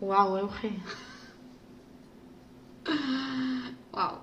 Wow, 0.00 0.36
Euge. 0.38 0.72
Wow. 3.92 4.20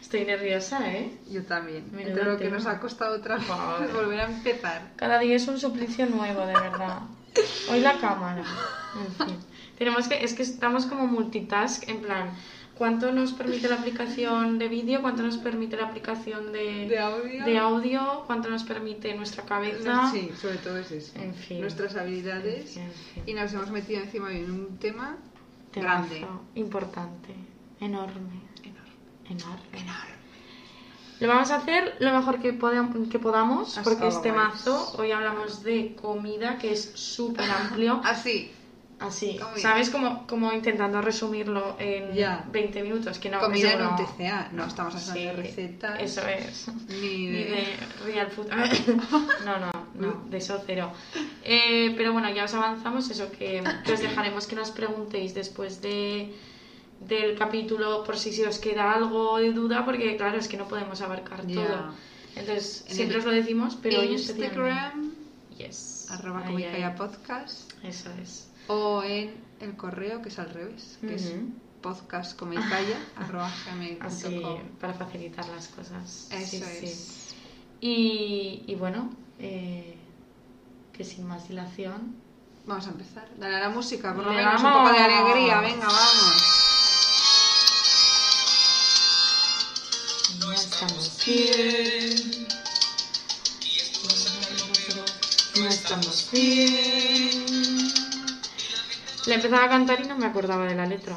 Estoy 0.00 0.24
nerviosa, 0.24 0.90
¿eh? 0.90 1.18
Yo 1.30 1.42
también. 1.44 1.90
Menudo 1.92 2.10
Entre 2.10 2.24
lo 2.24 2.38
que 2.38 2.50
nos 2.50 2.66
ha 2.66 2.80
costado 2.80 3.16
otra 3.16 3.36
vez 3.36 3.46
Joder. 3.46 3.92
volver 3.92 4.20
a 4.20 4.24
empezar. 4.24 4.92
Cada 4.96 5.18
día 5.18 5.36
es 5.36 5.46
un 5.48 5.58
suplicio 5.58 6.06
nuevo, 6.06 6.46
de 6.46 6.54
verdad. 6.54 7.00
Hoy 7.70 7.80
la 7.80 7.98
cámara. 7.98 8.44
En 8.94 9.26
fin. 9.26 9.36
Tenemos 9.76 10.06
que, 10.08 10.24
es 10.24 10.34
que 10.34 10.44
estamos 10.44 10.86
como 10.86 11.06
multitask, 11.06 11.88
en 11.88 12.00
plan, 12.00 12.30
¿cuánto 12.76 13.12
nos 13.12 13.32
permite 13.32 13.68
la 13.68 13.76
aplicación 13.76 14.58
de 14.58 14.68
vídeo? 14.68 15.00
¿Cuánto 15.02 15.22
nos 15.22 15.36
permite 15.38 15.76
la 15.76 15.86
aplicación 15.86 16.52
de, 16.52 16.88
De 16.88 16.98
audio. 16.98 17.44
de 17.44 17.58
audio? 17.58 18.22
¿Cuánto 18.26 18.48
nos 18.50 18.64
permite 18.64 19.14
nuestra 19.14 19.44
cabeza? 19.44 20.10
Sí, 20.12 20.30
sobre 20.40 20.56
todo 20.58 20.78
es 20.78 20.90
eso. 20.90 21.12
En 21.18 21.34
fin. 21.34 21.60
Nuestras 21.60 21.96
habilidades. 21.96 22.76
En 22.76 22.90
fin. 22.90 23.22
Y 23.26 23.34
nos 23.34 23.52
hemos 23.52 23.70
metido 23.70 24.02
encima 24.02 24.32
en 24.32 24.50
un 24.50 24.78
tema 24.78 25.16
Temazo 25.72 26.08
grande. 26.10 26.26
Importante. 26.56 27.34
Enorme. 27.80 28.40
Enorme. 29.28 29.68
Enorme. 29.72 30.14
Lo 31.20 31.28
vamos 31.28 31.50
a 31.52 31.56
hacer 31.56 31.94
lo 32.00 32.12
mejor 32.12 32.40
que, 32.40 32.58
podam- 32.58 33.08
que 33.08 33.18
podamos, 33.20 33.78
porque 33.84 34.08
este 34.08 34.32
mazo, 34.32 34.94
hoy 34.98 35.12
hablamos 35.12 35.62
de 35.62 35.94
comida, 35.94 36.58
que 36.58 36.72
es 36.72 36.90
súper 36.94 37.48
amplio. 37.50 38.00
Así, 38.04 38.50
Así, 39.00 39.36
Comida. 39.38 39.58
¿sabes? 39.60 39.90
Como, 39.90 40.26
como 40.26 40.52
intentando 40.52 41.00
resumirlo 41.02 41.76
en 41.78 42.14
Ya. 42.14 42.44
20 42.50 42.82
minutos, 42.82 43.18
que 43.18 43.28
no 43.28 43.40
comida 43.40 43.72
en 43.72 43.82
un 43.82 43.96
TCA. 43.96 44.48
No 44.52 44.64
estamos 44.66 44.94
hablando 44.94 45.14
Sí, 45.14 45.26
de 45.26 45.32
recetas. 45.32 46.00
Eso 46.00 46.26
es. 46.28 46.68
Ni 46.88 47.26
Ni 47.26 47.44
de... 47.44 47.76
real 48.04 48.30
food. 48.30 48.46
No, 49.44 49.58
no, 49.58 49.70
no, 49.94 50.24
de 50.30 50.36
eso 50.38 50.62
cero. 50.64 50.92
Eh, 51.42 51.92
pero 51.96 52.12
bueno, 52.12 52.30
ya 52.32 52.44
os 52.44 52.54
avanzamos 52.54 53.10
eso, 53.10 53.30
que, 53.32 53.62
que 53.84 53.92
os 53.92 54.00
dejaremos 54.00 54.46
que 54.46 54.54
nos 54.56 54.70
preguntéis 54.70 55.34
después 55.34 55.80
de 55.82 56.34
del 57.00 57.36
capítulo 57.36 58.02
por 58.04 58.16
si 58.16 58.32
se 58.32 58.46
os 58.46 58.58
queda 58.58 58.92
algo 58.92 59.36
de 59.38 59.52
duda, 59.52 59.84
porque 59.84 60.16
claro, 60.16 60.38
es 60.38 60.48
que 60.48 60.56
no 60.56 60.66
podemos 60.68 61.00
abarcar 61.02 61.42
todo. 61.42 61.92
Entonces, 62.36 62.84
En 62.88 62.94
siempre 62.96 63.18
os 63.18 63.24
lo 63.24 63.32
decimos, 63.32 63.76
pero 63.82 64.00
hoy. 64.00 64.12
Instagram, 64.12 65.10
Yes. 65.58 66.08
arroba 66.10 66.44
ahí. 66.46 66.64
podcast. 66.96 67.72
Eso 67.84 68.08
es. 68.22 68.48
O 68.68 69.02
en 69.02 69.34
el 69.60 69.76
correo, 69.76 70.22
que 70.22 70.28
es 70.30 70.38
al 70.38 70.50
revés, 70.50 70.98
que 71.00 71.14
es 71.16 71.26
Ujú. 71.26 71.50
podcastcomicaya, 71.82 72.98
arroba 73.16 73.52
Así, 74.00 74.24
gmail.com. 74.28 74.60
para 74.80 74.94
facilitar 74.94 75.46
las 75.48 75.68
cosas. 75.68 76.28
Eso 76.30 76.50
Sí, 76.50 76.62
sí. 76.80 76.86
es. 76.86 77.34
Y, 77.80 78.62
y 78.66 78.74
bueno, 78.76 79.10
eh, 79.38 79.96
que 80.92 81.04
sin 81.04 81.26
más 81.26 81.48
dilación. 81.48 82.16
Vamos 82.66 82.86
a 82.86 82.90
empezar. 82.90 83.28
Dale 83.36 83.56
a 83.56 83.60
la 83.60 83.68
música, 83.68 84.14
por 84.14 84.24
lo 84.24 84.32
menos 84.32 84.62
un 84.62 84.72
poco 84.72 84.90
de 84.92 84.98
alegría. 84.98 85.60
Venga, 85.60 85.86
vamos. 85.86 86.42
No 90.40 90.52
estamos 90.52 91.20
bien. 91.26 92.48
No 95.56 95.66
estamos 95.68 96.30
bien. 96.32 96.93
Le 99.26 99.34
empezaba 99.34 99.64
a 99.64 99.68
cantar 99.68 100.00
y 100.02 100.06
no 100.06 100.16
me 100.16 100.26
acordaba 100.26 100.66
de 100.66 100.74
la 100.74 100.84
letra. 100.84 101.16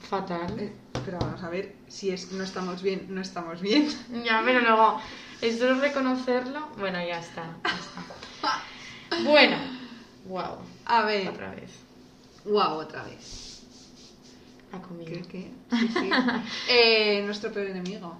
Fatal. 0.00 0.58
Eh, 0.58 0.72
pero 1.04 1.18
vamos 1.18 1.42
a 1.42 1.50
ver 1.50 1.74
si 1.86 2.10
es 2.10 2.32
no 2.32 2.44
estamos 2.44 2.82
bien, 2.82 3.06
no 3.10 3.20
estamos 3.20 3.60
bien. 3.60 3.88
Ya, 4.24 4.42
pero 4.44 4.60
luego, 4.60 5.00
es 5.42 5.60
reconocerlo. 5.60 6.68
Bueno, 6.78 6.98
ya 6.98 7.18
está. 7.18 7.56
ya 7.64 7.70
está. 7.70 8.62
Bueno, 9.24 9.56
wow. 10.26 10.56
A 10.86 11.02
ver. 11.02 11.28
Otra 11.28 11.50
vez. 11.50 11.70
Wow, 12.46 12.78
otra 12.78 13.04
vez. 13.04 13.62
La 14.72 14.80
comida. 14.80 15.10
¿Qué? 15.10 15.22
qué? 15.22 15.50
Sí, 15.70 15.88
sí. 15.88 16.10
Eh, 16.70 17.22
nuestro 17.26 17.52
peor 17.52 17.66
enemigo. 17.66 18.16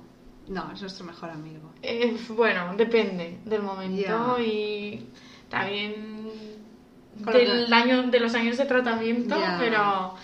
No, 0.49 0.71
es 0.73 0.83
nuestro 0.83 1.07
mejor 1.07 1.31
amigo. 1.31 1.73
Eh, 1.81 2.19
bueno, 2.29 2.75
depende 2.77 3.39
del 3.47 3.63
momento 3.63 4.39
y 4.39 5.07
también 5.49 6.52
del 7.17 7.71
la- 7.71 7.77
año, 7.79 8.03
de 8.11 8.21
los 8.21 8.35
años 8.35 8.57
de 8.57 8.65
tratamiento, 8.65 9.37
pero, 9.59 10.15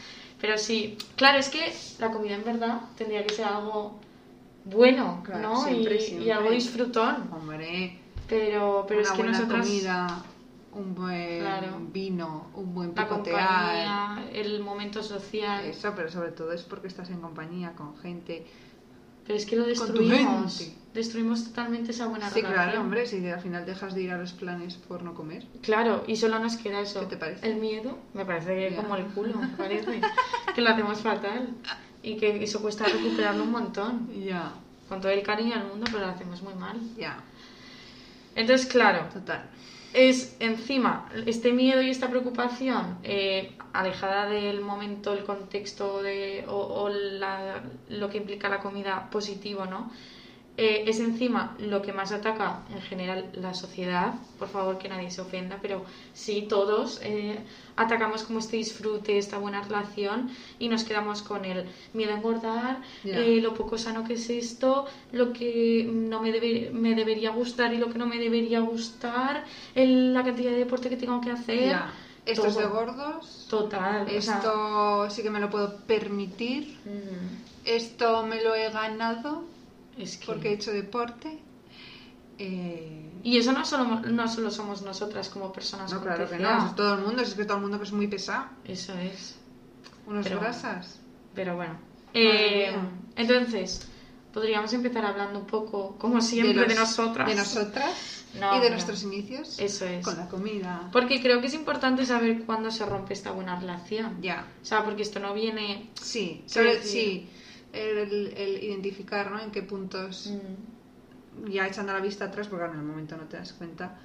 pero 0.41 0.59
sí. 0.59 0.97
Claro, 1.17 1.39
es 1.39 1.49
que 1.49 1.73
la 1.99 2.11
comida 2.11 2.35
en 2.37 2.45
verdad 2.45 2.81
tendría 2.97 3.25
que 3.27 3.35
ser 3.35 3.45
algo 3.47 3.99
bueno, 4.65 5.23
Claro, 5.25 5.43
¿no? 5.51 5.65
siempre, 5.65 5.97
y, 5.97 6.01
siempre. 6.01 6.27
y 6.27 6.31
algo 6.31 6.51
disfrutón. 6.51 7.29
Hombre, 7.33 7.99
Pero, 8.29 8.85
pero 8.87 9.01
una 9.01 9.09
es 9.09 9.15
que 9.15 9.23
buena 9.23 9.39
nosotras 9.39 9.67
comida, 9.67 10.23
un 10.73 10.95
buen 10.95 11.39
Claro. 11.41 11.79
vino, 11.93 12.49
un 12.55 12.75
buen 12.75 12.93
la 12.95 13.05
picotear. 13.05 13.47
compañía, 13.49 14.25
el 14.35 14.61
momento 14.61 15.03
social, 15.03 15.65
Eso, 15.65 15.93
pero 15.97 16.11
sobre 16.11 16.33
todo 16.33 16.53
es 16.53 16.63
porque 16.63 16.89
estás 16.89 17.09
en 17.11 17.21
compañía 17.21 17.73
con 17.73 17.97
gente. 17.99 18.47
Pero 19.29 19.39
es 19.39 19.45
que 19.47 19.57
lo 19.57 19.67
destruimos. 19.67 20.73
Destruimos 20.95 21.45
totalmente 21.45 21.91
esa 21.93 22.07
buena 22.07 22.29
Sí, 22.31 22.37
relación. 22.41 22.65
claro, 22.65 22.81
hombre, 22.81 23.07
si 23.07 23.25
al 23.29 23.41
final 23.43 23.67
dejas 23.67 23.95
de 23.95 24.03
ir 24.03 24.11
a 24.11 24.17
los 24.17 24.33
planes 24.33 24.75
por 24.77 25.03
no 25.03 25.13
comer. 25.15 25.45
Claro, 25.63 26.03
y 26.09 26.17
solo 26.17 26.39
nos 26.39 26.57
queda 26.57 26.81
eso. 26.81 27.01
¿Qué 27.01 27.07
te 27.07 27.17
parece? 27.19 27.47
El 27.47 27.57
miedo, 27.57 27.99
me 28.15 28.25
parece 28.25 28.71
que 28.71 28.75
como 28.75 28.97
el 28.97 29.05
culo, 29.09 29.37
me 29.39 29.49
parece. 29.49 30.01
que 30.55 30.61
lo 30.63 30.71
hacemos 30.71 31.01
fatal. 31.01 31.51
Y 32.03 32.17
que 32.17 32.43
eso 32.43 32.63
cuesta 32.63 32.87
recuperarlo 32.87 33.45
un 33.45 33.51
montón. 33.53 34.09
Ya, 34.25 34.51
Con 34.89 35.01
todo 35.03 35.13
el 35.13 35.23
cariño 35.23 35.57
del 35.59 35.69
mundo, 35.69 35.85
pero 35.93 36.07
lo 36.07 36.13
hacemos 36.13 36.43
muy 36.43 36.55
mal. 36.55 36.81
ya, 36.97 37.21
Entonces, 38.35 38.67
claro, 38.67 39.09
total. 39.13 39.43
Es 39.93 40.37
encima 40.41 41.09
este 41.27 41.53
miedo 41.53 41.83
y 41.83 41.91
esta 41.91 42.09
preocupación 42.09 42.99
eh, 43.03 43.57
alejada 43.73 44.27
del 44.29 44.61
momento, 44.61 45.13
el 45.13 45.25
contexto 45.25 46.03
de, 46.03 46.45
o, 46.49 46.89
la- 46.91 47.63
lo 47.89 48.09
que 48.11 48.19
implica 48.19 48.49
la 48.49 48.61
comida 48.61 49.09
positivo, 49.11 49.67
¿no? 49.67 49.91
Eh, 50.61 50.83
es 50.91 50.99
encima 50.99 51.55
lo 51.61 51.83
que 51.83 51.93
más 51.93 52.11
ataca 52.11 52.63
en 52.75 52.81
general 52.83 53.31
la 53.35 53.55
sociedad, 53.55 54.15
por 54.41 54.49
favor 54.49 54.77
que 54.79 54.89
nadie 54.89 55.09
se 55.09 55.21
ofenda, 55.21 55.59
pero 55.63 55.85
sí, 56.15 56.47
todos 56.49 56.99
eh, 57.05 57.39
atacamos 57.77 58.25
como 58.25 58.41
este 58.41 58.57
disfrute, 58.57 59.19
esta 59.19 59.39
buena 59.39 59.63
relación 59.63 60.31
y 60.59 60.69
nos 60.69 60.83
quedamos 60.83 61.23
con 61.23 61.45
el 61.45 61.65
miedo 61.93 62.13
a 62.13 62.17
engordar, 62.17 62.81
eh, 63.05 63.39
lo 63.41 63.55
poco 63.55 63.79
sano 63.79 64.03
que 64.03 64.15
es 64.15 64.29
esto, 64.31 64.87
lo 65.13 65.33
que 65.33 65.89
no 65.89 66.21
me, 66.21 66.33
debe- 66.33 66.71
me 66.73 66.97
debería 66.97 67.31
gustar 67.31 67.73
y 67.73 67.79
lo 67.79 67.89
que 67.93 67.99
no 67.99 68.07
me 68.07 68.19
debería 68.19 68.59
gustar, 68.59 69.45
el- 69.77 70.13
la 70.13 70.25
cantidad 70.25 70.51
de 70.51 70.59
deporte 70.59 70.89
que 70.91 70.97
tengo 70.97 71.21
que 71.21 71.31
hacer. 71.31 71.69
Ya. 71.69 71.93
Esto 72.27 72.49
es 72.49 72.57
de 72.57 72.67
gordos. 72.67 73.47
Total. 73.49 74.03
o 74.07 74.21
sea, 74.21 74.35
Esto 74.39 75.09
sí 75.09 75.23
que 75.23 75.31
me 75.31 75.39
lo 75.39 75.51
puedo 75.51 75.77
permitir. 75.87 76.77
mm, 76.85 77.65
Esto 77.65 78.25
me 78.27 78.43
lo 78.43 78.55
he 78.57 78.69
ganado 78.71 79.45
es 79.99 80.17
que... 80.17 80.27
porque 80.27 80.49
he 80.51 80.53
hecho 80.55 80.73
deporte. 80.73 81.39
Eh, 82.39 83.11
Y 83.25 83.37
eso 83.39 83.53
no 83.53 83.65
solo, 83.65 84.01
no 84.01 84.29
solo 84.29 84.51
somos 84.51 84.83
nosotras 84.83 85.29
como 85.29 85.53
personas 85.53 85.93
no, 85.93 86.01
claro 86.03 86.29
que 86.29 86.39
no. 86.39 86.67
es 86.69 86.77
todo 86.77 86.95
el 86.95 87.01
mundo. 87.05 87.23
Es 87.23 87.35
que 87.35 87.45
todo 87.45 87.57
el 87.57 87.63
mundo 87.63 87.79
que 87.79 87.85
es 87.85 87.93
muy 87.93 88.07
pesado. 88.07 88.47
Eso 88.65 88.95
es. 88.95 89.37
Unos 90.07 90.25
Pero- 90.27 90.41
grasas. 90.41 91.01
Pero 91.35 91.57
bueno. 91.57 91.79
Eh, 92.15 92.73
entonces, 93.17 93.87
podríamos 94.33 94.73
empezar 94.73 95.05
hablando 95.05 95.41
un 95.41 95.47
poco, 95.47 95.97
como 95.99 96.21
siempre, 96.21 96.55
de, 96.63 96.69
los- 96.69 96.79
nosotras. 96.79 97.29
De 97.29 97.35
nosotras. 97.35 98.25
No, 98.39 98.57
y 98.57 98.61
de 98.61 98.67
no. 98.67 98.75
nuestros 98.75 99.03
inicios. 99.03 99.59
Eso 99.59 99.85
es. 99.87 100.05
Con 100.05 100.17
la 100.17 100.29
comida. 100.29 100.89
Porque 100.93 101.21
creo 101.21 101.41
que 101.41 101.49
es 101.49 101.55
importante 101.55 102.05
saber 102.07 102.45
cuándo 102.45 102.71
se 102.71 102.85
rompe 102.87 103.15
esta 103.15 103.31
buena 103.33 103.59
relación. 103.59 104.19
Ya. 104.23 104.47
O 104.63 104.65
sea, 104.65 104.85
porque 104.85 105.03
esto 105.03 105.19
no 105.19 105.35
viene... 105.35 105.91
Sí, 106.01 106.45
sobre, 106.47 106.79
decir- 106.79 106.91
sí. 106.91 107.29
El, 107.73 108.33
el 108.37 108.65
identificar, 108.65 109.31
¿no? 109.31 109.41
En 109.41 109.51
qué 109.51 109.63
puntos. 109.63 110.33
Mm, 110.33 111.51
Ya 111.53 111.67
echando 111.69 111.93
la 111.93 112.01
vista 112.01 112.25
atrás, 112.25 112.49
porque 112.49 112.65
en 112.65 112.73
el 112.73 112.83
momento 112.83 113.17
no 113.17 113.25
te 113.25 113.37
das 113.37 113.53
cuenta. 113.53 113.99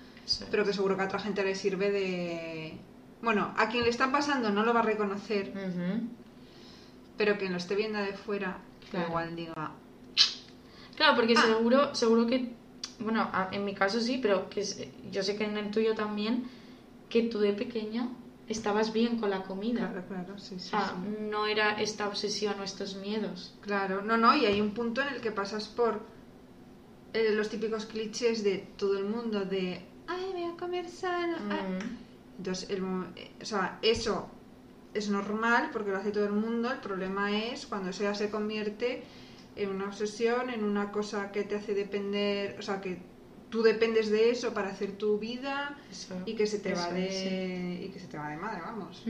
Pero 0.51 0.63
que 0.63 0.71
seguro 0.73 0.95
que 0.95 1.01
a 1.01 1.05
otra 1.05 1.19
gente 1.19 1.43
le 1.43 1.55
sirve 1.55 1.89
de. 1.91 2.77
Bueno, 3.21 3.53
a 3.57 3.69
quien 3.69 3.83
le 3.83 3.89
está 3.89 4.11
pasando 4.11 4.51
no 4.51 4.63
lo 4.63 4.73
va 4.73 4.81
a 4.81 4.83
reconocer, 4.83 5.51
pero 7.17 7.37
quien 7.37 7.51
lo 7.51 7.57
esté 7.57 7.75
viendo 7.75 7.99
de 7.99 8.13
fuera, 8.13 8.57
que 8.81 8.89
Claro. 8.91 9.07
igual 9.07 9.35
diga. 9.35 9.53
Claro, 10.95 11.13
Ah. 11.13 11.15
porque 11.15 11.35
seguro, 11.35 11.95
seguro 11.95 12.27
que, 12.27 12.51
bueno, 12.99 13.29
en 13.51 13.65
mi 13.65 13.73
caso 13.73 13.99
sí, 13.99 14.19
pero 14.21 14.49
que 14.49 14.63
yo 15.11 15.23
sé 15.23 15.35
que 15.35 15.45
en 15.45 15.57
el 15.57 15.71
tuyo 15.71 15.95
también, 15.95 16.43
que 17.09 17.23
tú 17.23 17.39
de 17.39 17.53
pequeña 17.53 18.09
estabas 18.47 18.91
bien 18.93 19.17
con 19.17 19.29
la 19.29 19.43
comida. 19.43 19.89
Claro, 19.89 20.07
claro, 20.07 20.37
sí, 20.37 20.55
O 20.55 20.59
sí. 20.59 20.69
sea, 20.69 20.89
sí. 20.89 21.17
no 21.31 21.45
era 21.47 21.79
esta 21.81 22.07
obsesión 22.07 22.59
o 22.59 22.63
estos 22.63 22.95
miedos. 22.95 23.55
Claro, 23.61 24.01
no, 24.01 24.17
no, 24.17 24.35
y 24.35 24.45
hay 24.45 24.59
un 24.61 24.71
punto 24.71 25.01
en 25.01 25.09
el 25.09 25.21
que 25.21 25.31
pasas 25.31 25.67
por 25.67 26.01
eh, 27.13 27.31
los 27.33 27.49
típicos 27.49 27.85
clichés 27.85 28.43
de 28.43 28.67
todo 28.77 28.97
el 28.97 29.05
mundo 29.05 29.45
de. 29.45 29.85
Ay, 30.07 30.31
voy 30.33 30.43
a 30.43 30.57
comer 30.57 30.89
sano. 30.89 31.37
ay". 31.51 31.63
Mm, 31.63 31.97
Entonces, 32.39 32.69
el 32.69 32.83
eh, 33.15 33.31
o 33.41 33.45
sea, 33.45 33.77
eso 33.81 34.27
es 34.93 35.09
normal 35.09 35.69
porque 35.71 35.91
lo 35.91 35.97
hace 35.97 36.11
todo 36.11 36.25
el 36.25 36.33
mundo. 36.33 36.71
El 36.71 36.79
problema 36.79 37.31
es 37.37 37.65
cuando 37.65 37.89
eso 37.91 38.03
ya 38.03 38.13
se 38.15 38.29
convierte 38.29 39.03
en 39.55 39.69
una 39.69 39.85
obsesión, 39.85 40.49
en 40.49 40.63
una 40.63 40.91
cosa 40.91 41.31
que 41.31 41.43
te 41.43 41.55
hace 41.55 41.73
depender, 41.75 42.55
o 42.59 42.61
sea, 42.61 42.81
que 42.81 42.97
tú 43.53 43.61
dependes 43.61 44.09
de 44.09 44.31
eso 44.31 44.51
para 44.51 44.69
hacer 44.69 44.93
tu 44.93 45.19
vida 45.19 45.77
Eso, 45.91 46.15
y 46.25 46.33
que 46.33 46.47
se 46.47 46.57
te 46.57 46.73
va 46.73 46.89
de 46.89 47.11
sí. 47.11 47.85
y 47.85 47.89
que 47.89 47.99
se 47.99 48.07
te 48.07 48.17
va 48.17 48.29
de 48.29 48.37
madre, 48.37 48.61
vamos. 48.65 49.03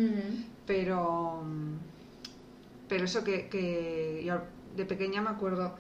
Pero 0.67 1.45
pero 2.89 3.05
eso 3.05 3.23
que, 3.23 3.47
que 3.47 4.21
yo 4.25 4.41
de 4.75 4.83
pequeña 4.83 5.21
me 5.21 5.29
acuerdo 5.29 5.77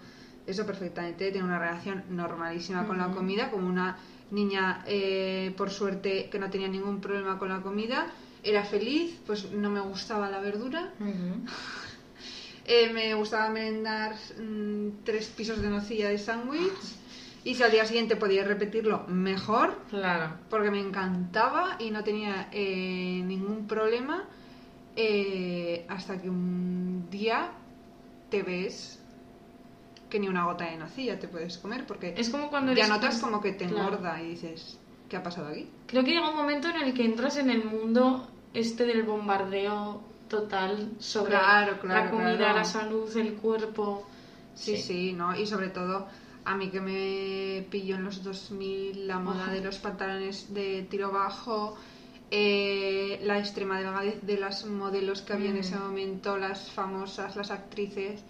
eso 0.47 0.65
perfectamente, 0.65 1.29
tenía 1.29 1.43
una 1.43 1.59
relación 1.59 2.05
normalísima 2.09 2.87
con 2.87 2.97
la 2.97 3.11
comida, 3.11 3.51
como 3.51 3.67
una 3.67 3.97
niña, 4.31 4.81
eh, 4.87 5.53
por 5.57 5.69
suerte, 5.69 6.29
que 6.31 6.39
no 6.39 6.49
tenía 6.49 6.69
ningún 6.69 7.01
problema 7.01 7.37
con 7.37 7.49
la 7.49 7.61
comida, 7.61 8.13
era 8.43 8.63
feliz, 8.63 9.19
pues 9.25 9.51
no 9.51 9.71
me 9.71 9.81
gustaba 9.81 10.29
la 10.29 10.39
verdura, 10.39 10.93
eh, 12.65 12.93
me 12.93 13.13
gustaba 13.13 13.49
merendar 13.49 14.15
mm, 14.39 15.03
tres 15.03 15.27
pisos 15.27 15.61
de 15.61 15.69
nocilla 15.69 16.07
de 16.07 16.17
sándwich 16.17 16.71
y 17.45 17.55
si 17.55 17.63
al 17.63 17.71
día 17.71 17.85
siguiente 17.85 18.15
podía 18.15 18.43
repetirlo, 18.43 19.05
mejor, 19.07 19.77
Claro. 19.89 20.35
porque 20.49 20.71
me 20.71 20.79
encantaba 20.79 21.75
y 21.79 21.91
no 21.91 22.03
tenía 22.03 22.47
eh, 22.51 23.21
ningún 23.25 23.67
problema 23.67 24.25
eh, 24.95 25.85
hasta 25.89 26.21
que 26.21 26.29
un 26.29 27.09
día 27.09 27.51
te 28.29 28.43
ves 28.43 28.99
que 30.09 30.19
ni 30.19 30.27
una 30.27 30.45
gota 30.45 30.65
de 30.65 30.77
nocilla 30.77 31.19
te 31.19 31.27
puedes 31.27 31.57
comer 31.57 31.85
porque 31.87 32.13
Es 32.17 32.29
como 32.29 32.49
cuando 32.49 32.73
ya 32.73 32.87
notas 32.87 33.19
como 33.19 33.41
que 33.41 33.53
te 33.53 33.65
Claro. 33.65 33.87
engorda 33.95 34.21
y 34.21 34.29
dices 34.29 34.77
¿qué 35.09 35.17
ha 35.17 35.23
pasado 35.23 35.47
aquí? 35.47 35.67
Creo 35.87 36.03
que 36.03 36.11
llega 36.11 36.29
un 36.29 36.35
momento 36.35 36.69
en 36.69 36.77
el 36.83 36.93
que 36.93 37.03
entras 37.05 37.37
en 37.37 37.49
el 37.49 37.63
mundo 37.65 38.27
este 38.53 38.85
del 38.85 39.03
bombardeo 39.03 40.03
total 40.29 40.91
sobre 40.99 41.31
Claro, 41.31 41.79
claro, 41.79 42.05
la 42.05 42.11
comida, 42.11 42.53
la 42.53 42.63
salud, 42.63 43.15
el 43.17 43.33
cuerpo. 43.33 44.07
Sí, 44.55 44.77
sí, 44.77 45.13
¿no? 45.13 45.35
Y 45.35 45.47
sobre 45.47 45.69
todo 45.69 46.07
a 46.45 46.55
mí 46.55 46.69
que 46.69 46.81
me 46.81 47.65
pilló 47.69 47.95
en 47.95 48.03
los 48.03 48.23
2000 48.23 49.07
la 49.07 49.19
moda 49.19 49.49
de 49.49 49.61
los 49.61 49.77
pantalones 49.77 50.53
de 50.53 50.85
tiro 50.89 51.11
bajo, 51.11 51.75
eh, 52.31 53.19
la 53.23 53.37
extrema 53.39 53.77
delgadez 53.77 54.21
de 54.23 54.37
las 54.37 54.65
modelos 54.65 55.21
que 55.21 55.33
había 55.33 55.49
en 55.49 55.57
Mm. 55.57 55.59
ese 55.59 55.75
momento, 55.77 56.37
las 56.37 56.71
famosas, 56.71 57.35
las 57.35 57.51
actrices, 57.51 58.23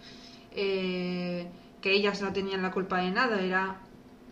eh, 0.51 1.47
que 1.81 1.91
ellas 1.93 2.21
no 2.21 2.31
tenían 2.33 2.61
la 2.61 2.71
culpa 2.71 2.97
de 2.99 3.11
nada, 3.11 3.41
era 3.41 3.79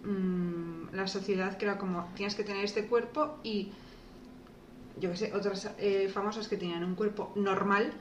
mm, 0.03 0.93
la 0.93 1.07
sociedad 1.07 1.57
que 1.57 1.65
era 1.65 1.77
como, 1.77 2.11
tienes 2.15 2.35
que 2.35 2.43
tener 2.43 2.63
este 2.65 2.87
cuerpo 2.87 3.37
y 3.43 3.71
yo 4.99 5.11
qué 5.11 5.17
sé, 5.17 5.33
otras 5.33 5.69
eh, 5.77 6.09
famosas 6.13 6.47
que 6.47 6.57
tenían 6.57 6.83
un 6.83 6.95
cuerpo 6.95 7.31
normal, 7.35 7.93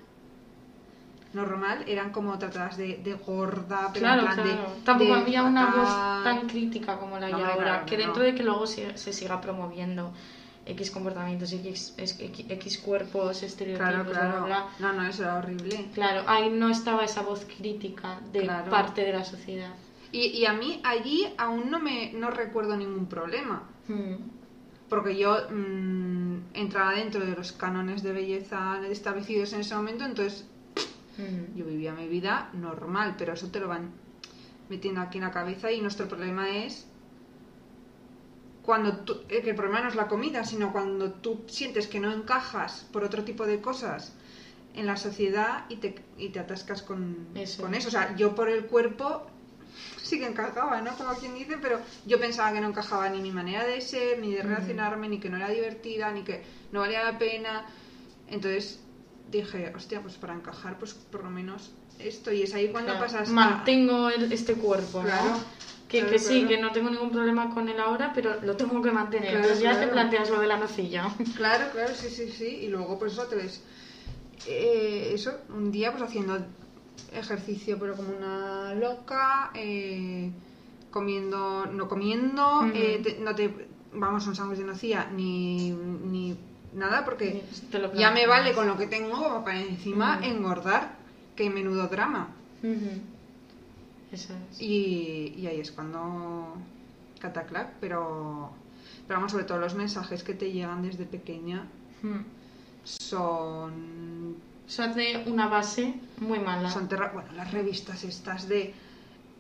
normal, 1.33 1.85
eran 1.87 2.11
como 2.11 2.39
tratadas 2.39 2.77
de, 2.77 2.99
de 2.99 3.15
gorda, 3.15 3.91
pero 3.93 4.05
Claro, 4.05 4.23
en 4.23 4.35
plan 4.35 4.47
de-. 4.47 4.85
Tampoco 4.85 5.15
de 5.15 5.21
había 5.21 5.43
una 5.45 5.67
voz 5.67 6.25
tan 6.25 6.49
crítica 6.49 6.99
como 6.99 7.19
la 7.19 7.29
No, 7.29 7.45
ahora, 7.45 7.85
que 7.85 7.97
que 7.97 8.03
dentro 8.03 8.23
de 8.23 8.35
que 8.35 8.43
luego 8.43 8.67
se, 8.67 8.97
se 8.99 9.13
siga 9.13 9.41
promoviendo 9.41 10.13
X 10.67 10.91
comportamientos, 10.91 11.53
X, 11.53 11.95
X, 11.97 12.47
X 12.49 12.79
cuerpos, 12.79 13.43
estereotipos, 13.43 13.89
Claro, 13.89 14.05
bla, 14.05 14.45
bla. 14.45 14.67
No, 14.79 14.93
no, 14.93 15.07
eso 15.07 15.23
era 15.23 15.37
horrible. 15.39 15.89
Claro, 15.95 16.23
ahí 16.27 16.51
no 16.51 16.69
estaba 16.69 17.05
esa 17.05 17.23
voz 17.23 17.47
crítica 17.57 18.21
de 18.33 18.47
parte 18.69 19.03
de 19.03 19.13
la 19.13 19.25
sociedad. 19.25 19.73
Y, 20.13 20.27
y 20.27 20.47
a 20.47 20.53
mí 20.53 20.81
allí 20.85 21.27
aún 21.39 21.71
no 21.71 21.79
me 21.79 22.13
no 22.13 22.31
recuerdo 22.31 22.77
ningún 22.77 23.07
problema. 23.07 23.63
Mm. 23.89 24.15
Porque 24.89 25.17
yo 25.17 25.37
mm, 25.49 26.39
entraba 26.55 26.95
dentro 26.95 27.25
de 27.25 27.37
los 27.37 27.53
cánones 27.53 28.03
de 28.03 28.13
belleza 28.13 28.81
establecidos 28.89 29.53
en 29.53 29.61
ese 29.61 29.77
momento, 29.77 30.05
entonces 30.05 30.50
Mm. 31.21 31.57
yo 31.57 31.65
vivía 31.67 31.93
mi 31.93 32.09
vida 32.09 32.51
normal, 32.55 33.15
pero 33.19 33.33
eso 33.35 33.49
te 33.51 33.61
lo 33.61 33.69
van 33.69 33.91
metiendo 34.69 35.01
aquí 35.01 35.19
en 35.19 35.25
la 35.25 35.31
cabeza 35.33 35.71
y 35.73 35.81
nuestro 35.81 36.09
problema 36.09 36.49
es 36.57 36.87
cuando 38.63 38.99
tú, 38.99 39.15
eh, 39.29 39.43
que 39.43 39.51
el 39.51 39.57
problema 39.57 39.81
no 39.81 39.89
es 39.89 39.95
la 39.95 40.07
comida, 40.09 40.45
sino 40.45 40.73
cuando 40.73 41.13
tú 41.13 41.43
sientes 41.49 41.87
que 41.89 41.99
no 41.99 42.13
encajas 42.13 42.87
por 42.93 43.03
otro 43.05 43.25
tipo 43.25 43.47
de 43.47 43.61
cosas 43.61 44.13
en 44.75 44.87
la 44.87 44.97
sociedad 44.97 45.65
y 45.69 45.77
te, 45.77 45.97
y 46.19 46.29
te 46.29 46.39
atascas 46.39 46.83
con 46.83 47.27
Eso. 47.35 47.63
con 47.63 47.75
eso. 47.75 47.89
O 47.89 47.91
sea, 47.91 48.15
yo 48.17 48.35
por 48.35 48.49
el 48.49 48.67
cuerpo 48.67 49.27
sí 50.01 50.19
que 50.21 50.27
encajaba, 50.27 50.81
¿no? 50.83 50.95
Como 50.97 51.15
quien 51.15 51.35
dice, 51.35 51.57
pero 51.61 51.81
yo 52.07 52.21
pensaba 52.21 52.53
que 52.53 52.61
no 52.61 52.69
encajaba 52.69 53.09
ni 53.09 53.21
mi 53.21 53.33
manera 53.33 53.65
de 53.65 53.81
ser, 53.81 54.19
ni 54.21 54.33
de 54.33 54.43
Mm. 54.45 54.47
relacionarme, 54.47 55.09
ni 55.09 55.19
que 55.19 55.31
no 55.31 55.37
era 55.37 55.49
divertida, 55.49 56.13
ni 56.13 56.23
que 56.23 56.43
no 56.71 56.81
valía 56.81 57.03
la 57.03 57.19
pena. 57.19 57.65
Entonces 58.29 58.79
dije, 59.31 59.73
hostia, 59.75 60.01
pues 60.03 60.15
para 60.17 60.35
encajar, 60.35 60.79
pues 60.79 60.95
por 60.95 61.25
lo 61.25 61.31
menos 61.31 61.71
esto. 61.99 62.33
Y 62.33 62.43
es 62.43 62.55
ahí 62.55 62.69
cuando 62.69 62.93
Claro, 62.93 63.07
pasas 63.07 63.29
a- 63.29 63.33
Mantengo 63.33 64.09
el- 64.11 64.33
este 64.33 64.55
cuerpo, 64.55 65.03
Claro, 65.03 65.31
¿no? 65.31 65.61
Que, 65.89 65.99
claro, 65.99 66.13
que 66.13 66.19
sí, 66.21 66.45
que 66.47 66.59
no 66.59 66.71
tengo 66.73 66.89
ningún 66.91 67.11
problema 67.11 67.53
con 67.53 67.69
él 67.69 67.81
ahora, 67.81 68.13
pero 68.15 68.41
lo 68.43 68.57
tengo 68.57 68.81
que 68.81 68.93
mantener. 68.93 69.31
Claro, 69.31 69.45
Entonces 69.45 69.63
ya 69.65 69.81
te 69.81 69.89
planteas 69.89 70.31
lo 70.31 70.41
de 70.41 70.47
la 70.47 70.57
nocilla. 70.57 71.09
Claro, 71.37 71.67
claro, 71.73 71.93
sí, 71.95 72.09
sí, 72.09 72.31
sí. 72.31 72.47
Y 72.63 72.69
luego, 72.69 72.99
pues 72.99 73.13
eso 73.13 73.25
te 73.25 73.37
ves. 73.37 73.63
eh, 74.47 75.11
eso, 75.13 75.33
un 75.51 75.71
día, 75.71 75.91
pues 75.91 76.03
haciendo 76.05 76.39
ejercicio, 77.13 77.79
pero 77.79 77.95
como 77.97 78.11
una 78.17 78.75
loca, 78.75 79.51
eh, 79.55 80.31
comiendo, 80.91 81.67
no 81.67 81.89
comiendo, 81.89 82.67
eh, 82.75 83.01
te- 83.03 83.19
no 83.21 83.35
te. 83.35 83.69
Vamos, 83.93 84.27
un 84.29 84.35
sándwich 84.37 84.59
de 84.61 84.65
nocilla, 84.65 85.11
ni, 85.13 85.71
ni 85.71 86.37
nada, 86.75 87.05
porque 87.05 87.45
ya 87.95 88.11
me 88.11 88.27
vale 88.27 88.53
con 88.53 88.67
lo 88.67 88.77
que 88.77 88.87
tengo 88.87 89.13
como 89.23 89.45
para 89.45 89.61
encima 89.61 90.17
Ujú. 90.19 90.25
engordar. 90.31 90.99
Que 91.37 91.49
menudo 91.51 91.89
drama. 91.89 92.29
Eso 94.13 94.35
es. 94.51 94.61
Y, 94.61 95.35
y 95.39 95.47
ahí 95.47 95.61
es 95.61 95.71
cuando 95.73 96.55
cataclac, 97.21 97.75
pero, 97.81 98.51
pero 99.07 99.19
vamos, 99.21 99.33
sobre 99.33 99.45
todo 99.45 99.59
los 99.59 99.75
mensajes 99.75 100.23
que 100.23 100.35
te 100.35 100.51
llegan 100.53 100.83
desde 100.83 101.05
pequeña 101.05 101.67
Mm. 102.03 102.21
son, 102.85 104.37
Eso 104.67 104.83
hace 104.85 105.25
una 105.27 105.49
base 105.49 105.95
muy 106.19 106.39
mala. 106.39 106.71
son 106.71 106.89
bueno, 106.89 107.33
las 107.35 107.53
revistas 107.53 108.05
estas 108.05 108.49
de 108.49 108.73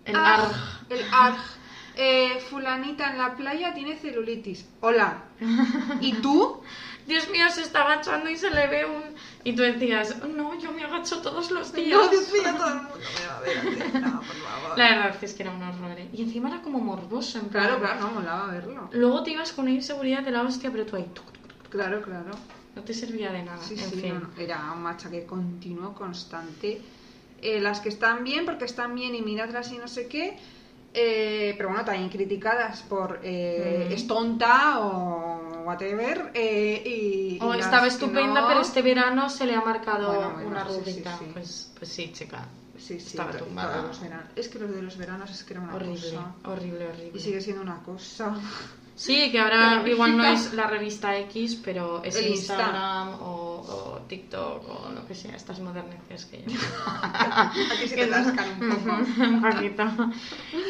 El 0.04 0.16
"Ah, 0.16 0.34
ARG. 0.34 0.54
el 0.90 1.00
ARG, 1.12 1.38
eh, 1.96 2.38
fulanita 2.50 3.10
en 3.12 3.18
la 3.18 3.36
playa 3.36 3.72
tiene 3.74 3.96
celulitis, 3.96 4.66
hola, 4.80 5.22
¿y 6.00 6.14
tú? 6.20 6.60
Dios 7.06 7.28
mío, 7.30 7.44
se 7.50 7.62
está 7.62 7.82
agachando 7.82 8.30
y 8.30 8.36
se 8.36 8.50
le 8.50 8.66
ve 8.68 8.84
un... 8.84 9.02
Y 9.42 9.54
tú 9.54 9.62
decías, 9.62 10.16
no, 10.28 10.58
yo 10.60 10.70
me 10.72 10.84
agacho 10.84 11.20
todos 11.22 11.50
los 11.50 11.72
días. 11.72 11.98
No, 11.98 12.08
Dios 12.08 12.32
mío, 12.32 12.42
todo 12.56 12.68
el 12.68 12.74
mundo 12.74 12.94
me 13.18 13.26
va 13.26 13.36
a 13.36 13.40
ver 13.40 13.58
así. 13.58 13.98
no, 14.00 14.16
por 14.20 14.24
favor. 14.36 14.78
La 14.78 14.88
verdad 14.90 15.16
es 15.24 15.34
que 15.34 15.42
era 15.42 15.52
un 15.52 15.62
horror. 15.62 15.98
¿eh? 15.98 16.08
Y 16.12 16.22
encima 16.22 16.48
era 16.50 16.60
como 16.62 16.78
morboso, 16.80 17.38
en 17.38 17.48
plan... 17.48 17.64
Claro, 17.64 17.80
claro, 17.80 18.00
no, 18.00 18.10
molaba 18.12 18.46
verlo. 18.46 18.88
Luego 18.92 19.22
te 19.22 19.30
ibas 19.32 19.52
con 19.52 19.64
una 19.64 19.74
inseguridad 19.74 20.22
de 20.22 20.30
la 20.30 20.42
hostia, 20.42 20.70
pero 20.70 20.86
tú 20.86 20.96
ahí... 20.96 21.10
Claro, 21.70 22.02
claro. 22.02 22.30
No 22.76 22.82
te 22.82 22.94
servía 22.94 23.32
de 23.32 23.42
nada. 23.42 23.58
Sí, 23.62 23.74
en 23.74 23.90
sí, 23.90 23.96
fin. 24.00 24.14
no, 24.14 24.20
no, 24.20 24.30
era 24.38 24.72
un 24.72 24.82
machaque 24.82 25.24
continuo, 25.26 25.94
constante. 25.94 26.80
Eh, 27.42 27.60
las 27.60 27.80
que 27.80 27.88
están 27.88 28.22
bien, 28.24 28.44
porque 28.44 28.64
están 28.66 28.94
bien 28.94 29.14
y 29.14 29.22
miradlas 29.22 29.72
y 29.72 29.78
no 29.78 29.88
sé 29.88 30.06
qué. 30.06 30.36
eh, 30.92 31.54
pero 31.56 31.68
bueno, 31.70 31.84
también 31.84 32.08
criticadas 32.08 32.82
por 32.82 33.20
eh, 33.22 33.86
Mm. 33.88 33.92
es 33.92 34.06
tonta 34.06 34.80
o 34.80 35.39
whatever. 35.64 36.30
eh, 36.34 36.82
y, 36.84 37.36
y 37.36 37.38
O 37.40 37.54
las 37.54 37.66
estaba 37.66 37.86
estupenda, 37.86 38.40
no- 38.40 38.48
pero 38.48 38.60
este 38.60 38.82
verano 38.82 39.28
se 39.30 39.46
le 39.46 39.54
ha 39.54 39.60
marcado 39.60 40.12
Bueno, 40.12 40.30
bueno, 40.34 40.48
una 40.48 40.66
sí, 40.68 40.72
sí, 40.72 40.80
rudita. 40.92 41.18
sí. 41.18 41.24
Pues, 41.32 41.72
pues 41.78 41.90
sí, 41.92 42.10
chica. 42.12 42.46
Sí, 42.78 42.98
sí, 42.98 43.08
estaba 43.08 43.32
tumbada. 43.32 43.82
los. 43.82 44.00
Es 44.36 44.48
que 44.48 44.58
los 44.58 44.74
de 44.74 44.80
los 44.82 44.96
veranos 44.96 45.30
es 45.30 45.44
que 45.44 45.52
era 45.52 45.60
una 45.62 45.74
Horrible, 45.74 45.96
cosa. 46.00 46.32
horrible, 46.44 46.86
horrible. 46.88 47.10
Y 47.14 47.20
sigue 47.20 47.40
siendo 47.42 47.60
una 47.62 47.78
cosa. 47.82 48.34
Sí, 48.96 49.30
que 49.30 49.38
ahora 49.38 49.82
igual 49.86 50.16
no 50.16 50.24
es 50.24 50.54
la 50.54 50.66
revista 50.66 51.16
X, 51.18 51.56
pero 51.62 52.02
es 52.02 52.16
El 52.16 52.28
Insta. 52.28 52.54
Instagram 52.54 53.20
o, 53.20 53.60
o 53.60 53.98
TikTok 54.08 54.66
o 54.68 54.92
lo 54.94 55.06
que 55.06 55.14
sea, 55.14 55.36
estas 55.36 55.60
moderneces 55.60 56.24
que 56.24 56.42
yo. 56.46 56.58
Aquí 57.70 57.86
se 57.88 57.96
te 57.96 58.06
lascan 58.06 58.48
un 58.62 58.70
poco. 58.70 58.96
un 59.22 59.42
poquito. 59.42 59.84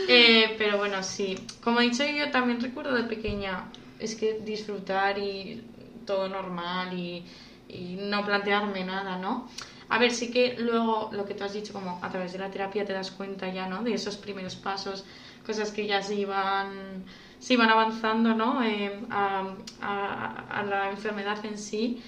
Eh, 0.09 0.55
pero 0.59 0.79
bueno, 0.79 1.03
sí. 1.05 1.37
Como 1.63 1.81
he 1.81 1.85
dicho, 1.91 2.05
yo 2.05 2.31
también 2.33 2.61
recuerdo 2.61 2.95
de 2.95 3.05
pequeña, 3.05 3.65
es 4.01 4.15
que 4.17 4.35
disfrutar 4.35 5.19
y 5.19 5.63
todo 6.07 6.29
normal 6.29 6.99
y, 6.99 7.25
y 7.69 7.97
no 7.99 8.25
plantearme 8.25 8.85
nada, 8.85 9.17
¿no? 9.19 9.49
A 9.89 9.99
ver, 9.99 10.13
sí 10.13 10.31
que 10.31 10.57
luego 10.59 11.11
lo 11.13 11.25
que 11.27 11.35
tú 11.35 11.45
has 11.45 11.53
dicho, 11.53 11.73
como 11.73 11.99
a 12.03 12.09
través 12.11 12.33
de 12.33 12.39
la 12.39 12.51
terapia 12.51 12.85
te 12.85 12.93
das 12.93 13.11
cuenta 13.11 13.49
ya, 13.53 13.67
¿no? 13.69 13.83
De 13.83 13.93
esos 13.95 14.17
primeros 14.17 14.57
pasos, 14.57 15.05
cosas 15.45 15.73
que 15.73 15.87
ya 15.87 16.01
se 16.03 16.15
iban, 16.15 17.05
se 17.39 17.55
iban 17.55 17.71
avanzando, 17.71 18.35
¿no? 18.35 18.63
Eh, 18.63 19.01
a, 19.11 19.45
a- 19.81 20.61
a 20.61 20.63
la 20.65 20.91
enfermedad 20.91 21.45
en 21.45 21.59
sí. 21.59 22.03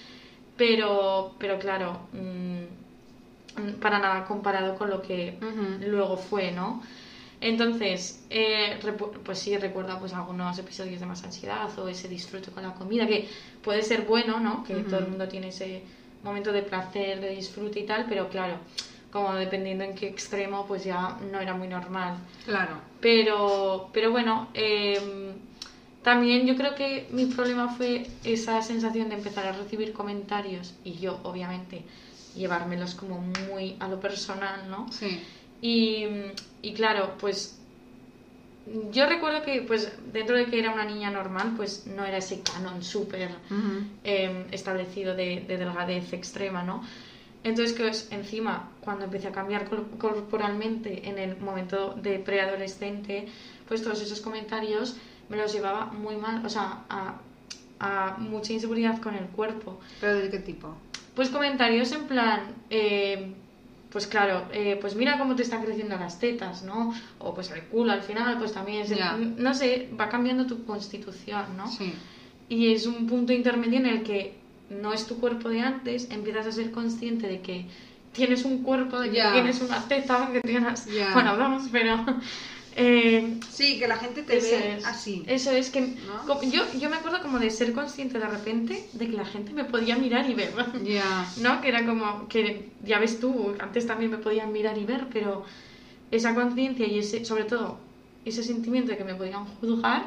Pero, 0.56 1.34
pero 1.38 1.58
claro, 1.58 2.08
mm, 2.12 2.64
para 3.80 3.98
nada 3.98 4.24
comparado 4.24 4.74
con 4.76 4.88
lo 4.90 5.02
que 5.02 5.36
luego 5.80 6.16
fue, 6.16 6.52
¿no? 6.52 6.82
Entonces, 7.42 8.24
eh, 8.30 8.78
pues 9.24 9.38
sí, 9.40 9.56
recuerda 9.56 9.98
pues 9.98 10.12
algunos 10.14 10.56
episodios 10.58 11.00
de 11.00 11.06
más 11.06 11.24
ansiedad 11.24 11.76
o 11.78 11.88
ese 11.88 12.08
disfrute 12.08 12.50
con 12.52 12.62
la 12.62 12.72
comida, 12.74 13.06
que 13.06 13.28
puede 13.62 13.82
ser 13.82 14.02
bueno, 14.02 14.38
¿no? 14.40 14.62
Que 14.64 14.74
todo 14.76 15.00
el 15.00 15.08
mundo 15.08 15.26
tiene 15.28 15.48
ese 15.48 15.82
momento 16.22 16.52
de 16.52 16.62
placer, 16.62 17.20
de 17.20 17.30
disfrute 17.30 17.80
y 17.80 17.84
tal, 17.84 18.06
pero 18.08 18.28
claro, 18.28 18.54
como 19.10 19.34
dependiendo 19.34 19.82
en 19.84 19.94
qué 19.94 20.06
extremo, 20.06 20.66
pues 20.66 20.84
ya 20.84 21.18
no 21.32 21.40
era 21.40 21.52
muy 21.54 21.66
normal. 21.68 22.14
Claro. 22.44 22.76
Pero, 23.00 23.90
pero 23.92 24.12
bueno, 24.12 24.48
eh, 24.54 25.34
También 26.02 26.46
yo 26.46 26.56
creo 26.56 26.74
que 26.74 27.06
mi 27.12 27.26
problema 27.26 27.74
fue 27.76 28.08
esa 28.24 28.60
sensación 28.62 29.08
de 29.08 29.14
empezar 29.14 29.46
a 29.46 29.52
recibir 29.52 29.92
comentarios 29.92 30.74
y 30.82 30.94
yo, 30.94 31.20
obviamente, 31.22 31.84
llevármelos 32.34 32.94
como 32.96 33.20
muy 33.20 33.76
a 33.78 33.86
lo 33.88 34.00
personal, 34.00 34.68
¿no? 34.68 34.90
Sí. 34.90 35.20
Y, 35.62 36.06
y 36.60 36.74
claro, 36.74 37.14
pues 37.18 37.58
yo 38.92 39.06
recuerdo 39.06 39.42
que, 39.42 39.62
pues, 39.62 39.90
dentro 40.12 40.36
de 40.36 40.46
que 40.46 40.58
era 40.58 40.72
una 40.72 40.84
niña 40.84 41.10
normal, 41.10 41.54
pues 41.56 41.86
no 41.86 42.04
era 42.04 42.18
ese 42.18 42.40
canon 42.42 42.82
súper 42.82 43.30
eh, 44.04 44.46
establecido 44.52 45.16
de, 45.16 45.40
de 45.46 45.56
delgadez 45.56 46.12
extrema, 46.12 46.62
¿no? 46.62 46.82
Entonces, 47.44 47.74
que 47.76 47.82
pues, 47.82 48.06
encima, 48.12 48.70
cuando 48.80 49.04
empecé 49.06 49.28
a 49.28 49.32
cambiar 49.32 49.68
cor- 49.68 49.88
corporalmente 49.98 51.08
en 51.08 51.18
el 51.18 51.36
momento 51.38 51.94
de 51.94 52.20
preadolescente, 52.20 53.26
pues 53.66 53.82
todos 53.82 54.00
esos 54.00 54.20
comentarios 54.20 54.96
me 55.28 55.36
los 55.36 55.52
llevaba 55.52 55.86
muy 55.86 56.14
mal, 56.16 56.46
o 56.46 56.48
sea, 56.48 56.84
a, 56.88 57.14
a 57.80 58.16
mucha 58.18 58.52
inseguridad 58.52 59.00
con 59.00 59.14
el 59.16 59.26
cuerpo. 59.26 59.80
¿Pero 60.00 60.14
de 60.16 60.30
qué 60.30 60.38
tipo? 60.38 60.76
Pues 61.16 61.30
comentarios 61.30 61.90
en 61.92 62.06
plan, 62.06 62.54
eh, 62.70 63.34
pues 63.92 64.06
claro, 64.06 64.44
eh, 64.52 64.78
pues 64.80 64.96
mira 64.96 65.18
cómo 65.18 65.36
te 65.36 65.42
están 65.42 65.62
creciendo 65.62 65.96
las 65.98 66.18
tetas, 66.18 66.62
¿no? 66.62 66.94
O 67.18 67.34
pues 67.34 67.50
el 67.50 67.62
culo 67.64 67.92
al 67.92 68.00
final, 68.02 68.38
pues 68.38 68.52
también 68.54 68.82
es, 68.82 68.88
Ya. 68.88 69.16
no 69.16 69.52
sé, 69.54 69.90
va 70.00 70.08
cambiando 70.08 70.46
tu 70.46 70.64
constitución, 70.64 71.56
¿no? 71.58 71.68
Sí. 71.68 71.92
Y 72.48 72.72
es 72.72 72.86
un 72.86 73.06
punto 73.06 73.32
intermedio 73.34 73.78
en 73.78 73.86
el 73.86 74.02
que 74.02 74.34
no 74.70 74.94
es 74.94 75.06
tu 75.06 75.20
cuerpo 75.20 75.50
de 75.50 75.60
antes, 75.60 76.10
empiezas 76.10 76.46
a 76.46 76.52
ser 76.52 76.70
consciente 76.70 77.26
de 77.28 77.40
que 77.42 77.66
tienes 78.12 78.44
un 78.44 78.62
cuerpo, 78.62 78.98
de 78.98 79.10
que 79.10 79.22
tienes 79.32 79.60
una 79.60 79.86
teta, 79.86 80.30
que 80.32 80.40
tienes... 80.40 80.86
Ya. 80.86 81.10
Bueno, 81.14 81.36
vamos, 81.36 81.64
pero... 81.70 82.02
eh, 82.76 83.38
Sí, 83.50 83.78
que 83.78 83.86
la 83.88 83.96
gente 83.96 84.22
te 84.22 84.38
ve 84.38 84.74
es. 84.76 84.84
así. 84.86 85.22
Eso 85.26 85.50
es 85.50 85.70
que... 85.70 85.80
¿No? 85.82 86.26
como- 86.26 86.42
yo, 86.42 86.62
yo 86.78 86.88
me 86.90 86.96
acuerdo 86.96 87.20
como 87.22 87.38
de 87.38 87.50
ser 87.50 87.72
consciente 87.72 88.18
de 88.18 88.26
repente 88.26 88.88
de 88.92 89.06
que 89.08 89.16
la 89.16 89.24
gente 89.24 89.52
me 89.52 89.64
podía 89.64 89.96
mirar 89.96 90.28
y 90.28 90.34
ver. 90.34 90.52
Ya. 90.84 91.26
¿no? 91.38 91.60
Que 91.60 91.68
era 91.68 91.84
como, 91.86 92.28
que 92.28 92.70
ya 92.82 92.98
ves 92.98 93.20
tú, 93.20 93.54
antes 93.58 93.86
también 93.86 94.10
me 94.10 94.18
podían 94.18 94.52
mirar 94.52 94.78
y 94.78 94.84
ver, 94.84 95.06
pero 95.12 95.44
esa 96.10 96.34
conciencia 96.34 96.86
y 96.86 96.98
ese, 96.98 97.24
sobre 97.24 97.44
todo, 97.44 97.78
ese 98.24 98.42
sentimiento 98.42 98.90
de 98.92 98.98
que 98.98 99.04
me 99.04 99.14
podían 99.14 99.44
juzgar, 99.46 100.06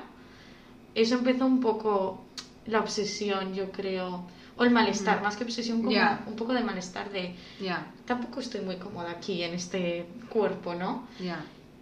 eso 0.94 1.16
empezó 1.16 1.46
un 1.46 1.60
poco 1.60 2.24
la 2.66 2.80
obsesión, 2.80 3.54
yo 3.54 3.72
creo, 3.72 4.26
o 4.58 4.64
el 4.64 4.72
malestar, 4.72 5.20
Mm. 5.20 5.24
más 5.24 5.36
que 5.36 5.44
obsesión, 5.44 5.80
como 5.80 5.92
Ya. 5.92 6.24
un 6.26 6.36
poco 6.36 6.54
de 6.54 6.62
malestar 6.64 7.12
de, 7.12 7.36
Ya. 7.60 7.86
tampoco 8.06 8.40
estoy 8.40 8.62
muy 8.62 8.78
cómoda 8.78 9.12
aquí 9.12 9.44
en 9.44 9.54
este 9.54 10.06
cuerpo, 10.30 10.74
¿no? 10.76 11.08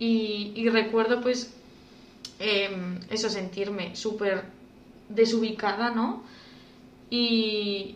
Y, 0.03 0.51
y 0.55 0.67
recuerdo 0.67 1.21
pues 1.21 1.53
em, 2.37 2.99
eso, 3.09 3.29
sentirme 3.29 3.95
súper 3.95 4.43
desubicada, 5.07 5.91
¿no? 5.91 6.23
Y, 7.09 7.95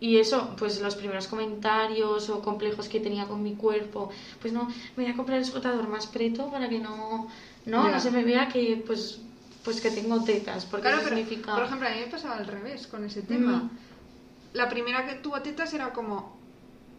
y 0.00 0.16
eso, 0.16 0.56
pues 0.58 0.80
los 0.80 0.96
primeros 0.96 1.28
comentarios 1.28 2.28
o 2.28 2.42
complejos 2.42 2.88
que 2.88 2.98
tenía 2.98 3.26
con 3.26 3.40
mi 3.40 3.54
cuerpo, 3.54 4.10
pues 4.40 4.52
no, 4.52 4.66
me 4.96 5.04
voy 5.04 5.12
a 5.12 5.16
comprar 5.16 5.38
el 5.38 5.44
explotador 5.44 5.86
más 5.86 6.08
preto 6.08 6.50
para 6.50 6.68
que 6.68 6.80
no, 6.80 7.28
no, 7.66 7.88
no 7.88 8.00
se 8.00 8.10
me 8.10 8.24
vea 8.24 8.48
que 8.48 8.82
pues, 8.84 9.20
pues 9.62 9.80
que 9.80 9.92
tengo 9.92 10.24
tetas, 10.24 10.64
porque 10.64 10.88
Claro, 10.88 11.02
eso 11.02 11.08
pero, 11.08 11.16
significa... 11.20 11.54
por 11.54 11.64
ejemplo, 11.64 11.86
a 11.86 11.92
mí 11.92 12.00
me 12.00 12.10
pasaba 12.10 12.36
al 12.36 12.48
revés 12.48 12.88
con 12.88 13.04
ese 13.04 13.22
tema. 13.22 13.58
Mm. 13.58 13.70
La 14.54 14.68
primera 14.68 15.06
que 15.06 15.14
tuvo 15.14 15.40
tetas 15.40 15.72
era 15.72 15.92
como, 15.92 16.36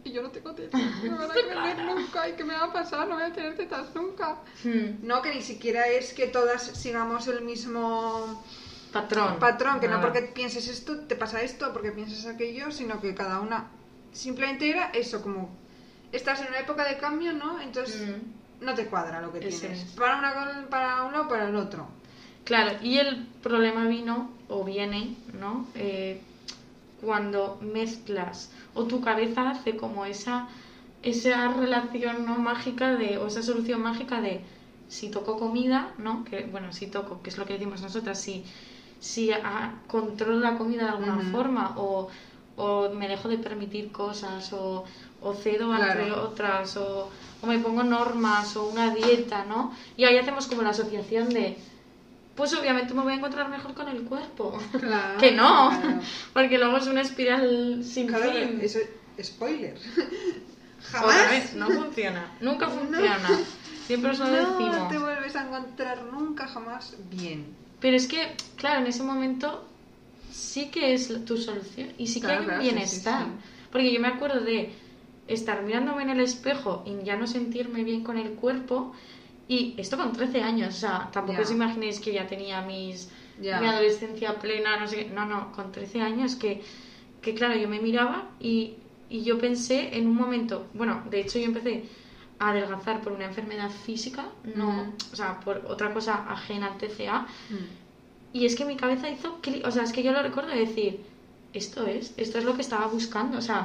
y 0.04 0.12
yo 0.12 0.22
no 0.22 0.30
tengo 0.30 0.52
tetas, 0.54 0.80
no 1.02 1.12
me 1.12 1.26
van 1.26 1.30
a 1.30 1.34
crecer 1.34 1.78
nunca, 1.84 2.28
¿y 2.28 2.32
qué 2.34 2.44
me 2.44 2.54
va 2.54 2.64
a 2.64 2.72
pasar? 2.72 3.08
No 3.08 3.14
voy 3.14 3.24
a 3.24 3.32
tener 3.32 3.56
tetas 3.56 3.94
nunca. 3.94 4.36
Hmm, 4.62 5.06
No, 5.06 5.22
que 5.22 5.34
ni 5.34 5.42
siquiera 5.42 5.88
es 5.88 6.12
que 6.12 6.26
todas 6.26 6.62
sigamos 6.62 7.26
el 7.28 7.42
mismo 7.42 8.42
patrón. 8.92 9.38
patrón, 9.38 9.80
que 9.80 9.86
no 9.88 9.96
Nada. 9.98 10.02
porque 10.12 10.22
pienses 10.28 10.68
esto 10.68 11.00
te 11.00 11.16
pasa 11.16 11.40
esto, 11.42 11.72
porque 11.72 11.90
pienses 11.92 12.26
aquello, 12.26 12.70
sino 12.70 13.00
que 13.00 13.14
cada 13.14 13.40
una 13.40 13.68
simplemente 14.12 14.68
era 14.68 14.90
eso, 14.90 15.22
como 15.22 15.50
estás 16.12 16.40
en 16.42 16.48
una 16.48 16.60
época 16.60 16.84
de 16.84 16.96
cambio, 16.98 17.32
¿no? 17.32 17.60
Entonces 17.60 18.02
Mm. 18.02 18.64
no 18.64 18.74
te 18.74 18.86
cuadra 18.86 19.20
lo 19.20 19.32
que 19.32 19.40
tienes. 19.40 19.62
es. 19.64 19.80
Para, 19.92 20.18
una, 20.18 20.34
col- 20.34 20.68
para 20.68 21.02
un 21.04 21.12
lado, 21.12 21.28
para 21.28 21.48
el 21.48 21.56
otro. 21.56 21.88
Claro, 22.44 22.78
y 22.82 22.98
el 22.98 23.26
problema 23.42 23.86
vino 23.86 24.30
o 24.48 24.64
viene, 24.64 25.16
¿no? 25.32 25.66
Eh, 25.74 26.20
cuando 27.04 27.58
mezclas 27.60 28.50
o 28.74 28.84
tu 28.84 29.00
cabeza 29.00 29.50
hace 29.50 29.76
como 29.76 30.04
esa 30.06 30.48
esa 31.02 31.48
relación 31.48 32.24
no 32.26 32.36
mágica 32.38 32.96
de 32.96 33.18
o 33.18 33.26
esa 33.26 33.42
solución 33.42 33.82
mágica 33.82 34.20
de 34.20 34.40
si 34.88 35.10
toco 35.10 35.38
comida, 35.38 35.92
¿no? 35.98 36.24
Que 36.24 36.46
bueno, 36.46 36.72
si 36.72 36.86
toco, 36.86 37.22
que 37.22 37.30
es 37.30 37.38
lo 37.38 37.46
que 37.46 37.54
decimos 37.54 37.82
nosotras, 37.82 38.20
si 38.20 38.44
si 39.00 39.30
ah, 39.32 39.82
controlo 39.88 40.40
la 40.40 40.56
comida 40.56 40.84
de 40.84 40.90
alguna 40.90 41.20
forma 41.20 41.74
o, 41.76 42.08
o 42.56 42.90
me 42.90 43.08
dejo 43.08 43.28
de 43.28 43.38
permitir 43.38 43.92
cosas 43.92 44.52
o, 44.52 44.84
o 45.20 45.34
cedo 45.34 45.68
Claro. 45.76 46.00
entre 46.00 46.12
otras 46.12 46.76
o, 46.76 47.10
o 47.42 47.46
me 47.46 47.58
pongo 47.58 47.82
normas 47.82 48.56
o 48.56 48.66
una 48.68 48.94
dieta, 48.94 49.44
¿no? 49.44 49.72
Y 49.96 50.04
ahí 50.04 50.16
hacemos 50.16 50.46
como 50.46 50.62
la 50.62 50.70
asociación 50.70 51.28
de 51.30 51.58
pues 52.34 52.52
obviamente 52.54 52.94
me 52.94 53.02
voy 53.02 53.12
a 53.12 53.16
encontrar 53.16 53.48
mejor 53.48 53.74
con 53.74 53.88
el 53.88 54.02
cuerpo. 54.02 54.58
Claro, 54.80 55.18
que 55.18 55.32
no, 55.32 55.70
claro. 55.70 56.00
porque 56.32 56.58
luego 56.58 56.76
es 56.78 56.86
una 56.86 57.00
espiral 57.02 57.82
sin 57.84 58.06
Claro, 58.08 58.32
fin. 58.32 58.58
eso 58.62 58.78
spoiler. 59.22 59.78
Jamás 60.90 61.54
no 61.54 61.68
funciona, 61.70 62.32
nunca 62.40 62.66
No. 62.66 62.72
funciona. 62.72 63.40
Siempre 63.86 64.10
os 64.12 64.18
lo 64.18 64.26
no 64.26 64.32
decimos. 64.32 64.88
te 64.88 64.98
vuelves 64.98 65.36
a 65.36 65.46
encontrar 65.46 66.04
nunca 66.04 66.46
jamás 66.46 66.96
bien. 67.10 67.46
Pero 67.80 67.96
es 67.96 68.06
que, 68.08 68.34
claro, 68.56 68.80
en 68.80 68.86
ese 68.86 69.02
momento 69.02 69.66
sí 70.32 70.70
que 70.70 70.94
es 70.94 71.24
tu 71.26 71.36
solución 71.36 71.90
y 71.98 72.06
sí 72.06 72.20
que 72.20 72.26
hay 72.28 72.38
un 72.38 72.44
claro, 72.44 72.60
sí, 72.62 72.66
sí, 72.68 72.72
bienestar. 72.74 73.24
sí. 73.24 73.30
Porque 73.70 73.92
yo 73.92 74.00
me 74.00 74.08
acuerdo 74.08 74.40
de 74.40 74.72
estar 75.28 75.62
mirándome 75.62 76.02
en 76.02 76.10
el 76.10 76.20
espejo 76.20 76.82
y 76.86 77.04
ya 77.04 77.16
no 77.16 77.26
sentirme 77.26 77.84
bien 77.84 78.02
con 78.04 78.16
el 78.18 78.30
cuerpo. 78.30 78.94
Y 79.46 79.74
esto 79.76 79.96
con 79.96 80.12
13 80.12 80.42
años, 80.42 80.74
o 80.74 80.78
sea, 80.78 81.10
tampoco 81.12 81.42
os 81.42 81.50
imaginéis 81.50 82.00
que 82.00 82.12
ya 82.12 82.26
tenía 82.26 82.62
mis, 82.62 83.10
mi 83.38 83.48
adolescencia 83.48 84.38
plena, 84.38 84.78
no 84.78 84.88
sé 84.88 84.96
qué. 84.96 85.10
No, 85.10 85.26
no, 85.26 85.52
con 85.52 85.70
13 85.70 86.00
años 86.00 86.34
que, 86.36 86.62
que 87.20 87.34
claro, 87.34 87.54
yo 87.54 87.68
me 87.68 87.80
miraba 87.80 88.30
y, 88.40 88.74
y 89.10 89.22
yo 89.22 89.38
pensé 89.38 89.96
en 89.98 90.06
un 90.06 90.16
momento, 90.16 90.66
bueno, 90.72 91.02
de 91.10 91.20
hecho 91.20 91.38
yo 91.38 91.44
empecé 91.44 91.84
a 92.38 92.50
adelgazar 92.50 93.02
por 93.02 93.12
una 93.12 93.26
enfermedad 93.26 93.70
física, 93.70 94.26
no, 94.56 94.68
Ujú. 94.68 94.92
o 95.12 95.16
sea, 95.16 95.40
por 95.40 95.64
otra 95.68 95.92
cosa 95.92 96.24
ajena 96.28 96.68
al 96.68 96.78
TCA. 96.78 97.20
Mm. 97.50 97.84
Y 98.32 98.46
es 98.46 98.56
que 98.56 98.64
mi 98.64 98.76
cabeza 98.76 99.08
hizo 99.08 99.40
clic, 99.40 99.64
o 99.66 99.70
sea, 99.70 99.84
es 99.84 99.92
que 99.92 100.02
yo 100.02 100.12
lo 100.12 100.22
recuerdo 100.22 100.50
de 100.50 100.60
decir, 100.60 101.00
esto 101.52 101.86
es, 101.86 102.14
esto 102.16 102.38
es 102.38 102.44
lo 102.44 102.54
que 102.54 102.62
estaba 102.62 102.86
buscando, 102.88 103.38
o 103.38 103.42
sea, 103.42 103.64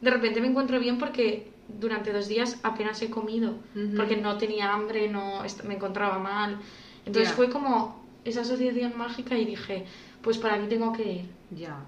de 0.00 0.10
repente 0.10 0.40
me 0.42 0.48
encuentro 0.48 0.78
bien 0.78 0.98
porque 0.98 1.50
durante 1.78 2.12
dos 2.12 2.28
días 2.28 2.58
apenas 2.62 3.00
he 3.02 3.10
comido, 3.10 3.54
porque 3.96 4.16
no 4.16 4.36
tenía 4.38 4.72
hambre, 4.72 5.08
no 5.08 5.42
me 5.64 5.74
encontraba 5.74 6.18
mal. 6.18 6.58
Entonces 7.06 7.30
Ya. 7.30 7.36
fue 7.36 7.50
como 7.50 8.02
esa 8.24 8.42
asociación 8.42 8.96
mágica 8.96 9.36
y 9.36 9.44
dije, 9.44 9.84
pues 10.22 10.38
para 10.38 10.54
aquí 10.56 10.66
tengo 10.68 10.92
que 10.92 11.12
ir. 11.12 11.30
Ya. 11.50 11.78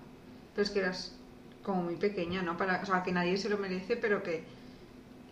Pero 0.55 0.63
es 0.65 0.71
que 0.71 0.79
eras 0.81 1.15
como 1.63 1.83
muy 1.83 1.97
pequeña, 1.97 2.43
¿no? 2.43 2.57
Para, 2.57 2.83
o 2.83 2.87
sea, 2.87 3.03
que 3.03 3.13
nadie 3.13 3.37
se 3.37 3.49
lo 3.49 3.59
merece, 3.59 3.97
pero 3.97 4.23
que 4.23 4.45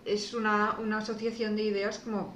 es 0.04 0.34
una, 0.34 0.76
una 0.78 0.98
asociación 0.98 1.56
de 1.56 1.64
ideas 1.64 1.98
como 2.00 2.34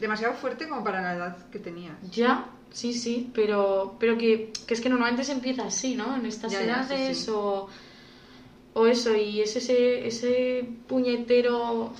demasiado 0.00 0.34
fuerte 0.34 0.68
como 0.68 0.82
para 0.84 1.00
la 1.00 1.14
edad 1.14 1.50
que 1.50 1.58
tenías. 1.58 1.96
Ya, 2.10 2.46
sí, 2.70 2.92
sí, 2.92 3.30
pero, 3.34 3.96
pero 3.98 4.16
que, 4.18 4.52
que 4.66 4.74
es 4.74 4.80
que 4.80 4.88
normalmente 4.88 5.24
se 5.24 5.32
empieza 5.32 5.64
así, 5.64 5.94
¿no? 5.94 6.16
En 6.16 6.26
estas 6.26 6.52
sí, 6.52 6.58
edades 6.58 7.18
sí. 7.18 7.30
O, 7.30 7.68
o 8.74 8.86
eso, 8.86 9.14
y 9.16 9.40
es 9.40 9.54
ese, 9.56 10.06
ese 10.06 10.66
puñetero, 10.88 11.92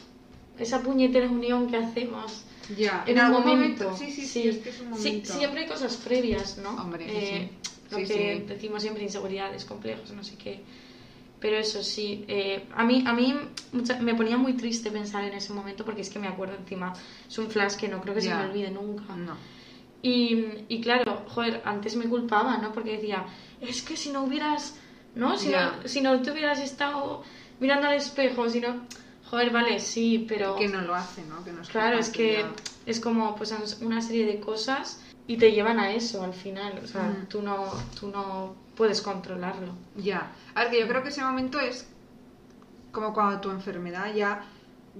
esa 0.58 0.82
puñetera 0.82 1.28
unión 1.28 1.68
que 1.70 1.76
hacemos 1.76 2.44
Ya. 2.76 3.04
en, 3.06 3.14
un 3.18 3.20
algún 3.20 3.44
momento. 3.46 3.94
Sí, 3.96 4.10
sí, 4.10 4.26
sí, 4.26 4.48
es 4.48 4.58
que 4.58 4.70
es 4.70 4.80
un 4.80 4.96
Sí, 4.96 5.08
momento. 5.08 5.32
siempre 5.32 5.60
hay 5.62 5.66
cosas 5.66 5.96
previas, 5.96 6.58
¿no? 6.58 6.70
Hombre, 6.80 7.06
sí, 7.08 7.16
Eh, 7.16 7.48
sí. 7.62 7.68
Lo 7.90 7.98
Sí, 7.98 8.06
que 8.06 8.36
sí. 8.38 8.44
decimos 8.46 8.80
siempre, 8.82 9.02
inseguridades, 9.02 9.66
complejos, 9.66 10.10
no 10.12 10.24
sé 10.24 10.36
qué. 10.36 10.60
Pero 11.40 11.58
eso 11.58 11.82
sí, 11.82 12.24
eh, 12.28 12.64
a 12.74 12.84
mí, 12.84 13.02
a 13.06 13.12
mí 13.12 13.34
mucha- 13.72 13.98
me 14.00 14.14
ponía 14.14 14.36
muy 14.38 14.54
triste 14.54 14.90
pensar 14.90 15.24
en 15.24 15.34
ese 15.34 15.52
momento 15.52 15.84
porque 15.84 16.00
es 16.00 16.08
que 16.08 16.18
me 16.18 16.28
acuerdo 16.28 16.54
encima, 16.56 16.94
es 17.28 17.36
un 17.36 17.50
flash 17.50 17.74
que 17.74 17.88
no 17.88 18.00
creo 18.00 18.14
que 18.14 18.22
se 18.22 18.34
me 18.34 18.44
olvide 18.44 18.70
nunca. 18.70 19.14
No. 19.16 19.36
Y, 20.02 20.64
y 20.68 20.80
claro, 20.80 21.22
joder, 21.28 21.60
antes 21.64 21.96
me 21.96 22.06
culpaba, 22.06 22.56
¿no? 22.58 22.72
Porque 22.72 22.92
decía, 22.92 23.26
es 23.60 23.82
que 23.82 23.96
si 23.96 24.10
no 24.10 24.24
hubieras, 24.24 24.76
¿no? 25.14 25.36
Si, 25.38 25.48
no, 25.50 25.58
si 25.86 26.00
no 26.00 26.20
te 26.22 26.30
hubieras 26.30 26.58
estado 26.60 27.22
mirando 27.60 27.88
al 27.88 27.94
espejo, 27.94 28.48
si 28.48 28.60
no... 28.60 28.86
Joder, 29.30 29.50
vale, 29.50 29.78
sí, 29.80 30.26
pero... 30.28 30.56
Que 30.56 30.68
no 30.68 30.82
lo 30.82 30.94
hace, 30.94 31.24
¿no? 31.24 31.42
Que 31.42 31.52
no 31.52 31.62
es 31.62 31.68
Claro, 31.68 31.98
es 31.98 32.10
que 32.10 32.40
ya. 32.40 32.52
es 32.84 33.00
como 33.00 33.34
pues 33.34 33.54
una 33.80 34.02
serie 34.02 34.26
de 34.26 34.40
cosas 34.40 35.00
y 35.26 35.38
te 35.38 35.52
llevan 35.52 35.78
a 35.80 35.90
eso 35.92 36.22
al 36.22 36.34
final. 36.34 36.80
O 36.84 36.86
sea, 36.86 37.04
Mm. 37.04 37.26
tú, 37.28 37.40
no, 37.40 37.72
tú 37.98 38.08
no 38.08 38.54
puedes 38.76 39.00
controlarlo. 39.00 39.72
Ya. 39.96 40.32
A 40.54 40.60
ver, 40.64 40.70
que 40.70 40.80
yo 40.80 40.88
creo 40.88 41.02
que 41.02 41.08
ese 41.08 41.22
momento 41.22 41.58
es 41.60 41.88
como 42.90 43.14
cuando 43.14 43.40
tu 43.40 43.50
enfermedad 43.50 44.12
ya 44.14 44.44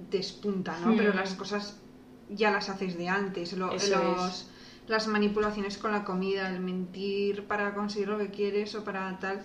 despunta, 0.09 0.79
¿no? 0.79 0.95
Pero 0.95 1.13
las 1.13 1.35
cosas 1.35 1.77
ya 2.29 2.49
las 2.49 2.69
haces 2.69 2.97
de 2.97 3.07
antes. 3.09 3.53
Lo- 3.53 3.71
los, 3.73 4.47
las 4.87 5.07
manipulaciones 5.07 5.77
con 5.77 5.91
la 5.91 6.03
comida, 6.03 6.49
el 6.49 6.59
mentir 6.59 7.45
para 7.45 7.75
conseguir 7.75 8.07
lo 8.09 8.17
que 8.17 8.29
quieres 8.31 8.73
o 8.73 8.83
para 8.83 9.19
tal, 9.19 9.43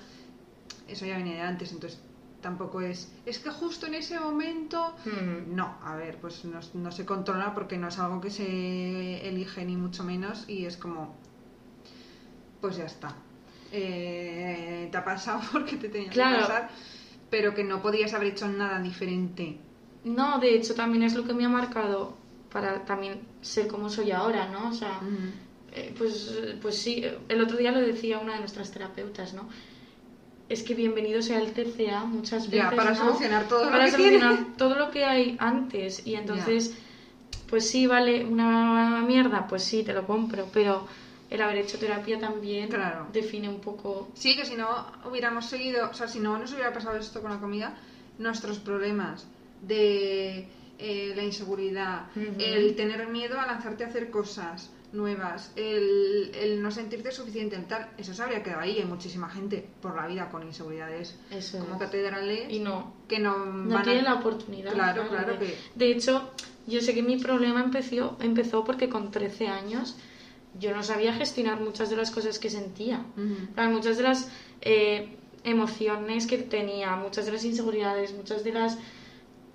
eso 0.89 1.07
ya 1.07 1.17
viene 1.17 1.35
de 1.35 1.41
antes, 1.43 1.73
entonces 1.73 2.01
tampoco 2.41 2.81
es, 2.81 3.13
es 3.27 3.39
que 3.41 3.51
justo 3.51 3.87
en 3.87 3.95
ese 3.95 4.19
momento, 4.21 4.95
Mm. 5.05 5.55
no, 5.55 5.77
a 5.83 5.97
ver, 5.97 6.19
pues 6.19 6.45
no, 6.45 6.61
no 6.75 6.93
se 6.93 7.05
controla 7.05 7.53
porque 7.55 7.77
no 7.79 7.89
es 7.89 7.99
algo 7.99 8.21
que 8.21 8.31
se 8.31 9.29
elige 9.29 9.65
ni 9.65 9.77
mucho 9.77 10.05
menos 10.05 10.45
y 10.49 10.65
es 10.65 10.77
como, 10.77 11.15
pues 12.61 12.77
ya 12.77 12.85
está. 12.85 13.15
Eh, 13.73 14.89
te 14.91 14.97
ha 14.97 15.05
pasado 15.05 15.41
porque 15.53 15.77
te 15.77 15.89
tenía 15.89 16.11
Claro. 16.11 16.37
que 16.37 16.41
pasar, 16.43 16.71
pero 17.31 17.55
que 17.55 17.65
no 17.65 17.83
podías 17.83 18.15
haber 18.15 18.29
hecho 18.29 18.49
nada 18.49 18.81
diferente. 18.81 19.59
No, 20.05 20.39
de 20.39 20.55
hecho 20.55 20.75
también 20.75 21.03
es 21.03 21.15
lo 21.15 21.25
que 21.25 21.35
me 21.35 21.45
ha 21.45 21.49
marcado 21.49 22.15
para 22.53 22.85
también 22.85 23.21
ser 23.43 23.67
como 23.69 23.91
soy 23.91 24.11
ahora, 24.11 24.49
¿no? 24.49 24.71
O 24.71 24.73
sea, 24.73 25.01
eh, 25.73 25.93
pues, 25.99 26.33
pues 26.63 26.79
sí, 26.79 27.03
el 27.29 27.41
otro 27.43 27.57
día 27.59 27.73
lo 27.73 27.81
decía 27.81 28.19
una 28.19 28.35
de 28.35 28.39
nuestras 28.41 28.71
terapeutas, 28.71 29.35
¿no? 29.35 29.49
Es 30.49 30.63
que 30.63 30.75
bienvenido 30.75 31.21
sea 31.21 31.41
el 31.41 31.53
TCA 31.53 32.05
muchas 32.05 32.49
veces, 32.51 32.71
Ya, 32.71 32.75
para 32.75 32.91
¿no? 32.93 32.97
solucionar 32.97 33.47
todo 33.49 33.65
lo 33.67 33.71
Para 33.71 33.85
que 33.85 33.91
solucionar 33.91 34.35
tiene. 34.37 34.51
todo 34.57 34.75
lo 34.77 34.91
que 34.91 35.05
hay 35.05 35.37
antes 35.39 36.07
y 36.07 36.15
entonces, 36.15 36.75
pues 37.51 37.69
sí, 37.69 37.87
vale, 37.87 38.25
una 38.25 39.03
mierda, 39.07 39.47
pues 39.47 39.63
sí, 39.65 39.83
te 39.83 39.93
lo 39.93 40.07
compro, 40.07 40.49
pero 40.53 40.87
el 41.29 41.43
haber 41.43 41.59
hecho 41.59 41.79
terapia 41.79 42.19
también 42.19 42.69
Claro. 42.71 43.07
define 43.13 43.49
un 43.51 43.61
poco... 43.61 44.09
Sí, 44.15 44.37
que 44.37 44.47
si 44.47 44.57
no 44.57 44.87
hubiéramos 45.05 45.45
seguido, 45.45 45.91
o 45.91 45.95
sea, 45.95 46.09
si 46.09 46.19
no 46.19 46.39
nos 46.39 46.51
hubiera 46.55 46.73
pasado 46.73 46.97
esto 46.97 47.21
con 47.21 47.31
la 47.31 47.39
comida, 47.39 47.75
nuestros 48.19 48.59
problemas 48.59 49.27
de 49.61 50.49
eh, 50.79 51.13
la 51.15 51.23
inseguridad, 51.25 52.07
el 52.39 52.75
tener 52.75 53.07
miedo 53.09 53.39
a 53.39 53.47
lanzarte 53.47 53.85
a 53.85 53.89
hacer 53.89 54.11
cosas 54.11 54.71
nuevas, 54.93 55.53
el, 55.57 56.31
el 56.35 56.63
no 56.63 56.71
sentirte 56.71 57.13
suficiente, 57.13 57.57
el 57.57 57.67
tal, 57.67 57.91
eso 57.99 58.15
se 58.15 58.23
habría 58.23 58.43
quedado 58.43 58.63
ahí. 58.63 58.79
Hay 58.79 58.85
muchísima 58.87 59.29
gente 59.29 59.69
por 59.81 59.95
la 59.95 60.07
vida 60.07 60.31
con 60.31 60.43
inseguridades 60.43 61.19
Eso 61.31 61.59
como 61.59 61.75
es. 61.75 61.81
catedrales 61.81 62.51
Y 62.53 62.61
no, 62.61 62.95
que 63.07 63.19
no, 63.19 63.45
no 63.47 63.75
van 63.75 63.85
tiene 63.85 64.01
a... 64.01 64.05
la 64.05 64.15
oportunidad. 64.15 64.73
Claro, 64.73 65.07
claro 65.09 65.33
de, 65.35 65.39
que- 65.39 65.57
de 65.75 65.91
hecho, 65.93 66.31
yo 66.67 66.81
sé 66.81 66.95
que 66.95 67.03
mi 67.03 67.17
problema 67.19 67.61
empezó, 67.63 68.17
empezó 68.21 68.65
porque 68.65 68.89
con 68.89 69.11
13 69.11 69.49
años 69.49 69.97
yo 70.59 70.75
no 70.75 70.83
sabía 70.83 71.13
gestionar 71.13 71.61
muchas 71.61 71.91
de 71.91 71.97
las 71.97 72.11
cosas 72.11 72.39
que 72.39 72.49
sentía. 72.51 73.05
Ujú. 73.17 73.53
Claro, 73.55 73.71
muchas 73.73 73.99
de 73.99 74.03
las 74.05 74.29
eh, 74.63 75.17
emociones 75.45 76.27
que 76.27 76.39
tenía, 76.39 76.97
muchas 76.97 77.27
de 77.27 77.33
las 77.33 77.45
inseguridades, 77.45 78.15
muchas 78.15 78.43
de 78.45 78.53
las... 78.53 78.79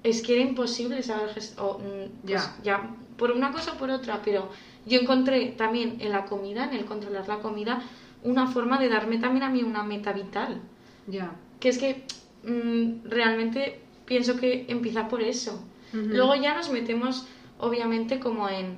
Es 0.04 0.22
que 0.22 0.34
era 0.34 0.42
imposible 0.44 1.02
saber 1.02 1.34
gestionar... 1.34 2.10
Ya. 2.24 2.56
ya, 2.64 2.96
por 3.18 3.32
una 3.32 3.52
cosa 3.52 3.74
o 3.74 3.78
por 3.78 3.90
otra, 3.90 4.22
pero 4.24 4.50
yo 4.86 5.00
encontré 5.00 5.48
también 5.58 5.98
en 6.00 6.12
la 6.12 6.26
comida, 6.26 6.66
en 6.66 6.74
el 6.74 6.86
controlar 6.86 7.28
la 7.28 7.40
comida, 7.40 7.82
una 8.24 8.48
forma 8.48 8.78
de 8.80 8.90
darme 8.90 9.18
también 9.18 9.44
a 9.44 9.50
mí 9.50 9.64
una 9.64 9.84
meta 9.84 10.14
vital 10.14 10.62
Ya. 11.08 11.32
que 11.60 11.70
es 11.70 11.78
que 11.78 12.04
mm, 12.44 13.08
realmente 13.10 13.80
pienso 14.06 14.38
que 14.38 14.66
empieza 14.68 15.08
por 15.08 15.22
eso. 15.22 15.64
Luego 15.94 16.34
ya 16.36 16.56
nos 16.56 16.72
metemos, 16.72 17.28
obviamente, 17.60 18.20
como 18.20 18.50
en, 18.50 18.78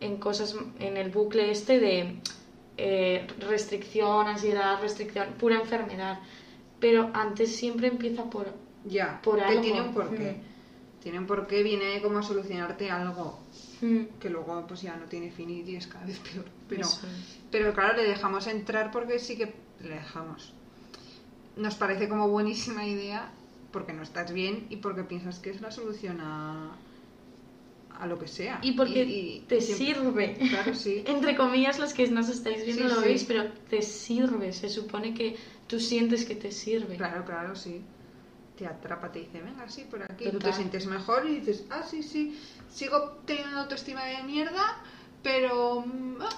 en 0.00 0.16
cosas, 0.16 0.56
en 0.80 0.96
el 0.96 1.10
bucle 1.10 1.50
este 1.52 1.78
de 1.78 2.16
eh, 2.76 3.26
restricción, 3.48 4.26
ansiedad, 4.26 4.80
restricción, 4.82 5.28
pura 5.38 5.60
enfermedad. 5.60 6.18
Pero 6.80 7.10
antes 7.14 7.54
siempre 7.54 7.86
empieza 7.88 8.24
por... 8.30 8.52
Ya, 8.84 9.20
Por 9.22 9.36
que 9.36 9.44
algo. 9.44 9.60
tiene 9.60 9.80
un 9.82 9.92
porqué. 9.94 10.40
Tiene 11.02 11.18
un 11.20 11.26
porqué, 11.26 11.62
viene 11.62 12.00
como 12.02 12.18
a 12.18 12.22
solucionarte 12.22 12.90
algo 12.90 13.38
Mm, 13.80 14.18
que 14.20 14.28
luego 14.30 14.66
pues 14.66 14.82
ya 14.82 14.96
no 14.96 15.06
tiene 15.06 15.30
fin 15.30 15.50
y 15.50 15.74
es 15.74 15.86
cada 15.86 16.04
vez 16.06 16.18
peor. 16.18 16.44
Pero, 16.68 16.82
Eso 16.82 17.00
pero 17.50 17.72
claro, 17.72 17.96
le 17.96 18.04
dejamos 18.04 18.46
entrar 18.46 18.90
porque 18.90 19.18
sí 19.18 19.36
que 19.36 19.54
le 19.82 19.90
dejamos. 19.94 20.52
Nos 21.56 21.74
parece 21.74 22.08
como 22.08 22.28
buenísima 22.28 22.86
idea 22.86 23.30
porque 23.72 23.92
no 23.92 24.02
estás 24.02 24.32
bien 24.32 24.66
y 24.70 24.76
porque 24.76 25.02
piensas 25.04 25.38
que 25.38 25.50
es 25.50 25.60
la 25.60 25.70
solución 25.70 26.20
a, 26.20 26.76
a 27.98 28.06
lo 28.06 28.18
que 28.18 28.28
sea. 28.28 28.58
Y 28.62 28.72
porque 28.72 29.04
y 29.04 29.40
te 29.48 29.60
siempre- 29.60 29.86
sirve. 29.94 30.36
Claro, 30.50 30.74
sí. 30.74 31.02
Entre 31.06 31.36
comillas, 31.36 31.78
los 31.78 31.92
que 31.94 32.06
nos 32.08 32.28
estáis 32.28 32.64
viendo 32.64 32.84
Sí, 32.88 32.94
lo 32.94 33.00
sí. 33.00 33.06
veis, 33.08 33.24
pero 33.24 33.50
te 33.68 33.82
sirve. 33.82 34.52
Se 34.52 34.68
supone 34.68 35.14
que 35.14 35.36
tú 35.66 35.80
sientes 35.80 36.24
que 36.24 36.34
te 36.34 36.52
sirve. 36.52 36.96
Claro, 36.96 37.24
claro, 37.24 37.54
sí. 37.56 37.80
Te 38.60 38.66
atrapa, 38.66 39.10
te 39.10 39.20
dice, 39.20 39.40
venga, 39.40 39.66
sí, 39.70 39.86
por 39.90 40.02
aquí. 40.02 40.24
Tú 40.24 40.32
Total. 40.32 40.50
te 40.50 40.56
sientes 40.58 40.84
mejor 40.84 41.24
y 41.26 41.36
dices, 41.36 41.64
ah, 41.70 41.82
sí, 41.82 42.02
sí, 42.02 42.38
sigo 42.68 43.22
teniendo 43.24 43.58
autoestima 43.58 44.04
de 44.04 44.22
mierda, 44.24 44.76
pero... 45.22 45.80
mm, 45.80 46.16
ah, 46.20 46.28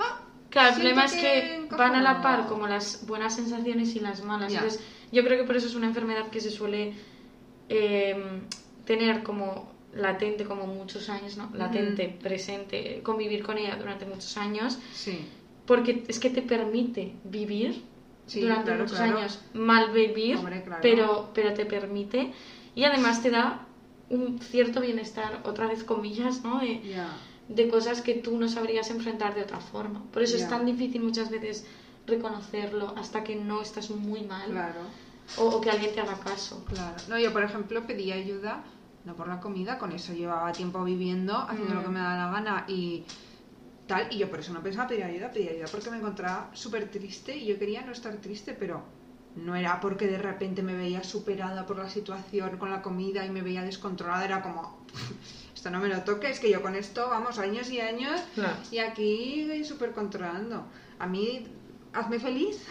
ah, 0.00 0.20
Claro, 0.50 0.68
el 0.70 0.74
problema 0.74 1.04
es 1.04 1.12
que 1.14 1.54
encajo". 1.54 1.76
van 1.80 1.94
a 1.94 2.02
la 2.02 2.20
par 2.20 2.48
como 2.48 2.66
las 2.66 3.06
buenas 3.06 3.36
sensaciones 3.36 3.94
y 3.94 4.00
las 4.00 4.24
malas. 4.24 4.52
Entonces, 4.52 4.80
yo 5.12 5.22
creo 5.22 5.38
que 5.38 5.44
por 5.44 5.54
eso 5.54 5.68
es 5.68 5.76
una 5.76 5.86
enfermedad 5.86 6.30
que 6.30 6.40
se 6.40 6.50
suele 6.50 6.94
eh, 7.68 8.40
tener 8.84 9.22
como 9.22 9.70
latente 9.92 10.44
como 10.44 10.66
muchos 10.66 11.08
años, 11.08 11.36
¿no? 11.36 11.48
Latente, 11.54 12.08
presente, 12.20 13.02
convivir 13.04 13.44
con 13.44 13.56
ella 13.56 13.76
durante 13.76 14.04
muchos 14.04 14.36
años, 14.36 14.80
Sí, 14.92 15.24
porque 15.64 16.02
es 16.08 16.18
que 16.18 16.30
te 16.30 16.42
permite 16.42 17.14
vivir 17.22 17.84
Sí, 18.28 18.40
durante 18.42 18.64
claro, 18.66 18.82
muchos 18.84 18.98
claro. 18.98 19.18
años, 19.18 19.40
mal 19.54 19.90
vivir, 19.90 20.36
Hombre, 20.36 20.62
claro. 20.62 20.80
pero, 20.82 21.30
pero 21.34 21.54
te 21.54 21.66
permite 21.66 22.32
y 22.76 22.84
además 22.84 23.20
te 23.22 23.30
da 23.30 23.66
un 24.10 24.38
cierto 24.38 24.80
bienestar, 24.80 25.40
otra 25.44 25.66
vez 25.66 25.82
comillas, 25.82 26.42
¿no? 26.44 26.60
De, 26.60 26.80
ya. 26.82 27.08
de 27.48 27.68
cosas 27.68 28.00
que 28.02 28.14
tú 28.14 28.38
no 28.38 28.48
sabrías 28.48 28.90
enfrentar 28.90 29.34
de 29.34 29.42
otra 29.42 29.58
forma. 29.60 30.02
Por 30.12 30.22
eso 30.22 30.36
es 30.36 30.48
tan 30.48 30.64
difícil 30.66 31.02
muchas 31.02 31.30
veces 31.30 31.66
reconocerlo 32.06 32.94
hasta 32.96 33.24
que 33.24 33.36
no 33.36 33.60
estás 33.62 33.90
muy 33.90 34.22
mal 34.22 34.50
Claro, 34.50 34.80
o, 35.38 35.44
o 35.56 35.60
que 35.60 35.70
alguien 35.70 35.94
te 35.94 36.00
haga 36.00 36.18
caso. 36.20 36.64
claro. 36.66 36.96
No, 37.08 37.18
yo, 37.18 37.32
por 37.32 37.42
ejemplo, 37.42 37.86
pedí 37.86 38.12
ayuda, 38.12 38.62
no 39.04 39.14
por 39.14 39.28
la 39.28 39.40
comida, 39.40 39.78
con 39.78 39.92
eso 39.92 40.12
llevaba 40.12 40.52
tiempo 40.52 40.82
viviendo, 40.84 41.34
haciendo 41.36 41.74
Mm. 41.74 41.76
lo 41.76 41.82
que 41.82 41.88
me 41.88 42.00
daba 42.00 42.16
la 42.16 42.30
gana 42.30 42.64
y 42.68 43.04
tal, 43.88 44.06
y 44.12 44.18
yo 44.18 44.30
por 44.30 44.38
eso 44.38 44.52
no 44.52 44.62
pensaba 44.62 44.86
pedir 44.86 45.02
ayuda, 45.02 45.32
pedí 45.32 45.48
ayuda 45.48 45.66
porque 45.70 45.90
me 45.90 45.96
encontraba 45.96 46.50
súper 46.54 46.88
triste 46.90 47.36
y 47.36 47.46
yo 47.46 47.58
quería 47.58 47.82
no 47.82 47.90
estar 47.90 48.14
triste, 48.18 48.54
pero 48.54 48.84
no 49.34 49.56
era 49.56 49.80
porque 49.80 50.06
de 50.06 50.18
repente 50.18 50.62
me 50.62 50.74
veía 50.76 51.02
superada 51.02 51.66
por 51.66 51.78
la 51.78 51.88
situación 51.88 52.56
con 52.58 52.70
la 52.70 52.82
comida 52.82 53.24
y 53.26 53.30
me 53.30 53.42
veía 53.42 53.62
descontrolada, 53.62 54.24
era 54.24 54.42
como, 54.42 54.78
esto 55.54 55.70
no 55.70 55.80
me 55.80 55.88
lo 55.88 56.02
toques, 56.02 56.38
que 56.38 56.50
yo 56.50 56.62
con 56.62 56.76
esto, 56.76 57.08
vamos, 57.08 57.38
años 57.40 57.70
y 57.70 57.80
años 57.80 58.20
Claro. 58.34 58.56
y 58.70 58.78
aquí 58.78 59.64
súper 59.64 59.92
controlando. 59.92 60.64
A 61.00 61.06
mí, 61.06 61.46
hazme 61.92 62.18
feliz, 62.20 62.64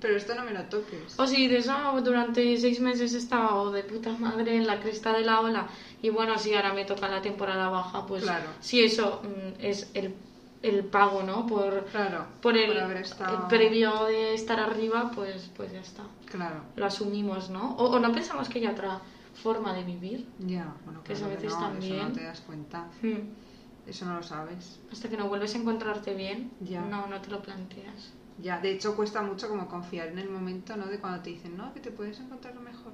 pero 0.00 0.16
esto 0.16 0.34
no 0.34 0.42
me 0.44 0.52
lo 0.52 0.62
toques. 0.64 1.18
O 1.18 1.26
si 1.26 1.46
dices, 1.48 1.68
"Ah, 1.68 1.94
durante 2.02 2.56
seis 2.58 2.80
meses 2.80 3.14
he 3.14 3.18
estado 3.18 3.70
de 3.72 3.84
puta 3.84 4.12
madre 4.12 4.56
en 4.56 4.66
la 4.66 4.80
cresta 4.80 5.12
de 5.12 5.24
la 5.24 5.40
ola 5.40 5.66
y 6.02 6.10
bueno, 6.10 6.38
si 6.38 6.54
ahora 6.54 6.72
me 6.72 6.84
toca 6.84 7.08
la 7.08 7.22
temporada 7.22 7.68
baja, 7.68 8.06
pues 8.06 8.22
Claro. 8.24 8.48
si 8.60 8.82
eso 8.82 9.22
mm, 9.22 9.60
es 9.60 9.90
el, 9.94 10.14
el 10.62 10.84
pago, 10.84 11.22
¿no? 11.22 11.46
Por, 11.46 11.84
Claro, 11.86 12.26
por 12.40 12.56
el, 12.56 12.78
haber 12.78 12.98
estado... 12.98 13.36
el 13.42 13.48
previo 13.48 14.04
de 14.06 14.34
estar 14.34 14.58
arriba, 14.58 15.10
pues, 15.14 15.50
pues 15.56 15.72
ya 15.72 15.80
está. 15.80 16.02
Claro, 16.26 16.62
Lo 16.76 16.86
asumimos, 16.86 17.50
¿no? 17.50 17.76
O, 17.76 17.90
o 17.92 17.98
no 18.00 18.10
pensamos 18.12 18.48
que 18.48 18.58
hay 18.58 18.66
otra 18.66 19.00
forma 19.34 19.72
de 19.74 19.84
vivir. 19.84 20.26
ya, 20.38 20.74
bueno, 20.84 21.02
Que 21.04 21.12
eso 21.12 21.26
a 21.26 21.28
claro 21.28 21.42
veces 21.42 21.58
no, 21.58 21.66
también. 21.66 21.94
Eso 21.96 22.08
no 22.08 22.12
te 22.14 22.24
das 22.24 22.40
cuenta, 22.40 22.86
Mm. 23.02 23.88
eso 23.90 24.04
no 24.06 24.16
lo 24.16 24.22
sabes. 24.22 24.80
Hasta 24.90 25.08
que 25.08 25.16
no 25.16 25.28
vuelves 25.28 25.54
a 25.54 25.58
encontrarte 25.58 26.14
bien, 26.14 26.50
Ya. 26.60 26.80
no, 26.80 27.06
no 27.06 27.20
te 27.20 27.30
lo 27.30 27.40
planteas. 27.42 28.12
Ya, 28.38 28.58
de 28.58 28.72
hecho 28.72 28.96
cuesta 28.96 29.22
mucho 29.22 29.48
como 29.48 29.68
confiar 29.68 30.08
en 30.08 30.18
el 30.18 30.28
momento, 30.28 30.76
¿no? 30.76 30.86
De 30.86 30.98
cuando 30.98 31.22
te 31.22 31.30
dicen, 31.30 31.56
no, 31.56 31.72
que 31.72 31.80
te 31.80 31.90
puedes 31.90 32.18
encontrar 32.20 32.54
mejor. 32.60 32.92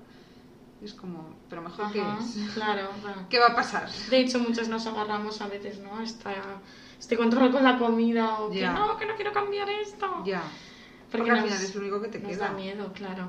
Y 0.83 0.85
es 0.85 0.95
como, 0.95 1.35
pero 1.49 1.63
mejor 1.63 1.91
que 1.93 2.01
Ajá, 2.01 2.19
es. 2.21 2.37
claro, 2.55 2.89
claro. 3.03 3.27
¿Qué 3.29 3.39
va 3.39 3.47
a 3.49 3.55
pasar? 3.55 3.89
De 4.11 4.21
hecho, 4.21 4.39
muchos 4.39 4.69
nos 4.69 4.87
agarramos 4.87 5.41
a 5.41 5.49
veces, 5.49 5.79
¿no? 5.81 5.97
a 5.99 6.03
Esta, 6.03 6.33
este 6.99 7.17
control 7.17 7.51
con 7.53 7.65
la 7.65 7.79
comida 7.79 8.41
o 8.41 8.51
que 8.51 8.61
Ya. 8.61 8.73
no, 8.73 8.97
que 8.97 9.07
no 9.07 9.15
quiero 9.17 9.33
cambiar 9.33 9.69
esto. 9.69 10.23
Ya, 10.25 10.43
Porque, 11.11 11.19
porque, 11.19 11.31
al 11.31 11.43
final 11.43 11.63
es 11.63 11.75
lo 11.75 11.81
único 11.81 12.01
que 12.03 12.09
te 12.09 12.19
nos 12.19 12.33
queda. 12.33 12.49
da 12.49 12.53
miedo, 12.55 12.93
claro. 12.93 13.29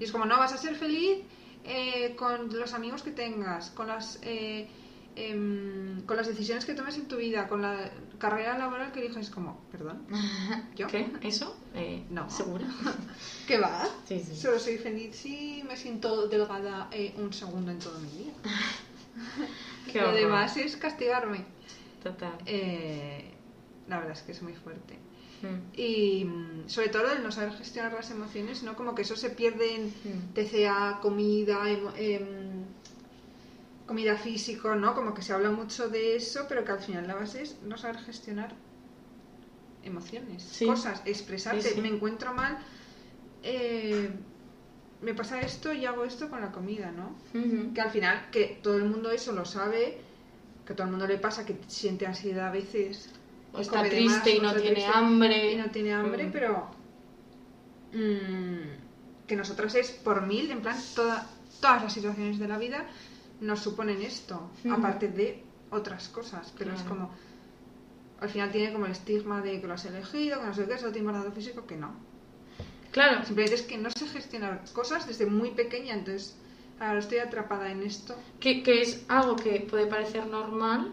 Y 0.00 0.04
es 0.04 0.12
como, 0.12 0.24
no, 0.24 0.38
vas 0.38 0.52
a 0.52 0.56
ser 0.58 0.74
feliz 0.76 1.18
eh, 1.64 2.14
con 2.16 2.48
los 2.58 2.74
amigos 2.74 3.02
que 3.02 3.10
tengas, 3.12 3.70
con 3.70 3.86
las, 3.88 4.18
eh, 4.22 4.68
em, 5.16 6.02
con 6.06 6.16
las 6.16 6.26
decisiones 6.26 6.64
que 6.64 6.74
tomes 6.74 6.96
en 6.96 7.06
tu 7.06 7.16
vida, 7.16 7.46
con 7.48 7.62
la 7.62 7.90
carrera 8.18 8.56
laboral 8.58 8.92
que 8.92 9.00
eliges. 9.00 9.30
como, 9.30 9.60
perdón, 9.70 10.06
¿yo? 10.76 10.86
¿Qué? 10.86 11.10
¿Eso? 11.22 11.56
Eh, 11.74 12.04
No. 12.10 12.28
¿Segura? 12.30 12.66
¿Qué 13.46 13.58
va? 13.58 13.88
Sí, 14.06 14.20
sí. 14.20 14.36
Solo 14.36 14.58
soy 14.58 14.78
feliz 14.78 15.14
si 15.16 15.62
me 15.66 15.76
siento 15.76 16.26
delgada 16.28 16.88
eh, 16.92 17.14
un 17.18 17.32
segundo 17.32 17.70
en 17.70 17.78
todo 17.78 17.98
mi 18.00 18.10
día. 18.10 18.32
Qué 19.92 20.00
Lo 20.00 20.12
demás 20.12 20.56
es 20.56 20.76
castigarme. 20.76 21.44
Total. 22.02 22.36
Eh, 22.46 23.30
la 23.88 23.98
verdad 23.98 24.12
es 24.12 24.22
que 24.22 24.32
es 24.32 24.42
muy 24.42 24.54
fuerte. 24.54 24.98
Mm. 25.42 25.78
Y 25.78 26.24
mm, 26.24 26.68
sobre 26.68 26.88
todo 26.88 27.12
el 27.12 27.22
no 27.22 27.30
saber 27.30 27.52
gestionar 27.52 27.92
las 27.92 28.10
emociones, 28.10 28.62
¿no? 28.62 28.74
Como 28.76 28.94
que 28.94 29.02
eso 29.02 29.14
se 29.16 29.30
pierde 29.30 29.74
en 29.74 29.86
Mm. 29.88 30.32
TCA, 30.34 30.98
comida, 31.00 31.68
em, 31.70 32.63
comida 33.86 34.16
físico, 34.16 34.74
¿no? 34.74 34.94
Como 34.94 35.12
que 35.14 35.22
se 35.22 35.32
habla 35.32 35.50
mucho 35.50 35.88
de 35.88 36.16
eso, 36.16 36.46
pero 36.48 36.64
que 36.64 36.72
al 36.72 36.80
final 36.80 37.06
la 37.06 37.14
base 37.14 37.42
es 37.42 37.60
no 37.62 37.76
saber 37.76 37.98
gestionar 37.98 38.54
emociones, 39.82 40.42
Sí. 40.42 40.66
cosas, 40.66 41.02
expresarte. 41.04 41.60
Sí, 41.62 41.74
sí. 41.74 41.80
Me 41.80 41.88
encuentro 41.88 42.32
mal, 42.32 42.58
eh, 43.42 44.10
me 45.02 45.12
pasa 45.14 45.40
esto 45.40 45.72
y 45.74 45.84
hago 45.84 46.04
esto 46.04 46.30
con 46.30 46.40
la 46.40 46.50
comida, 46.50 46.90
¿no? 46.92 47.14
Que 47.74 47.80
al 47.82 47.90
final, 47.90 48.28
que 48.30 48.58
todo 48.62 48.78
el 48.78 48.84
mundo 48.84 49.10
eso 49.10 49.32
lo 49.32 49.44
sabe, 49.44 49.98
que 50.64 50.72
a 50.72 50.76
todo 50.76 50.86
el 50.86 50.90
mundo 50.92 51.06
le 51.06 51.18
pasa 51.18 51.44
que 51.44 51.56
siente 51.66 52.06
ansiedad 52.06 52.48
a 52.48 52.50
veces. 52.50 53.10
O 53.52 53.60
está 53.60 53.82
triste 53.82 54.04
más, 54.04 54.26
y 54.26 54.38
o 54.38 54.42
no 54.42 54.54
tiene 54.54 54.86
hambre. 54.86 55.52
Y 55.52 55.56
no 55.56 55.70
tiene 55.70 55.92
hambre, 55.92 56.26
Mm. 56.26 56.32
pero. 56.32 56.68
mm, 57.92 59.26
que 59.26 59.36
nosotras 59.36 59.74
es 59.74 59.90
por 59.90 60.22
mil, 60.26 60.50
en 60.50 60.60
plan, 60.62 60.76
toda, 60.94 61.26
todas 61.60 61.82
las 61.82 61.92
situaciones 61.92 62.38
de 62.38 62.48
la 62.48 62.58
vida 62.58 62.86
nos 63.40 63.60
suponen 63.60 64.00
esto, 64.02 64.50
aparte 64.70 65.08
de 65.08 65.42
otras 65.70 66.08
cosas, 66.08 66.52
pero 66.58 66.72
es 66.72 66.82
como. 66.82 67.10
Al 68.20 68.28
final 68.30 68.50
tiene 68.52 68.72
como 68.72 68.86
el 68.86 68.92
estigma 68.92 69.42
de 69.42 69.60
que 69.60 69.66
lo 69.66 69.74
has 69.74 69.84
elegido, 69.84 70.40
que 70.40 70.46
no 70.46 70.54
sé 70.54 70.66
qué, 70.66 70.78
solo 70.78 70.92
te 70.92 70.98
importa 71.00 71.24
lo 71.24 71.32
físico, 71.32 71.66
que 71.66 71.76
no. 71.76 71.92
Claro, 72.92 73.24
Simplemente 73.24 73.56
es 73.56 73.62
que 73.62 73.76
no 73.76 73.90
sé 73.90 74.06
gestionar 74.06 74.62
cosas 74.72 75.06
desde 75.06 75.26
muy 75.26 75.50
pequeña, 75.50 75.94
entonces 75.94 76.36
ahora 76.78 77.00
estoy 77.00 77.18
atrapada 77.18 77.70
en 77.70 77.82
esto. 77.82 78.14
que, 78.40 78.62
que 78.62 78.82
es 78.82 79.04
algo 79.08 79.36
que 79.36 79.60
puede 79.68 79.86
parecer 79.86 80.26
normal 80.26 80.92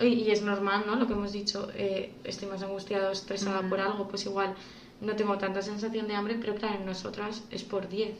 y, 0.00 0.06
y 0.06 0.30
es 0.30 0.42
normal, 0.42 0.84
¿no? 0.86 0.94
Lo 0.96 1.06
que 1.08 1.12
hemos 1.12 1.32
dicho, 1.32 1.68
eh, 1.74 2.14
estoy 2.24 2.48
más 2.48 2.62
angustiado, 2.62 3.10
estresada 3.10 3.62
Mm. 3.62 3.68
por 3.68 3.80
algo, 3.80 4.08
pues 4.08 4.24
igual 4.26 4.54
no 5.00 5.16
tengo 5.16 5.36
tanta 5.38 5.60
sensación 5.62 6.06
de 6.06 6.14
hambre, 6.14 6.38
pero 6.40 6.54
claro, 6.54 6.76
en 6.78 6.86
nosotras 6.86 7.42
es 7.50 7.64
por 7.64 7.88
10, 7.88 8.14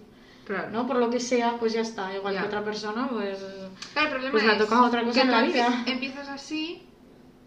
Claro. 0.50 0.70
¿no? 0.70 0.86
Por 0.86 0.96
lo 0.96 1.10
que 1.10 1.20
sea, 1.20 1.56
pues 1.60 1.72
ya 1.72 1.82
está, 1.82 2.12
igual 2.12 2.34
Ya. 2.34 2.40
que 2.40 2.46
otra 2.48 2.64
persona, 2.64 3.08
pues... 3.08 3.38
Claro, 3.92 4.08
el 4.08 4.12
problema 4.14 4.30
Pues 4.32 4.42
le 4.44 4.50
ha 4.50 4.52
es 4.54 4.58
tocado 4.58 4.84
otra 4.84 5.04
cosa 5.04 5.14
que 5.14 5.20
en 5.20 5.30
la 5.30 5.42
vida. 5.42 5.84
Empiezas 5.86 6.28
así 6.28 6.82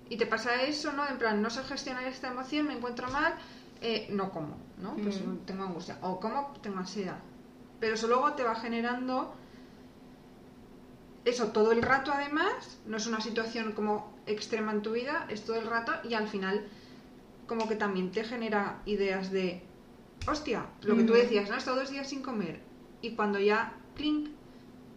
y 0.10 0.16
te 0.16 0.26
pasa 0.26 0.62
eso, 0.64 0.94
¿no? 0.94 1.06
En 1.08 1.18
plan, 1.18 1.42
no 1.42 1.50
sé 1.50 1.64
gestionar 1.64 2.06
esta 2.06 2.30
emoción, 2.30 2.66
me 2.68 2.74
encuentro 2.74 3.10
mal, 3.10 3.36
eh, 3.82 4.08
no 4.10 4.32
como, 4.32 4.56
¿no? 4.78 4.94
Pues 4.96 5.18
Ujú. 5.18 5.36
tengo 5.46 5.64
angustia. 5.64 5.98
O 6.02 6.18
como, 6.22 6.54
tengo 6.62 6.78
ansiedad. 6.80 7.18
Pero 7.82 7.96
eso 7.96 8.08
luego 8.08 8.32
te 8.34 8.44
va 8.44 8.56
generando 8.56 9.34
eso 11.26 11.48
todo 11.48 11.72
el 11.74 11.82
rato 11.82 12.12
además, 12.14 12.80
no 12.86 12.98
es 12.98 13.06
una 13.08 13.20
situación 13.22 13.74
como 13.74 14.14
extrema 14.26 14.72
en 14.72 14.82
tu 14.82 14.92
vida, 14.92 15.26
es 15.30 15.44
todo 15.44 15.58
el 15.58 15.68
rato 15.68 15.92
y 16.08 16.14
al 16.14 16.28
final 16.30 16.66
como 17.48 17.68
que 17.68 17.76
también 17.76 18.12
te 18.12 18.24
genera 18.24 18.80
ideas 18.86 19.32
de, 19.32 19.62
hostia, 20.28 20.66
lo 20.84 20.96
que 20.96 21.04
tú 21.04 21.14
Ujú. 21.14 21.22
decías, 21.22 21.50
¿no? 21.50 21.56
He 21.56 21.58
estado 21.60 21.78
dos 21.80 21.92
días 21.92 22.08
sin 22.10 22.22
comer 22.22 22.62
y 23.04 23.12
cuando 23.12 23.38
ya, 23.38 23.74
clink, 23.96 24.30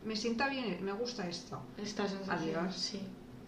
me 0.05 0.17
sienta 0.17 0.49
bien, 0.49 0.79
me 0.83 0.93
gusta 0.93 1.29
esto. 1.29 1.61
Sensación, 1.77 2.21
Adiós. 2.31 2.75
sí. 2.75 3.01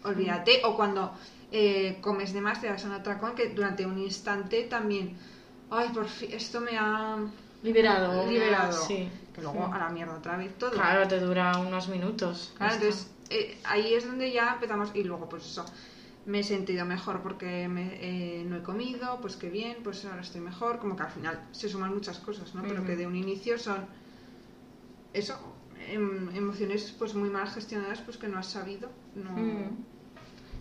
Olvídate, 0.05 0.61
o 0.65 0.77
cuando 0.77 1.13
eh, 1.51 1.99
comes 2.03 2.33
de 2.33 2.41
más 2.41 2.61
te 2.61 2.67
das 2.67 2.85
un 2.85 2.93
atracón 2.93 3.35
que 3.35 3.49
durante 3.51 3.87
un 3.87 3.99
instante 3.99 4.65
también, 4.65 5.17
ay, 5.71 5.89
por 5.91 6.07
fin, 6.07 6.31
esto 6.33 6.61
me 6.61 6.77
ha 6.77 7.17
Liberado. 7.63 8.27
liberado. 8.29 8.73
Sí. 8.73 9.09
Que 9.33 9.43
luego 9.43 9.73
a 9.73 9.79
la 9.79 9.89
mierda 9.91 10.17
otra 10.17 10.37
vez 10.37 10.57
todo. 10.59 10.71
Claro, 10.73 11.07
te 11.07 11.21
dura 11.21 11.57
unos 11.59 11.89
minutos. 11.89 12.53
Claro, 12.57 12.75
entonces 12.75 13.11
eh, 13.31 13.59
ahí 13.65 13.95
es 13.95 14.07
donde 14.07 14.33
ya 14.33 14.55
empezamos 14.55 14.91
y 14.95 15.05
luego 15.05 15.29
pues 15.29 15.45
eso, 15.47 15.65
me 16.27 16.41
he 16.41 16.45
sentido 16.45 16.85
mejor 16.85 17.23
porque 17.23 17.69
me, 17.69 17.99
eh, 18.01 18.45
no 18.45 18.57
he 18.57 18.63
comido, 18.63 19.21
pues 19.21 19.37
qué 19.37 19.51
bien, 19.51 19.79
pues 19.85 20.05
ahora 20.05 20.23
estoy 20.23 20.41
mejor, 20.41 20.79
como 20.81 20.97
que 20.97 21.05
al 21.05 21.11
final 21.11 21.41
se 21.53 21.69
suman 21.69 21.95
muchas 21.95 22.19
cosas, 22.19 22.55
¿no? 22.55 22.63
Pero 22.63 22.85
que 22.85 22.97
de 22.97 23.07
un 23.07 23.15
inicio 23.15 23.59
son 23.59 23.87
eso, 25.13 25.37
em- 25.91 26.31
emociones 26.35 26.95
pues 26.99 27.15
muy 27.15 27.31
mal 27.31 27.49
gestionadas 27.49 28.01
pues 28.01 28.17
que 28.17 28.29
no 28.29 28.39
has 28.39 28.47
sabido, 28.47 28.91
no... 29.15 29.31
Mm. 29.33 29.77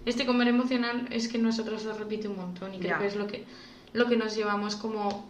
Este 0.05 0.25
comer 0.25 0.47
emocional 0.47 1.05
es 1.11 1.27
que 1.27 1.37
nosotros 1.37 1.83
lo 1.83 1.93
repite 1.93 2.29
un 2.29 2.37
montón 2.37 2.73
y 2.73 2.79
creo 2.79 2.91
Ya. 2.91 2.99
que 2.99 3.07
es 3.07 3.15
lo 3.17 3.27
que, 3.27 3.43
lo 3.91 4.07
que 4.07 4.15
nos 4.15 4.35
llevamos 4.37 4.77
como 4.77 5.29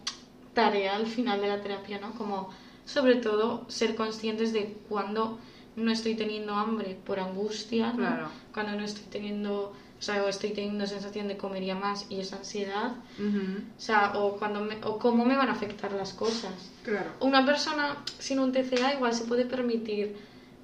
tarea 0.53 0.95
al 0.95 1.07
final 1.07 1.41
de 1.41 1.47
la 1.47 1.61
terapia, 1.61 1.99
¿no? 1.99 2.11
Como 2.11 2.49
sobre 2.85 3.15
todo 3.15 3.65
ser 3.69 3.95
conscientes 3.95 4.53
de 4.53 4.77
cuando 4.87 5.39
no 5.75 5.91
estoy 5.91 6.13
teniendo 6.13 6.53
hambre 6.53 6.95
por 7.05 7.19
angustia, 7.19 7.87
¿no? 7.93 7.97
Claro. 7.97 8.27
Cuando 8.53 8.73
no 8.73 8.83
estoy 8.85 9.05
teniendo, 9.09 9.73
o 9.99 10.01
sea, 10.01 10.23
o 10.23 10.27
estoy 10.27 10.51
teniendo 10.51 10.85
sensación 10.85 11.27
de 11.27 11.37
comería 11.37 11.75
más 11.75 12.05
y 12.09 12.19
esa 12.19 12.37
ansiedad, 12.37 12.91
Ujú, 13.17 13.61
o 13.77 13.79
sea, 13.79 14.11
o 14.15 14.37
cuando 14.37 14.61
me, 14.61 14.77
o 14.83 14.99
cómo 14.99 15.25
me 15.25 15.35
van 15.35 15.49
a 15.49 15.53
afectar 15.53 15.91
las 15.91 16.13
cosas. 16.13 16.53
Claro. 16.83 17.09
Una 17.19 17.45
persona 17.45 17.97
sin 18.19 18.39
un 18.39 18.51
TCA 18.51 18.93
igual 18.93 19.13
se 19.13 19.25
puede 19.25 19.45
permitir 19.45 20.15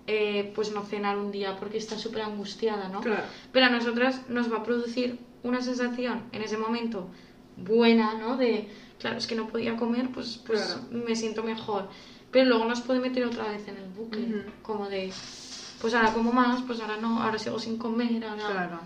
eh, 0.06 0.52
pues 0.54 0.72
no 0.72 0.84
cenar 0.84 1.18
un 1.18 1.32
día 1.32 1.56
porque 1.58 1.78
está 1.78 1.98
súper 1.98 2.22
angustiada, 2.24 2.90
¿no? 2.90 3.02
Claro. 3.02 3.24
Pero 3.52 3.66
a 3.66 3.70
nosotras 3.70 4.22
nos 4.30 4.52
va 4.52 4.58
a 4.58 4.64
producir 4.64 5.20
una 5.44 5.62
sensación 5.62 6.24
en 6.32 6.42
ese 6.42 6.58
momento 6.58 7.10
buena, 7.56 8.14
¿no? 8.16 8.38
De, 8.38 8.70
claro, 9.00 9.18
es 9.18 9.28
que 9.28 9.36
no 9.36 9.48
podía 9.48 9.76
comer, 9.78 10.10
pues, 10.14 10.40
pues 10.46 10.62
Claro. 10.62 10.88
me 11.06 11.16
siento 11.16 11.42
mejor. 11.44 11.88
Pero 12.32 12.50
luego 12.50 12.66
nos 12.66 12.82
puede 12.82 13.00
meter 13.00 13.26
otra 13.26 13.50
vez 13.50 13.68
en 13.68 13.78
el 13.78 13.90
bucle, 13.90 14.26
Ujú. 14.26 14.52
como 14.62 14.90
de, 14.90 15.12
pues 15.80 15.94
ahora 15.94 16.14
como 16.14 16.32
más, 16.32 16.62
pues 16.64 16.80
ahora 16.82 16.98
no, 16.98 17.22
ahora 17.22 17.38
sigo 17.40 17.60
sin 17.60 17.78
comer, 17.78 18.24
ahora... 18.26 18.46
Claro. 18.46 18.80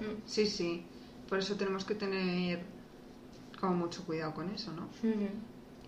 Mm, 0.00 0.22
Sí, 0.26 0.46
sí. 0.46 0.84
Por 1.28 1.38
eso 1.38 1.56
tenemos 1.56 1.84
que 1.84 1.94
tener 1.94 2.64
como 3.60 3.74
mucho 3.74 4.04
cuidado 4.04 4.34
con 4.34 4.50
eso, 4.54 4.72
¿no? 4.72 4.88
ujú. 5.02 5.28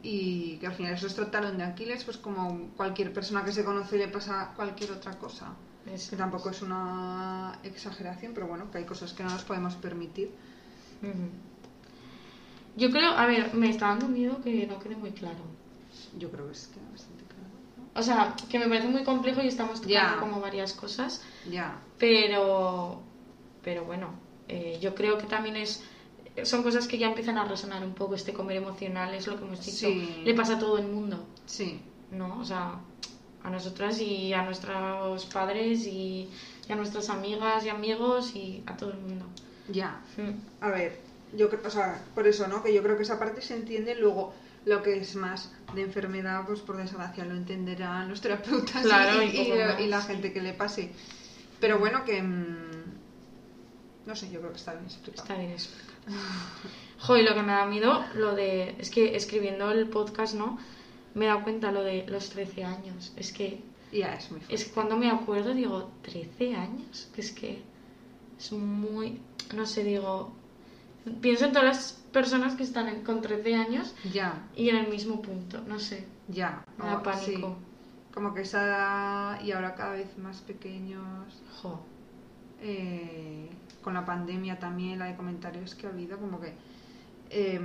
Y 0.03 0.57
que 0.59 0.67
al 0.67 0.75
final 0.75 0.95
eso 0.95 1.07
es 1.07 1.31
talón 1.31 1.59
de 1.59 1.65
Aquiles, 1.65 2.05
pues 2.05 2.17
como 2.17 2.69
cualquier 2.77 3.13
persona 3.13 3.45
que 3.45 3.53
se 3.53 3.65
conoce 3.65 3.99
le 3.99 4.09
pasa 4.09 4.53
cualquier 4.55 4.93
otra 4.93 5.19
cosa. 5.19 5.55
Eso 5.93 6.11
Que 6.11 6.17
tampoco 6.17 6.51
es 6.51 6.63
una 6.63 7.59
exageración, 7.65 8.33
pero 8.35 8.47
bueno, 8.47 8.71
que 8.71 8.79
hay 8.79 8.85
cosas 8.85 9.13
que 9.13 9.23
no 9.25 9.31
nos 9.31 9.43
podemos 9.45 9.75
permitir. 9.75 10.31
Ujú. 11.03 11.29
Yo 12.77 12.91
creo, 12.91 13.11
a 13.11 13.27
ver, 13.27 13.55
me 13.55 13.71
está 13.71 13.89
dando 13.89 14.07
miedo 14.09 14.41
que 14.43 14.67
no 14.67 14.79
quede 14.79 14.97
muy 14.97 15.11
claro. 15.13 15.39
Yo 16.19 16.31
creo 16.31 16.47
que 16.47 16.53
es 16.53 16.71
bastante 16.93 17.25
claro. 17.25 17.49
¿no? 17.79 18.01
O 18.01 18.03
sea, 18.03 18.37
que 18.49 18.59
me 18.59 18.69
parece 18.69 18.89
muy 18.89 19.03
complejo 19.03 19.43
y 19.43 19.49
estamos 19.49 19.81
tocando 19.81 20.21
como 20.21 20.41
varias 20.41 20.73
cosas, 20.75 21.23
Ya, 21.51 21.79
pero, 21.99 23.01
pero 23.67 23.85
bueno, 23.85 24.15
eh, 24.47 24.79
yo 24.81 24.95
creo 24.95 25.19
que 25.19 25.27
también 25.27 25.57
es, 25.57 25.83
son 26.45 26.63
cosas 26.63 26.87
que 26.87 26.99
ya 26.99 27.09
empiezan 27.09 27.37
a 27.37 27.45
resonar 27.47 27.83
un 27.85 27.95
poco, 27.95 28.15
este 28.15 28.33
comer 28.33 28.59
emocional 28.59 29.13
es 29.13 29.27
lo 29.27 29.37
que 29.37 29.45
hemos 29.45 29.59
dicho, 29.67 29.89
Sí. 29.89 30.23
le 30.25 30.35
pasa 30.35 30.55
a 30.55 30.59
todo 30.61 30.79
el 30.79 30.87
mundo, 30.87 31.27
sí. 31.47 31.81
¿no? 32.13 32.39
O 32.39 32.45
sea, 32.45 32.77
a 33.43 33.51
nosotras 33.51 34.01
y 34.01 34.33
a 34.33 34.43
nuestros 34.43 35.27
padres 35.27 35.85
y, 35.89 36.29
y 36.69 36.73
a 36.73 36.77
nuestras 36.77 37.11
amigas 37.11 37.65
y 37.65 37.71
amigos 37.71 38.37
y 38.37 38.63
a 38.67 38.77
todo 38.77 38.93
el 38.93 38.99
mundo. 38.99 39.25
Ya. 39.69 40.01
Mm. 40.17 40.63
A 40.65 40.71
ver, 40.71 41.01
yo 41.37 41.49
creo, 41.51 41.63
o 41.67 41.71
sea, 41.71 42.01
por 42.15 42.29
eso, 42.29 42.47
¿no? 42.47 42.63
Que 42.63 42.73
yo 42.73 42.85
creo 42.85 42.97
que 42.97 43.03
esa 43.03 43.19
parte 43.19 43.43
se 43.43 43.57
entiende 43.57 43.97
luego. 43.97 44.33
Lo 44.65 44.83
que 44.83 44.97
es 44.99 45.17
más 45.17 45.53
de 45.75 45.83
enfermedad, 45.83 46.45
pues 46.47 46.61
por 46.61 46.77
desgracia 46.77 47.25
lo 47.25 47.35
entenderán 47.35 48.09
los 48.09 48.21
terapeutas 48.21 48.85
y- 48.85 48.87
Claro, 48.89 49.23
y, 49.23 49.27
y 49.27 49.45
poco 49.45 49.57
la, 49.57 49.67
más. 49.73 49.81
y 49.81 49.87
la 49.89 50.03
gente 50.03 50.33
que 50.33 50.41
le 50.41 50.53
pase. 50.55 50.93
Pero 51.61 51.79
bueno, 51.81 52.05
que. 52.05 52.21
No 54.07 54.15
sé, 54.17 54.31
yo 54.31 54.39
creo 54.41 54.53
que 54.53 54.59
está 54.59 54.73
bien 54.73 54.85
explicado. 54.85 55.23
Está 55.23 55.35
bien 55.37 55.51
explicado. 55.51 55.97
Jo, 57.01 57.17
y 57.17 57.23
lo 57.23 57.35
que 57.35 57.43
me 57.43 57.53
da 57.53 57.67
miedo, 57.67 58.05
lo 58.15 58.35
de. 58.35 58.75
Es 58.79 58.91
que 58.91 59.17
escribiendo 59.17 59.71
el 59.71 59.89
podcast, 59.89 60.35
¿no? 60.35 60.59
Me 61.15 61.25
he 61.25 61.29
dado 61.29 61.43
cuenta 61.43 61.73
lo 61.73 61.83
de 61.83 62.07
los 62.07 62.31
13 62.31 62.65
años. 62.65 63.13
Es 63.17 63.33
que. 63.33 63.61
Ya, 63.93 64.15
es 64.15 64.31
muy 64.31 64.41
fuerte. 64.41 64.55
Es 64.55 64.65
que 64.65 64.71
cuando 64.73 64.97
me 64.97 65.11
acuerdo, 65.11 65.55
digo, 65.55 65.91
13 66.03 66.55
años. 66.57 67.09
Que 67.15 67.21
es 67.21 67.33
que. 67.33 67.63
Es 68.39 68.53
muy. 68.53 69.21
No 69.55 69.67
sé, 69.67 69.85
digo. 69.85 70.33
Pienso 71.21 71.45
en 71.47 71.53
todas 71.53 71.67
las 71.69 71.93
personas 72.13 72.55
que 72.57 72.63
están 72.65 72.89
en- 72.89 73.05
con 73.05 73.23
13 73.23 73.55
años 73.55 73.95
Ya, 74.13 74.49
y 74.57 74.71
en 74.71 74.77
el 74.77 74.89
mismo 74.89 75.23
punto. 75.23 75.61
No 75.67 75.79
sé. 75.79 76.05
ya. 76.29 76.65
Me 76.79 76.85
da 76.87 76.99
Oh, 76.99 77.03
pánico. 77.03 77.25
sí. 77.59 78.13
Como 78.15 78.35
que 78.35 78.41
esa 78.43 78.65
edad 78.67 79.41
y 79.45 79.53
ahora 79.53 79.75
cada 79.75 79.93
vez 79.93 80.17
más 80.19 80.39
pequeños. 80.41 81.05
Jo. 81.63 81.81
Eh, 82.63 83.49
con 83.83 83.95
la 83.95 84.05
pandemia 84.05 84.59
también, 84.59 84.99
la 84.99 85.07
de 85.07 85.17
comentarios 85.17 85.75
que 85.75 85.87
ha 85.87 85.91
habido, 85.91 86.19
como 86.19 86.41
que. 86.41 86.53
Eh, 87.31 87.61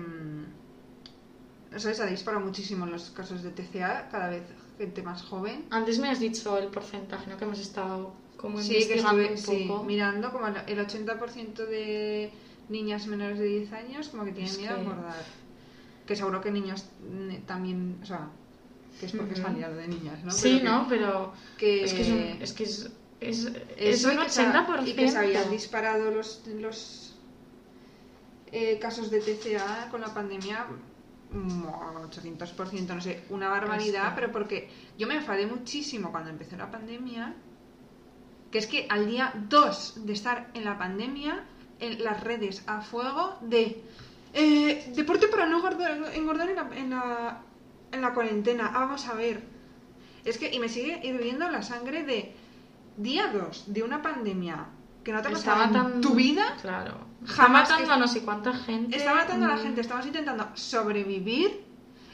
no 1.71 1.79
sé, 1.79 1.93
se 1.93 2.03
ha 2.03 2.05
disparado 2.07 2.43
muchísimo 2.45 2.85
los 2.85 3.11
casos 3.11 3.43
de 3.43 3.51
TCA, 3.51 4.09
cada 4.09 4.29
vez 4.29 4.43
gente 4.77 5.01
más 5.03 5.21
joven. 5.23 5.65
Antes 5.69 5.99
me 5.99 6.09
has 6.09 6.19
dicho 6.19 6.57
el 6.57 6.67
porcentaje, 6.67 7.29
¿no? 7.29 7.37
Que 7.37 7.45
hemos 7.45 7.59
estado 7.59 8.13
como 8.37 8.59
Sí, 8.59 8.69
que 8.69 8.73
investigando 8.81 9.21
estuve 9.21 9.53
un 9.55 9.59
sí, 9.61 9.65
poco. 9.67 9.83
mirando 9.83 10.31
como 10.31 10.47
el 10.47 10.55
el 10.67 10.79
80% 10.85 11.65
de 11.65 12.31
niñas 12.69 13.07
menores 13.07 13.37
de 13.39 13.45
10 13.45 13.71
años 13.73 14.09
como 14.09 14.25
que 14.25 14.31
tienen 14.31 14.51
Es 14.51 14.57
miedo 14.57 14.73
que- 14.75 14.79
a 14.79 14.83
engordar. 14.83 15.23
Que 16.05 16.15
seguro 16.15 16.41
que 16.41 16.51
niños 16.51 16.85
también, 17.45 17.99
o 18.01 18.05
sea, 18.05 18.27
que 18.99 19.05
es 19.05 19.11
porque 19.13 19.33
es 19.33 19.39
Ujú. 19.39 19.47
familiar 19.47 19.73
de 19.73 19.87
niñas, 19.87 20.23
¿no? 20.25 20.31
Sí, 20.31 20.41
Pero 20.43 20.59
que- 20.59 20.63
¿no? 20.65 20.85
Pero. 20.89 21.33
que- 21.57 21.83
Es 21.85 21.93
que 21.93 22.01
es 22.01 22.09
un. 22.09 22.41
Es 22.41 22.53
que 22.53 22.63
es. 22.63 22.91
Es, 23.21 23.45
es 23.77 23.99
Eso 23.99 24.09
un 24.09 24.15
y 24.15 24.23
que 24.23 24.29
se 24.29 24.41
ha- 24.41 24.67
80%. 24.67 24.87
y 24.87 24.93
que 24.93 25.07
se 25.09 25.17
habían 25.17 25.49
disparado 25.51 26.09
los, 26.11 26.41
los 26.47 27.15
eh, 28.51 28.79
casos 28.79 29.09
de 29.11 29.19
TCA 29.21 29.89
con 29.91 30.01
la 30.01 30.13
pandemia 30.13 30.65
mm, 31.31 31.63
800%, 31.65 32.87
no 32.95 32.99
sé, 33.01 33.23
una 33.29 33.47
barbaridad, 33.49 34.13
pero 34.15 34.31
porque 34.31 34.69
yo 34.97 35.07
me 35.07 35.15
enfadé 35.15 35.45
muchísimo 35.45 36.11
cuando 36.11 36.29
empezó 36.31 36.57
la 36.57 36.69
pandemia, 36.71 37.33
que 38.51 38.57
es 38.57 38.67
que 38.67 38.87
al 38.89 39.07
día 39.07 39.31
2 39.49 40.05
de 40.05 40.13
estar 40.13 40.49
en 40.55 40.65
la 40.65 40.77
pandemia, 40.77 41.45
en 41.79 42.03
las 42.03 42.21
redes 42.23 42.63
a 42.67 42.81
fuego 42.81 43.37
de 43.41 43.81
Eh, 44.33 44.93
deporte 44.95 45.27
para 45.27 45.45
no 45.45 45.57
engordar, 45.57 45.91
engordar 46.15 46.49
en, 46.49 46.55
la, 46.55 46.69
en, 46.77 46.89
la, 46.89 47.41
en 47.91 48.01
la 48.01 48.13
cuarentena. 48.13 48.71
Ah, 48.73 48.79
vamos 48.85 49.05
a 49.09 49.13
ver. 49.13 49.41
Es 50.23 50.37
que, 50.37 50.49
y 50.53 50.57
me 50.59 50.69
sigue 50.69 51.01
hirviendo 51.03 51.49
la 51.51 51.61
sangre 51.61 52.03
de 52.03 52.33
día 52.97 53.27
2 53.27 53.65
de 53.73 53.83
una 53.83 54.01
pandemia 54.01 54.65
que 55.03 55.11
no 55.13 55.21
te 55.21 55.29
ha 55.29 55.31
Está 55.31 55.51
pasado 55.55 55.63
en 55.63 55.71
matando- 55.73 56.07
tu 56.09 56.15
vida. 56.15 56.55
Claro. 56.61 56.95
Está 57.23 57.33
Jamás 57.43 57.63
matando 57.69 57.87
que- 57.87 57.93
a 57.93 57.97
no 57.97 58.07
sé 58.07 58.21
cuánta 58.23 58.53
gente. 58.53 58.95
Está 58.97 59.13
matando 59.15 59.45
a 59.45 59.49
la 59.49 59.55
Mm. 59.55 59.61
gente, 59.61 59.81
estamos 59.81 60.05
intentando 60.05 60.47
sobrevivir 60.55 61.63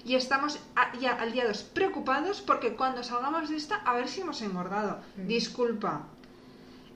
y 0.06 0.16
estamos 0.16 0.60
ya 1.02 1.14
al 1.14 1.32
día 1.34 1.46
2 1.48 1.64
preocupados 1.64 2.42
porque 2.42 2.74
cuando 2.76 3.04
salgamos 3.04 3.50
de 3.50 3.58
esta, 3.58 3.76
a 3.78 3.94
ver 3.94 4.08
si 4.08 4.22
hemos 4.22 4.42
engordado. 4.42 5.00
Mm. 5.18 5.28
Disculpa. 5.28 6.08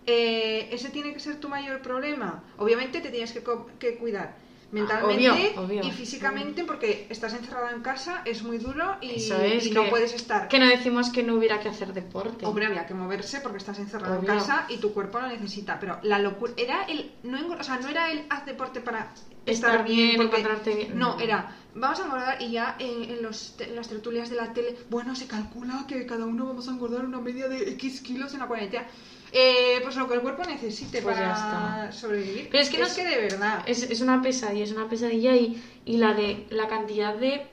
Eh, 0.06 0.70
¿Ese 0.72 0.90
tiene 0.90 1.14
que 1.14 1.20
ser 1.20 1.40
tu 1.40 1.48
mayor 1.50 1.82
problema? 1.82 2.44
Obviamente 2.58 3.02
te 3.02 3.10
tienes 3.10 3.32
que 3.34 3.98
cuidar 3.98 4.36
mentalmente 4.72 5.30
obvio, 5.30 5.62
obvio. 5.62 5.84
y 5.84 5.92
físicamente 5.92 6.64
porque 6.64 7.06
estás 7.10 7.34
encerrado 7.34 7.70
en 7.70 7.82
casa, 7.82 8.22
es 8.26 8.44
muy 8.44 8.58
duro 8.58 8.96
y, 9.02 9.16
Eso 9.16 9.38
es, 9.42 9.66
y 9.66 9.72
no 9.72 9.90
puedes 9.90 10.14
estar. 10.14 10.48
Que 10.48 10.60
no 10.60 10.68
decimos 10.68 11.10
que 11.10 11.24
no 11.24 11.36
hubiera 11.36 11.60
que 11.60 11.70
hacer 11.70 11.94
deporte. 11.94 12.46
Hombre, 12.46 12.66
había 12.66 12.86
que 12.86 12.94
moverse 12.94 13.42
porque 13.42 13.58
estás 13.58 13.80
encerrado 13.80 14.20
Obvio. 14.20 14.32
en 14.32 14.40
casa 14.40 14.66
y 14.70 14.78
tu 14.78 14.94
cuerpo 14.94 15.20
lo 15.20 15.28
necesita. 15.28 15.80
Pero 15.80 16.00
la 16.04 16.20
locura 16.20 16.54
era 16.58 16.84
el 16.84 17.12
no 17.24 17.38
o 17.60 17.64
sea, 17.64 17.78
no 17.80 17.90
era 17.90 18.12
el 18.12 18.26
haz 18.30 18.46
deporte 18.46 18.82
para 18.82 19.12
estar, 19.46 19.72
Estar 19.72 19.84
bien, 19.86 20.16
porque- 20.18 20.38
encontrarte 20.38 20.76
bien. 20.76 20.98
No, 20.98 21.20
era 21.20 21.56
vamos 21.74 22.00
a 22.00 22.04
engordar 22.06 22.42
y 22.42 22.52
ya 22.52 22.76
en, 22.80 23.04
en 23.10 23.22
los, 23.24 23.56
en 23.60 23.76
las 23.76 23.88
tertulias 23.88 24.30
de 24.30 24.36
la 24.36 24.54
tele, 24.54 24.78
bueno, 24.90 25.16
se 25.16 25.28
calcula 25.28 25.86
que 25.88 26.06
cada 26.06 26.26
uno 26.26 26.46
vamos 26.46 26.68
a 26.68 26.72
engordar 26.72 27.06
una 27.06 27.20
media 27.20 27.48
de 27.48 27.70
X 27.72 28.02
kilos 28.02 28.34
en 28.34 28.40
la 28.40 28.48
cuarentena. 28.48 28.86
Eh, 29.34 29.80
pues 29.82 29.96
lo 29.96 30.08
que 30.08 30.16
el 30.16 30.22
cuerpo 30.22 30.44
necesite 30.44 31.02
Pues 31.02 31.16
para 31.16 31.92
sobrevivir. 31.92 32.50
Pero 32.52 32.64
es 32.64 32.70
que 32.70 32.78
no 32.78 32.88
que 32.94 33.06
de 33.06 33.18
verdad. 33.18 33.64
Es, 33.66 33.84
es 33.84 34.02
una 34.02 34.22
pesadilla, 34.22 34.64
es 34.64 34.72
una 34.74 34.90
pesadilla 34.90 35.36
y, 35.36 35.62
y 35.86 35.98
la 35.98 36.14
de 36.14 36.48
la 36.50 36.68
cantidad 36.68 37.16
de 37.16 37.48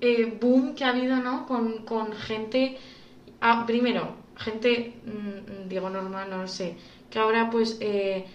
eh, 0.00 0.38
boom 0.40 0.74
que 0.74 0.84
ha 0.84 0.90
habido, 0.90 1.16
¿no? 1.16 1.46
Con, 1.46 1.84
con 1.84 2.12
gente, 2.12 2.76
ah, 3.40 3.64
primero, 3.66 4.14
gente, 4.36 4.94
mm, 5.06 5.68
digo 5.68 5.88
normal, 5.88 6.28
no 6.28 6.38
lo 6.38 6.48
sé, 6.48 6.76
que 7.08 7.18
ahora 7.18 7.48
pues 7.50 7.78
eh, 7.80 8.26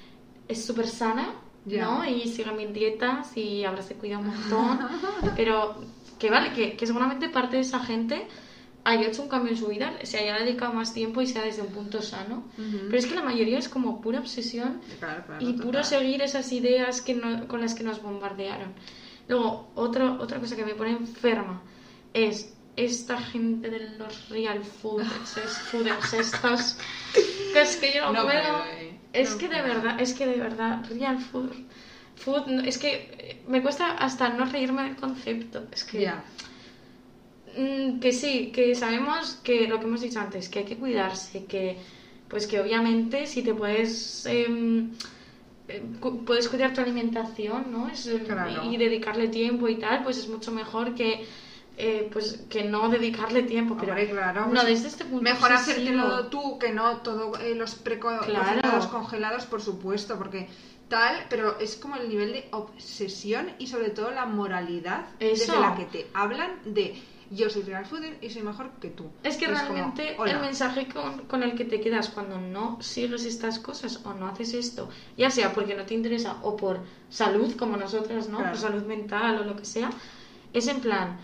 es 0.47 0.65
súper 0.65 0.87
sana. 0.87 1.35
¿no? 1.65 2.05
Y 2.05 2.29
sigue 2.29 2.49
mis 2.53 2.71
dietas 2.71 3.35
y 3.35 3.65
ahora 3.65 3.81
se 3.81 3.95
cuida 3.95 4.19
un 4.19 4.27
montón, 4.27 4.79
pero 5.35 5.75
que 6.17 6.29
vale, 6.29 6.53
que, 6.53 6.77
que 6.77 6.87
seguramente 6.87 7.27
parte 7.27 7.57
de 7.57 7.63
esa 7.63 7.81
gente 7.81 8.25
haya 8.89 9.07
hecho 9.07 9.21
un 9.23 9.27
cambio 9.29 9.51
en 9.51 9.57
su 9.57 9.67
vida, 9.67 9.93
se 10.03 10.17
haya 10.17 10.37
dedicado 10.39 10.71
más 10.73 10.93
tiempo 10.93 11.21
y 11.21 11.27
sea 11.27 11.43
desde 11.43 11.61
un 11.61 11.67
punto 11.73 12.01
sano. 12.01 12.45
Ujú. 12.57 12.85
Pero 12.85 12.97
es 12.97 13.05
que 13.05 13.15
la 13.15 13.21
mayoría 13.21 13.59
es 13.59 13.67
como 13.67 13.99
pura 14.01 14.19
obsesión 14.19 14.79
Claro, 14.99 15.23
claro, 15.25 15.41
y 15.43 15.51
total. 15.51 15.65
puro 15.65 15.83
seguir 15.83 16.21
esas 16.21 16.51
ideas 16.53 17.01
que 17.01 17.13
no- 17.13 17.47
con 17.49 17.59
las 17.61 17.75
que 17.75 17.83
nos 17.83 18.01
bombardearon. 18.01 18.73
Luego, 19.27 19.69
otro, 19.75 20.17
otra 20.21 20.39
cosa 20.39 20.55
que 20.55 20.63
me 20.63 20.73
pone 20.73 20.91
enferma 20.91 21.61
es 22.13 22.53
esta 22.77 23.19
gente 23.19 23.69
de 23.69 23.97
los 23.97 24.29
real 24.29 24.63
fooders, 24.63 25.35
es- 25.37 25.57
fooders 25.69 26.13
estos, 26.13 26.77
que 27.53 27.61
es 27.61 27.75
que 27.75 27.93
yo 27.93 28.05
no, 28.05 28.13
No 28.13 28.23
puedo. 28.23 28.63
eh. 28.71 28.97
Es 29.11 29.31
No 29.31 29.37
que 29.39 29.47
de 29.49 29.61
verdad, 29.63 29.99
es 29.99 30.13
que 30.13 30.27
de 30.27 30.37
verdad, 30.37 30.85
real 30.89 31.17
food, 31.19 31.51
food, 32.15 32.65
es 32.65 32.77
que 32.77 32.93
eh, 33.19 33.41
me 33.47 33.61
cuesta 33.61 33.91
hasta 33.97 34.29
no 34.29 34.45
reírme 34.45 34.83
del 34.83 34.95
concepto. 34.95 35.65
Es 35.73 35.83
que, 35.83 36.01
Ya. 36.01 36.23
Mm, 37.57 37.99
que 37.99 38.11
sí, 38.11 38.51
que 38.53 38.75
sabemos 38.75 39.39
que 39.43 39.67
lo 39.67 39.79
que 39.79 39.85
hemos 39.85 40.01
dicho 40.01 40.19
antes, 40.19 40.47
que 40.47 40.59
hay 40.59 40.65
que 40.65 40.77
cuidarse, 40.77 41.45
que 41.45 41.77
pues 42.29 42.45
que 42.45 42.59
obviamente 42.59 43.25
si 43.25 43.41
te 43.41 43.53
puedes 43.53 44.25
em, 44.27 44.91
eh, 45.67 45.81
puedes 46.25 46.49
cuidar 46.49 46.73
tu 46.73 46.81
alimentación, 46.81 47.71
¿no? 47.71 47.89
Es, 47.89 48.09
Claro. 48.25 48.63
y 48.63 48.77
dedicarle 48.77 49.29
tiempo 49.29 49.67
y 49.67 49.75
tal, 49.75 50.03
pues 50.03 50.17
es 50.17 50.27
mucho 50.29 50.51
mejor 50.51 50.93
que 50.93 51.25
eh, 51.79 52.09
pues 52.11 52.43
que 52.49 52.63
no 52.63 52.89
dedicarle 52.89 53.43
tiempo, 53.43 53.75
pero 53.79 53.93
claro, 53.95 54.47
no 54.47 54.51
pues, 54.53 54.65
desde 54.65 54.87
este 54.87 55.05
punto 55.05 55.21
Mejor 55.23 55.51
hacértelo 55.53 56.27
tú 56.27 56.57
que 56.59 56.71
no 56.73 56.97
todo 56.97 57.37
eh, 57.39 57.55
los 57.55 57.75
preco 57.75 58.09
Claro. 58.25 58.89
congelados, 58.89 59.45
por 59.45 59.61
supuesto, 59.61 60.17
porque 60.17 60.47
tal, 60.89 61.25
pero 61.29 61.59
es 61.59 61.75
como 61.75 61.95
el 61.95 62.09
nivel 62.09 62.33
de 62.33 62.47
obsesión 62.51 63.51
y 63.59 63.67
sobre 63.67 63.89
todo 63.89 64.11
la 64.11 64.25
moralidad 64.25 65.05
Eso. 65.19 65.53
desde 65.53 65.59
la 65.59 65.75
que 65.75 65.85
te 65.85 66.07
hablan 66.13 66.51
de 66.65 66.95
yo 67.31 67.49
soy 67.49 67.63
real 67.63 67.85
fooder 67.85 68.17
y 68.21 68.29
soy 68.29 68.41
mejor 68.43 68.69
que 68.81 68.89
tú. 68.89 69.09
Es 69.23 69.37
que 69.37 69.47
realmente 69.47 70.15
el 70.25 70.39
mensaje 70.39 70.87
con, 70.87 71.25
con 71.25 71.43
el 71.43 71.55
que 71.55 71.65
te 71.65 71.81
quedas 71.81 72.09
cuando 72.09 72.39
no 72.39 72.77
sigues 72.81 73.25
estas 73.25 73.59
cosas 73.59 73.99
o 74.05 74.13
no 74.13 74.27
haces 74.27 74.53
esto, 74.53 74.89
ya 75.17 75.29
sea 75.29 75.53
porque 75.53 75.75
no 75.75 75.85
te 75.85 75.93
interesa 75.93 76.37
o 76.41 76.55
por 76.55 76.81
salud, 77.09 77.55
como 77.55 77.77
nosotras, 77.77 78.29
¿no? 78.29 78.37
Claro. 78.37 78.51
Por 78.53 78.59
salud 78.61 78.83
mental 78.83 79.39
o 79.39 79.43
lo 79.43 79.55
que 79.55 79.65
sea, 79.65 79.89
es 80.53 80.67
en 80.67 80.79
plan, 80.79 81.17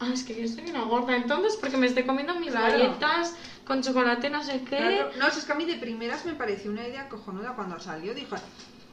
ah, 0.00 0.10
es 0.12 0.24
que 0.24 0.34
yo 0.34 0.42
estoy 0.44 0.68
una 0.70 0.84
gorda, 0.84 1.16
entonces 1.16 1.56
porque 1.56 1.76
me 1.76 1.86
estoy 1.86 2.04
comiendo 2.04 2.34
mis 2.38 2.50
Claro. 2.50 2.72
galletas 2.78 3.34
con 3.64 3.82
chocolate, 3.82 4.30
no 4.30 4.42
sé 4.42 4.62
qué. 4.62 4.76
Claro. 4.78 5.10
No, 5.18 5.28
es 5.28 5.44
que 5.44 5.52
a 5.52 5.54
mí 5.54 5.64
de 5.66 5.76
primeras 5.76 6.24
me 6.24 6.34
pareció 6.34 6.70
una 6.70 6.86
idea 6.86 7.08
cojonuda 7.08 7.54
cuando 7.54 7.78
salió. 7.78 8.14
Dije, 8.14 8.34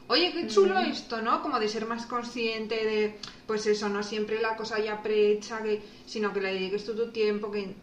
oye, 0.08 0.32
qué 0.32 0.46
chulo 0.48 0.74
Mm. 0.80 0.86
esto, 0.90 1.20
¿no? 1.22 1.42
Como 1.42 1.58
de 1.58 1.68
ser 1.68 1.86
más 1.86 2.06
consciente 2.06 2.74
de, 2.84 3.18
pues 3.46 3.66
eso, 3.66 3.88
no 3.88 4.02
siempre 4.02 4.40
la 4.40 4.56
cosa 4.56 4.78
ya 4.78 5.02
prehecha, 5.02 5.62
que, 5.62 5.82
sino 6.06 6.32
que 6.32 6.40
le 6.40 6.52
dediques 6.54 6.84
tú 6.84 6.94
tu 6.94 7.10
tiempo, 7.10 7.50
que 7.50 7.74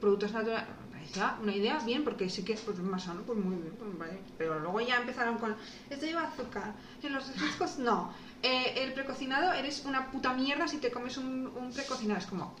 productos 0.00 0.32
naturales. 0.32 0.66
Parecía 0.92 1.36
una 1.40 1.54
idea 1.56 1.78
bien, 1.84 2.04
porque 2.04 2.28
sí 2.28 2.44
que 2.44 2.52
es 2.52 2.60
pues, 2.60 2.78
más 2.78 3.04
sano, 3.04 3.22
pues 3.22 3.38
muy 3.38 3.56
bien, 3.56 3.74
pues 3.78 3.96
vale. 3.98 4.20
Pero 4.36 4.58
luego 4.60 4.80
ya 4.80 4.96
empezaron 4.96 5.38
con, 5.38 5.56
esto 5.88 6.04
lleva 6.06 6.22
azúcar, 6.24 6.74
en 7.02 7.12
los 7.14 7.26
refrescos 7.28 7.78
no. 7.78 8.12
Eh, 8.42 8.74
el 8.76 8.92
precocinado 8.92 9.52
eres 9.52 9.84
una 9.84 10.10
puta 10.10 10.32
mierda 10.34 10.68
si 10.68 10.78
te 10.78 10.90
comes 10.90 11.16
un, 11.16 11.46
un 11.56 11.72
precocinado. 11.72 12.20
Es 12.20 12.26
como, 12.26 12.54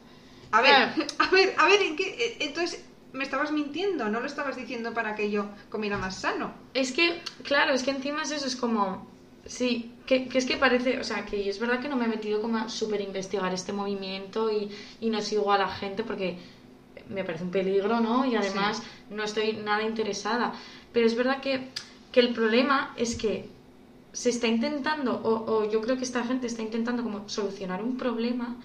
a 0.50 0.60
ver, 0.62 0.92
Claro. 0.94 1.06
a 1.18 1.30
ver, 1.30 1.54
a 1.58 1.66
ver, 1.66 1.82
¿en 1.82 1.96
qué? 1.96 2.04
Eh, 2.18 2.36
Entonces, 2.40 2.84
me 3.12 3.24
estabas 3.24 3.52
mintiendo, 3.52 4.08
no 4.08 4.20
lo 4.20 4.26
estabas 4.26 4.56
diciendo 4.56 4.92
para 4.92 5.14
que 5.14 5.30
yo 5.30 5.46
comiera 5.70 5.98
más 5.98 6.20
sano. 6.20 6.52
Es 6.74 6.92
que, 6.92 7.20
claro, 7.42 7.72
es 7.72 7.82
que 7.82 7.90
encima 7.90 8.22
es 8.22 8.30
eso, 8.30 8.46
es 8.46 8.56
como, 8.56 9.06
sí, 9.46 9.92
que, 10.06 10.28
que 10.28 10.38
es 10.38 10.46
que 10.46 10.56
parece, 10.56 10.98
o 11.00 11.04
sea, 11.04 11.24
que 11.24 11.48
es 11.48 11.58
verdad 11.58 11.80
que 11.80 11.88
no 11.88 11.96
me 11.96 12.04
he 12.04 12.08
metido 12.08 12.40
como 12.42 12.58
a 12.58 12.68
súper 12.68 13.00
investigar 13.00 13.52
este 13.54 13.72
movimiento 13.72 14.50
y, 14.50 14.70
y 15.00 15.10
no 15.10 15.20
sigo 15.20 15.52
a 15.52 15.58
la 15.58 15.68
gente 15.68 16.04
porque 16.04 16.38
me 17.08 17.24
parece 17.24 17.44
un 17.44 17.50
peligro, 17.50 18.00
¿no? 18.00 18.26
Y 18.26 18.36
además 18.36 18.82
no 19.10 19.24
estoy 19.24 19.54
nada 19.54 19.82
interesada. 19.82 20.52
Pero 20.92 21.06
es 21.06 21.16
verdad 21.16 21.40
que, 21.40 21.68
que 22.12 22.20
el 22.20 22.34
problema 22.34 22.94
es 22.96 23.16
que 23.16 23.48
se 24.12 24.30
está 24.30 24.46
intentando, 24.46 25.14
o, 25.14 25.50
o 25.50 25.70
yo 25.70 25.80
creo 25.80 25.96
que 25.96 26.04
esta 26.04 26.24
gente 26.24 26.46
está 26.46 26.62
intentando 26.62 27.02
como 27.02 27.28
solucionar 27.28 27.82
un 27.82 27.96
problema 27.96 28.56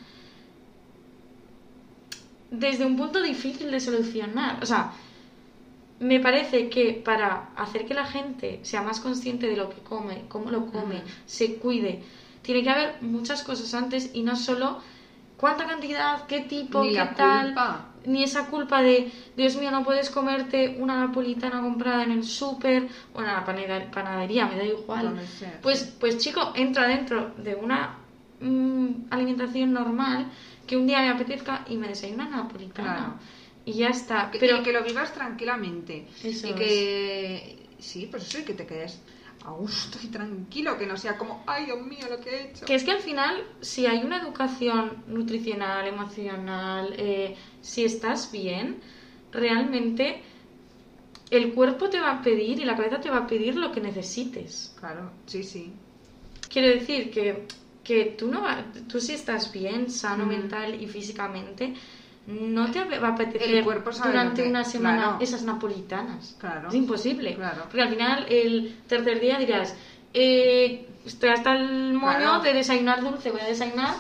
desde 2.54 2.86
un 2.86 2.96
punto 2.96 3.22
difícil 3.22 3.72
de 3.72 3.80
solucionar. 3.80 4.60
O 4.62 4.66
sea, 4.66 4.92
me 6.00 6.20
parece 6.20 6.70
que 6.70 6.94
para 6.94 7.50
hacer 7.56 7.86
que 7.86 7.94
la 7.96 8.06
gente 8.06 8.60
sea 8.62 8.82
más 8.84 9.00
consciente 9.00 9.48
de 9.48 9.58
lo 9.58 9.70
que 9.70 9.82
come, 9.82 10.24
cómo 10.28 10.52
lo 10.52 10.68
come, 10.68 11.02
se 11.26 11.56
cuide, 11.56 12.02
tiene 12.44 12.62
que 12.64 12.70
haber 12.70 13.02
muchas 13.02 13.42
cosas 13.44 13.74
antes 13.74 14.12
y 14.14 14.22
no 14.22 14.36
solo 14.36 14.80
cuánta 15.38 15.66
cantidad, 15.66 16.28
qué 16.28 16.42
tipo, 16.42 16.84
Ni 16.84 16.90
qué 16.90 16.96
la 16.96 17.14
tal, 17.16 17.46
culpa. 17.48 17.86
ni 18.06 18.24
esa 18.24 18.48
culpa 18.48 18.82
de, 18.84 19.12
Dios 19.36 19.56
mío, 19.56 19.72
no 19.72 19.84
puedes 19.84 20.10
comerte 20.10 20.76
una 20.78 21.00
napolitana 21.00 21.62
comprada 21.62 22.04
en 22.04 22.12
el 22.12 22.24
súper 22.24 22.88
o 23.14 23.20
en 23.22 23.28
la 23.28 23.44
panadería, 23.92 24.46
me 24.46 24.58
da 24.58 24.66
igual. 24.66 25.16
Pues, 25.62 25.86
pues 26.00 26.18
chico, 26.20 26.52
entra 26.56 26.88
dentro 26.88 27.32
de 27.38 27.56
una 27.56 27.96
mm, 28.42 29.06
alimentación 29.10 29.74
normal 29.74 30.28
que 30.68 30.78
un 30.78 30.88
día 30.88 31.00
me 31.02 31.10
apetezca 31.10 31.66
y 31.70 31.76
me 31.78 31.88
desayuna 31.88 32.28
una 32.28 32.38
napolitana. 32.38 32.96
Claro. 32.96 33.14
Y 33.66 33.74
ya 33.74 33.90
está. 33.90 34.30
Que- 34.32 34.40
Pero 34.40 34.58
y 34.60 34.64
que 34.64 34.74
lo 34.74 34.84
vivas 34.84 35.14
tranquilamente. 35.14 36.08
Eso 36.24 36.48
y 36.48 36.54
que. 36.54 37.56
Sí, 37.80 38.08
pues 38.10 38.28
eso, 38.28 38.40
y 38.40 38.44
que 38.44 38.54
te 38.54 38.66
quedes 38.66 39.00
a 39.46 39.52
gusto 39.52 40.00
y 40.02 40.08
tranquilo, 40.08 40.78
que 40.78 40.86
no 40.86 40.96
sea 40.96 41.18
como, 41.18 41.44
ay 41.48 41.66
Dios 41.66 41.82
mío, 41.82 42.08
lo 42.10 42.20
que 42.22 42.30
he 42.30 42.50
hecho. 42.50 42.66
Que 42.66 42.76
es 42.76 42.84
que 42.86 42.92
al 42.92 43.00
final, 43.02 43.44
si 43.60 43.86
hay 43.86 44.02
una 44.04 44.22
educación 44.22 45.04
nutricional, 45.08 45.86
emocional, 45.88 46.94
eh, 46.98 47.36
si 47.62 47.84
estás 47.84 48.32
bien, 48.32 48.80
realmente 49.34 50.22
el 51.30 51.54
cuerpo 51.54 51.90
te 51.90 52.00
va 52.00 52.12
a 52.12 52.22
pedir 52.22 52.60
y 52.60 52.64
la 52.66 52.78
cabeza 52.78 53.02
te 53.02 53.10
va 53.10 53.18
a 53.20 53.28
pedir 53.28 53.56
lo 53.56 53.72
que 53.74 53.82
necesites. 53.82 54.74
Claro, 54.80 55.12
sí, 55.26 55.44
sí. 55.44 55.74
Quiero 56.50 56.68
decir 56.70 57.12
que, 57.12 57.46
que 57.84 58.06
tú, 58.18 58.28
no 58.30 58.44
tú 58.88 59.00
si 59.02 59.14
estás 59.14 59.52
bien, 59.52 59.90
sano 59.92 60.26
Mm. 60.26 60.30
mental 60.30 60.82
y 60.82 60.88
físicamente, 60.88 61.74
no 62.28 62.72
te 62.72 62.84
va 62.86 63.10
a 63.10 63.12
apetecer 63.12 63.56
El 63.56 63.64
cuerpo 63.66 63.92
durante 63.92 64.44
que- 64.44 64.50
una 64.50 64.64
semana 64.64 65.04
claro. 65.04 65.18
esas 65.20 65.44
napolitanas. 65.44 66.36
Claro. 66.40 66.70
Es 66.70 66.76
imposible. 66.76 67.36
Claro. 67.36 67.64
Porque 67.64 67.82
al 67.82 67.90
final, 67.90 68.26
el 68.30 68.78
tercer 68.88 69.20
día 69.20 69.38
dirás, 69.38 69.76
eh, 70.14 70.88
estoy 71.06 71.30
hasta 71.30 71.54
el 71.58 71.94
moño 71.94 72.18
Claro. 72.20 72.42
de 72.44 72.54
desayunar 72.54 73.02
dulce, 73.02 73.32
voy 73.32 73.42
a 73.42 73.46
desayunar 73.48 73.96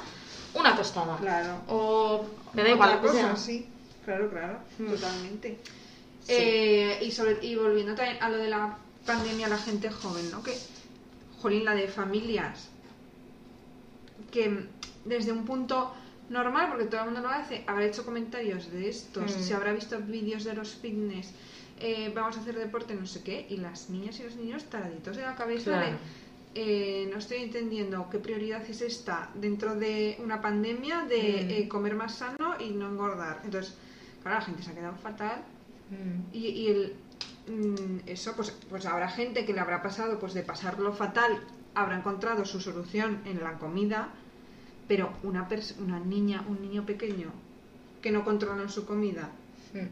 una 0.53 0.75
tostada. 0.75 1.17
Claro. 1.17 1.61
O 1.67 2.25
me 2.53 2.63
da 2.63 2.69
igual, 2.69 3.01
cosa, 3.01 3.13
sea. 3.13 3.35
sí. 3.35 3.67
Claro, 4.05 4.29
claro, 4.29 4.59
Mm. 4.79 4.87
totalmente. 4.91 5.59
Sí. 6.23 6.31
Eh, 6.33 6.99
y, 7.01 7.11
sobre, 7.11 7.45
y 7.45 7.55
volviendo 7.55 7.95
también 7.95 8.17
a 8.21 8.29
lo 8.29 8.37
de 8.37 8.49
la 8.49 8.77
pandemia, 9.05 9.49
la 9.49 9.57
gente 9.57 9.89
joven, 9.89 10.31
¿no? 10.31 10.41
Que, 10.41 10.53
jolín, 11.41 11.65
la 11.65 11.75
de 11.75 11.87
familias 11.89 12.69
que 14.33 14.65
desde 15.05 15.31
un 15.31 15.45
punto 15.45 15.93
normal, 16.29 16.69
porque 16.69 16.85
todo 16.85 17.01
el 17.01 17.05
mundo 17.11 17.21
lo 17.21 17.29
hace, 17.29 17.63
habrá 17.67 17.85
hecho 17.85 18.03
comentarios 18.03 18.71
de 18.71 18.89
estos, 18.89 19.37
Mm. 19.37 19.39
se 19.47 19.53
habrá 19.53 19.71
visto 19.73 19.99
vídeos 19.99 20.43
de 20.43 20.53
los 20.55 20.73
fitness, 20.75 21.31
eh, 21.79 22.11
vamos 22.15 22.37
a 22.37 22.39
hacer 22.41 22.55
deporte, 22.57 22.95
no 22.95 23.05
sé 23.05 23.21
qué, 23.23 23.45
y 23.49 23.57
las 23.57 23.89
niñas 23.89 24.19
y 24.19 24.23
los 24.23 24.35
niños 24.35 24.63
taraditos 24.65 25.15
de 25.17 25.21
la 25.23 25.35
cabeza 25.35 25.71
Claro. 25.71 25.97
de, 26.55 27.03
eh, 27.03 27.09
no 27.11 27.17
estoy 27.19 27.37
entendiendo 27.43 28.07
qué 28.09 28.19
prioridad 28.19 28.63
es 28.69 28.81
esta 28.81 29.29
dentro 29.35 29.75
de 29.75 30.17
una 30.23 30.41
pandemia 30.41 31.01
de 31.05 31.21
Mm. 31.45 31.51
eh, 31.51 31.67
comer 31.67 31.95
más 31.95 32.15
sano 32.15 32.55
y 32.59 32.69
no 32.71 32.87
engordar. 32.89 33.41
Entonces, 33.43 33.75
claro, 34.21 34.39
la 34.39 34.45
gente 34.45 34.63
se 34.63 34.71
ha 34.71 34.75
quedado 34.75 34.95
fatal 34.97 35.43
Mm. 35.91 36.33
y, 36.35 36.47
y 36.47 36.67
el, 36.69 36.93
eso, 38.07 38.33
pues, 38.35 38.51
pues 38.69 38.85
habrá 38.85 39.09
gente 39.09 39.45
que 39.45 39.53
le 39.53 39.59
habrá 39.59 39.81
pasado 39.83 40.17
pues 40.19 40.33
de 40.33 40.43
pasarlo 40.43 40.93
fatal, 40.93 41.37
habrá 41.75 41.97
encontrado 41.97 42.45
su 42.45 42.61
solución 42.61 43.19
en 43.25 43.43
la 43.43 43.57
comida, 43.59 44.09
pero 44.87 45.13
una, 45.23 45.47
una 45.79 45.99
niña, 45.99 46.43
un 46.47 46.61
niño 46.61 46.85
pequeño 46.85 47.31
que 48.01 48.11
no 48.11 48.23
controlan 48.23 48.69
su 48.69 48.85
comida, 48.85 49.29
Mm. 49.73 49.87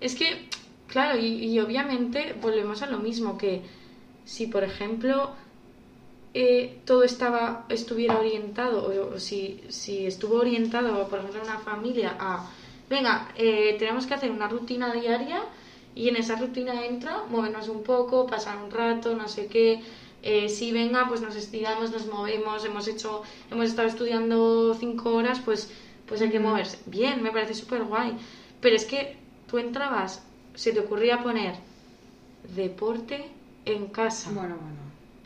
Es 0.00 0.14
que, 0.14 0.48
claro, 0.86 1.18
y, 1.18 1.26
y 1.44 1.60
obviamente 1.60 2.34
volvemos 2.40 2.82
a 2.82 2.86
lo 2.86 2.98
mismo, 2.98 3.36
que 3.36 3.62
si, 4.24 4.46
por 4.46 4.64
ejemplo, 4.64 5.30
eh, 6.34 6.78
todo 6.84 7.02
estaba 7.04 7.66
estuviera 7.68 8.18
orientado, 8.18 8.86
o, 8.86 9.14
o 9.14 9.18
si, 9.20 9.60
si 9.68 10.06
estuvo 10.06 10.36
orientado, 10.36 11.08
por 11.08 11.18
ejemplo, 11.20 11.42
una 11.42 11.58
familia 11.58 12.16
a, 12.18 12.48
venga, 12.88 13.28
eh, 13.36 13.76
tenemos 13.78 14.06
que 14.06 14.14
hacer 14.14 14.30
una 14.30 14.48
rutina 14.48 14.92
diaria 14.92 15.42
y 15.94 16.08
en 16.08 16.16
esa 16.16 16.36
rutina 16.36 16.84
entra 16.86 17.24
movernos 17.28 17.68
un 17.68 17.82
poco, 17.82 18.26
pasar 18.26 18.62
un 18.62 18.70
rato, 18.70 19.14
no 19.14 19.28
sé 19.28 19.46
qué. 19.46 19.80
Eh, 20.22 20.48
si 20.48 20.72
venga, 20.72 21.08
pues 21.08 21.20
nos 21.20 21.36
estiramos, 21.36 21.90
nos 21.92 22.06
movemos, 22.06 22.64
hemos 22.64 22.88
hecho, 22.88 23.22
hemos 23.50 23.66
estado 23.66 23.88
estudiando 23.88 24.74
cinco 24.78 25.12
horas, 25.14 25.40
pues, 25.44 25.70
pues 26.06 26.20
hay 26.22 26.30
que 26.30 26.40
moverse. 26.40 26.78
Bien, 26.86 27.22
me 27.22 27.30
parece 27.30 27.54
súper 27.54 27.84
guay. 27.84 28.16
Pero 28.60 28.74
es 28.76 28.84
que 28.84 29.16
tú 29.48 29.58
entrabas, 29.58 30.22
se 30.54 30.72
te 30.72 30.80
ocurría 30.80 31.22
poner 31.22 31.54
deporte 32.54 33.30
en 33.64 33.86
casa. 33.88 34.30
bueno, 34.30 34.56
bueno, 34.56 34.78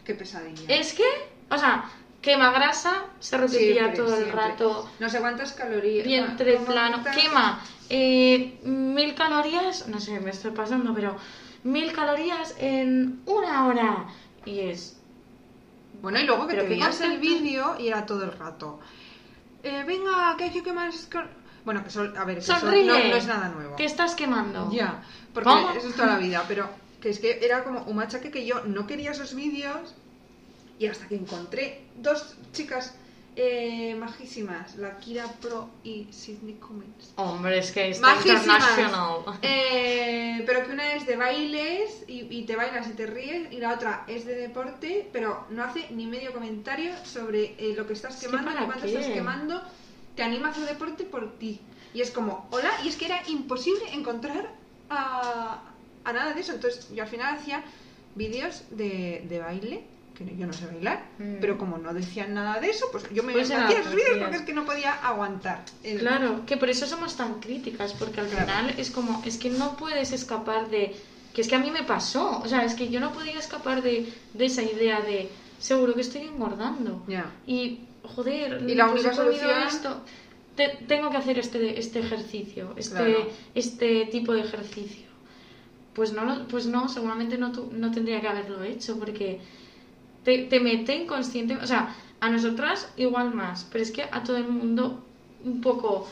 qué 0.04 0.14
pesadilla. 0.14 0.62
Es 0.74 0.92
que, 0.94 1.04
o 1.50 1.56
sea, 1.58 1.88
quema 2.20 2.50
grasa, 2.52 3.06
se 3.20 3.36
repetía 3.36 3.74
Siempre, 3.74 3.96
todo 3.96 4.14
el 4.16 4.24
siempre. 4.24 4.36
rato, 4.40 4.90
No 4.98 5.08
sé 5.08 5.20
cuántas 5.20 5.52
calorías. 5.52 6.06
vientre 6.06 6.54
¿cómo 6.54 6.66
plano, 6.66 7.02
quema 7.14 7.60
eh, 7.90 8.58
mil 8.64 9.14
calorías, 9.14 9.88
no 9.88 10.00
sé, 10.00 10.18
me 10.20 10.30
estoy 10.30 10.52
pasando, 10.52 10.94
pero 10.94 11.16
mil 11.64 11.92
calorías 11.92 12.54
en 12.58 13.20
una 13.26 13.66
hora. 13.66 14.06
Y 14.44 14.60
es, 14.60 14.96
Bueno, 16.00 16.18
y 16.18 16.24
luego 16.24 16.46
que 16.46 16.54
te 16.54 16.62
veías 16.68 17.00
el 17.00 17.18
vídeo 17.18 17.76
y 17.78 17.88
era 17.88 18.04
todo 18.06 18.24
el 18.24 18.32
rato. 18.32 18.80
Eh, 19.62 19.84
venga, 19.86 20.34
que 20.36 20.44
hay 20.44 20.50
que 20.50 20.62
quemar. 20.62 20.88
esas 20.88 21.06
cal-". 21.06 21.30
Bueno, 21.64 21.84
que 21.84 21.90
sol- 21.90 22.14
a 22.16 22.24
ver, 22.24 22.36
que 22.38 22.42
eso 22.44 22.58
sonríe, 22.58 22.84
no, 22.86 22.94
no 22.98 23.16
es 23.16 23.26
nada 23.26 23.48
nuevo. 23.48 23.76
que 23.76 23.84
estás 23.84 24.14
quemando. 24.14 24.70
Ya, 24.72 25.00
porque 25.32 25.48
¿Cómo? 25.48 25.70
eso 25.70 25.88
es 25.88 25.94
toda 25.94 26.08
la 26.08 26.18
vida, 26.18 26.44
pero 26.48 26.68
que 27.00 27.10
es 27.10 27.18
que 27.20 27.38
era 27.42 27.62
como 27.62 27.82
un 27.84 27.96
machaque 27.96 28.30
que 28.30 28.44
yo 28.44 28.62
no 28.64 28.86
quería 28.86 29.12
esos 29.12 29.34
vídeos 29.34 29.94
y 30.78 30.86
hasta 30.86 31.06
que 31.06 31.14
encontré 31.14 31.84
dos 31.94 32.36
chicas 32.52 32.94
eh, 33.36 33.94
majísimas, 33.94 34.76
la 34.76 34.98
Kira 34.98 35.26
Pro 35.40 35.68
y 35.82 36.06
Sidney 36.10 36.54
Cummins. 36.54 37.12
Hombre, 37.16 37.58
es 37.58 37.70
que 37.72 37.90
está 37.90 38.08
Majísimas. 38.14 38.42
internacional. 38.42 39.38
Eh, 39.42 40.42
pero 40.46 40.66
que 40.66 40.72
una 40.72 40.94
es 40.94 41.06
de 41.06 41.16
bailes 41.16 42.04
y, 42.06 42.26
y 42.30 42.44
te 42.44 42.56
bailas 42.56 42.88
y 42.88 42.92
te 42.92 43.06
ríes 43.06 43.52
y 43.52 43.56
la 43.58 43.72
otra 43.74 44.04
es 44.06 44.24
de 44.26 44.34
deporte, 44.34 45.08
pero 45.12 45.46
no 45.50 45.64
hace 45.64 45.88
ni 45.90 46.06
medio 46.06 46.32
comentario 46.32 46.92
sobre 47.04 47.54
eh, 47.58 47.74
lo 47.76 47.86
que 47.86 47.94
estás 47.94 48.16
que 48.16 48.26
quemando, 48.26 48.50
¿para 48.50 48.66
cuánto 48.66 48.84
qué? 48.84 48.92
estás 48.92 49.06
quemando, 49.12 49.62
te 50.14 50.22
anima 50.22 50.48
a 50.48 50.50
hacer 50.50 50.66
deporte 50.66 51.04
por 51.04 51.38
ti. 51.38 51.60
Y 51.94 52.00
es 52.00 52.10
como, 52.10 52.48
hola, 52.50 52.70
y 52.84 52.88
es 52.88 52.96
que 52.96 53.06
era 53.06 53.22
imposible 53.28 53.92
encontrar 53.92 54.50
a, 54.90 55.62
a 56.04 56.12
nada 56.12 56.34
de 56.34 56.40
eso. 56.40 56.52
Entonces 56.52 56.88
yo 56.94 57.02
al 57.02 57.08
final 57.08 57.34
hacía 57.36 57.62
vídeos 58.14 58.64
de, 58.70 59.24
de 59.28 59.38
baile, 59.38 59.84
que 60.14 60.36
yo 60.36 60.46
no 60.46 60.52
sé 60.52 60.66
bailar, 60.66 61.04
Mm. 61.18 61.36
pero 61.40 61.56
como 61.58 61.78
no 61.78 61.92
decían 61.94 62.34
nada 62.34 62.60
de 62.60 62.70
eso, 62.70 62.86
pues 62.92 63.04
yo 63.12 63.22
me 63.22 63.32
Pues 63.32 63.50
hacía 63.50 63.64
hacías. 63.66 63.86
porque 63.86 64.36
es 64.36 64.42
que 64.42 64.52
no 64.52 64.64
podía 64.64 64.92
aguantar. 64.92 65.64
el- 65.82 66.00
Claro, 66.00 66.44
que 66.46 66.56
por 66.56 66.68
eso 66.70 66.86
somos 66.86 67.16
tan 67.16 67.40
críticas, 67.40 67.92
porque 67.94 68.20
al 68.20 68.28
Claro. 68.28 68.46
final 68.46 68.74
es 68.78 68.90
como, 68.90 69.22
es 69.24 69.38
que 69.38 69.50
no 69.50 69.76
puedes 69.76 70.12
escapar 70.12 70.68
de, 70.70 70.94
que 71.34 71.40
es 71.40 71.48
que 71.48 71.54
a 71.54 71.58
mí 71.58 71.70
me 71.70 71.82
pasó, 71.84 72.40
o 72.44 72.48
sea, 72.48 72.64
es 72.64 72.74
que 72.74 72.88
yo 72.90 73.00
no 73.00 73.12
podía 73.12 73.38
escapar 73.38 73.82
de, 73.82 74.12
de 74.34 74.44
esa 74.44 74.62
idea 74.62 75.00
de, 75.00 75.30
seguro 75.58 75.94
que 75.94 76.02
estoy 76.02 76.22
engordando. 76.22 77.02
Ya. 77.08 77.30
Y, 77.46 77.80
joder, 78.14 78.62
Y 78.68 78.74
la 78.74 78.88
pues 78.90 79.00
única 79.04 79.14
he 79.14 79.16
comido 79.24 79.40
solución- 79.40 79.66
esto. 79.68 80.00
Te- 80.56 80.78
tengo 80.86 81.08
que 81.10 81.16
hacer 81.16 81.38
este, 81.38 81.78
este 81.80 82.00
ejercicio, 82.00 82.74
este, 82.76 82.94
Claro. 82.96 83.28
este 83.54 84.04
tipo 84.12 84.34
de 84.34 84.42
ejercicio. 84.42 85.06
Pues 85.94 86.12
no, 86.12 86.46
pues 86.48 86.66
no, 86.66 86.88
seguramente 86.90 87.38
no, 87.38 87.52
tu- 87.52 87.70
no 87.72 87.90
tendría 87.90 88.20
que 88.20 88.28
haberlo 88.28 88.62
hecho, 88.62 88.98
porque 88.98 89.40
te, 90.22 90.38
te 90.44 90.60
mete 90.60 90.94
inconsciente, 90.96 91.56
o 91.56 91.66
sea, 91.66 91.94
a 92.20 92.30
nosotras 92.30 92.92
igual 92.96 93.34
más, 93.34 93.66
pero 93.70 93.82
es 93.82 93.90
que 93.90 94.04
a 94.04 94.22
todo 94.22 94.36
el 94.36 94.48
mundo 94.48 95.04
un 95.44 95.60
poco 95.60 96.06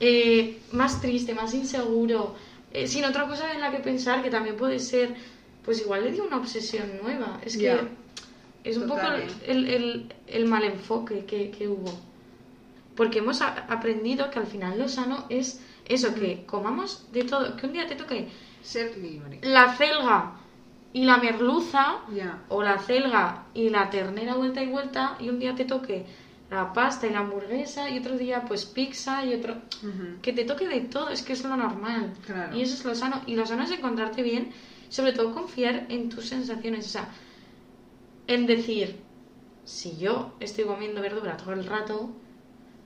eh, 0.00 0.60
más 0.72 1.00
triste, 1.00 1.34
más 1.34 1.54
inseguro, 1.54 2.34
eh, 2.72 2.86
sin 2.86 3.04
otra 3.04 3.26
cosa 3.26 3.52
en 3.52 3.60
la 3.60 3.70
que 3.70 3.78
pensar, 3.78 4.22
que 4.22 4.30
también 4.30 4.56
puede 4.56 4.78
ser, 4.80 5.14
pues 5.64 5.80
igual 5.80 6.04
le 6.04 6.12
dio 6.12 6.24
una 6.24 6.36
obsesión 6.38 6.98
nueva. 7.02 7.40
Es 7.44 7.56
que 7.56 7.88
es 8.64 8.76
un 8.76 8.86
Total, 8.88 9.22
poco 9.22 9.34
el, 9.46 9.68
el- 9.68 10.14
el 10.26 10.44
mal 10.46 10.64
enfoque 10.64 11.24
que, 11.24 11.50
que 11.50 11.68
hubo. 11.68 11.92
Porque 12.96 13.18
hemos 13.18 13.42
aprendido 13.42 14.30
que 14.30 14.38
al 14.38 14.46
final 14.46 14.78
lo 14.78 14.88
sano 14.88 15.26
es 15.28 15.60
eso, 15.86 16.14
que 16.14 16.44
comamos 16.46 17.04
de 17.12 17.24
todo, 17.24 17.56
que 17.56 17.66
un 17.66 17.72
día 17.74 17.86
te 17.86 17.94
toque 17.94 18.28
Ser 18.62 18.96
libre. 18.98 19.38
la 19.42 19.72
celga 19.76 20.32
y 20.92 21.04
la 21.04 21.18
merluza, 21.18 21.98
Ya. 22.14 22.42
o 22.48 22.62
la 22.62 22.78
celga 22.78 23.44
y 23.54 23.68
la 23.70 23.90
ternera 23.90 24.34
vuelta 24.34 24.62
y 24.62 24.66
vuelta, 24.68 25.16
y 25.20 25.28
un 25.28 25.38
día 25.38 25.54
te 25.54 25.64
toque 25.64 26.06
la 26.50 26.72
pasta 26.72 27.06
y 27.06 27.10
la 27.10 27.18
hamburguesa, 27.20 27.90
y 27.90 27.98
otro 27.98 28.16
día 28.16 28.44
pues 28.46 28.64
pizza, 28.64 29.24
y 29.24 29.34
otro... 29.34 29.54
Ujú. 29.82 30.20
Que 30.22 30.32
te 30.32 30.44
toque 30.44 30.68
de 30.68 30.80
todo, 30.82 31.08
es 31.10 31.22
que 31.22 31.32
es 31.34 31.42
lo 31.44 31.56
normal. 31.56 32.12
Claro. 32.24 32.56
Y 32.56 32.62
eso 32.62 32.74
es 32.74 32.84
lo 32.84 32.94
sano. 32.94 33.20
Y 33.26 33.34
lo 33.34 33.44
sano 33.46 33.64
es 33.64 33.70
encontrarte 33.72 34.22
bien, 34.22 34.52
sobre 34.88 35.12
todo 35.12 35.34
confiar 35.34 35.86
en 35.88 36.08
tus 36.08 36.26
sensaciones. 36.28 36.86
O 36.86 36.88
sea, 36.88 37.08
en 38.28 38.46
decir, 38.46 39.00
si 39.64 39.96
yo 39.98 40.34
estoy 40.40 40.64
comiendo 40.64 41.00
verdura 41.02 41.36
todo 41.36 41.52
el 41.52 41.66
rato, 41.66 42.10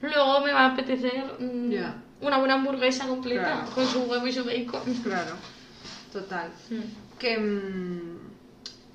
luego 0.00 0.40
me 0.40 0.52
va 0.52 0.62
a 0.62 0.72
apetecer 0.72 1.36
mm, 1.38 1.70
Ya. 1.70 2.02
una 2.22 2.38
buena 2.38 2.54
hamburguesa 2.54 3.06
completa 3.08 3.42
Claro. 3.64 3.70
con 3.74 3.86
su 3.86 4.00
huevo 4.04 4.26
y 4.26 4.32
su 4.32 4.44
bacon. 4.44 4.82
Claro, 5.04 5.34
total. 6.12 6.50
Mm. 6.70 7.09
Que, 7.20 7.38
mm, 7.38 8.18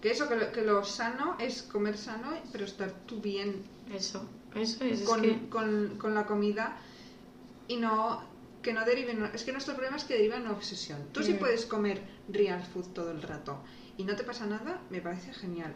que 0.01 0.11
eso, 0.11 0.27
que 0.27 0.35
lo, 0.35 0.51
que 0.51 0.61
lo 0.63 0.83
sano 0.83 1.35
es 1.39 1.61
comer 1.63 1.97
sano, 1.97 2.33
pero 2.51 2.65
estar 2.65 2.91
tú 3.05 3.21
bien 3.21 3.63
Eso, 3.93 4.27
eso 4.55 4.83
es. 4.83 5.01
es 5.01 5.07
con, 5.07 5.21
que- 5.21 5.47
con- 5.49 5.97
con 5.97 6.13
la 6.15 6.25
comida 6.25 6.75
y 7.67 7.77
no 7.77 8.23
que 8.61 8.73
no 8.73 8.83
deriven. 8.83 9.23
Es 9.33 9.43
que 9.43 9.51
nuestro 9.51 9.75
problema 9.75 9.95
es 9.97 10.03
que 10.05 10.15
deriva 10.15 10.37
en 10.37 10.41
una 10.43 10.53
obsesión. 10.53 10.99
Tú 11.11 11.21
sí 11.21 11.33
puedes 11.35 11.67
comer 11.67 12.01
real 12.29 12.63
food 12.65 12.87
todo 12.93 13.11
el 13.11 13.21
rato 13.21 13.59
y 13.95 14.03
no 14.05 14.15
te 14.15 14.23
pasa 14.23 14.47
nada, 14.47 14.81
me 14.89 15.01
parece 15.01 15.31
genial. 15.33 15.71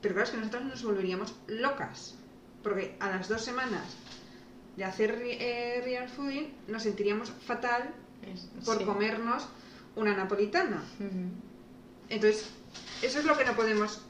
Pero 0.00 0.14
claro, 0.14 0.26
es 0.28 0.30
que 0.32 0.38
nosotros 0.38 0.64
nos 0.66 0.84
volveríamos 0.84 1.34
locas. 1.48 2.14
Porque 2.62 2.96
a 3.00 3.08
las 3.10 3.28
dos 3.28 3.42
semanas 3.44 3.82
de 4.76 4.84
hacer 4.84 5.20
eh, 5.24 5.80
real 5.84 6.08
fooding 6.08 6.54
nos 6.68 6.84
sentiríamos 6.84 7.30
fatal 7.30 7.92
por 8.64 8.78
sí. 8.78 8.84
comernos 8.84 9.48
una 9.96 10.14
napolitana. 10.16 10.82
Entonces, 12.08 12.46
eso 13.02 13.18
es 13.18 13.24
lo 13.24 13.36
que 13.36 13.44
no 13.44 13.54
podemos. 13.54 14.00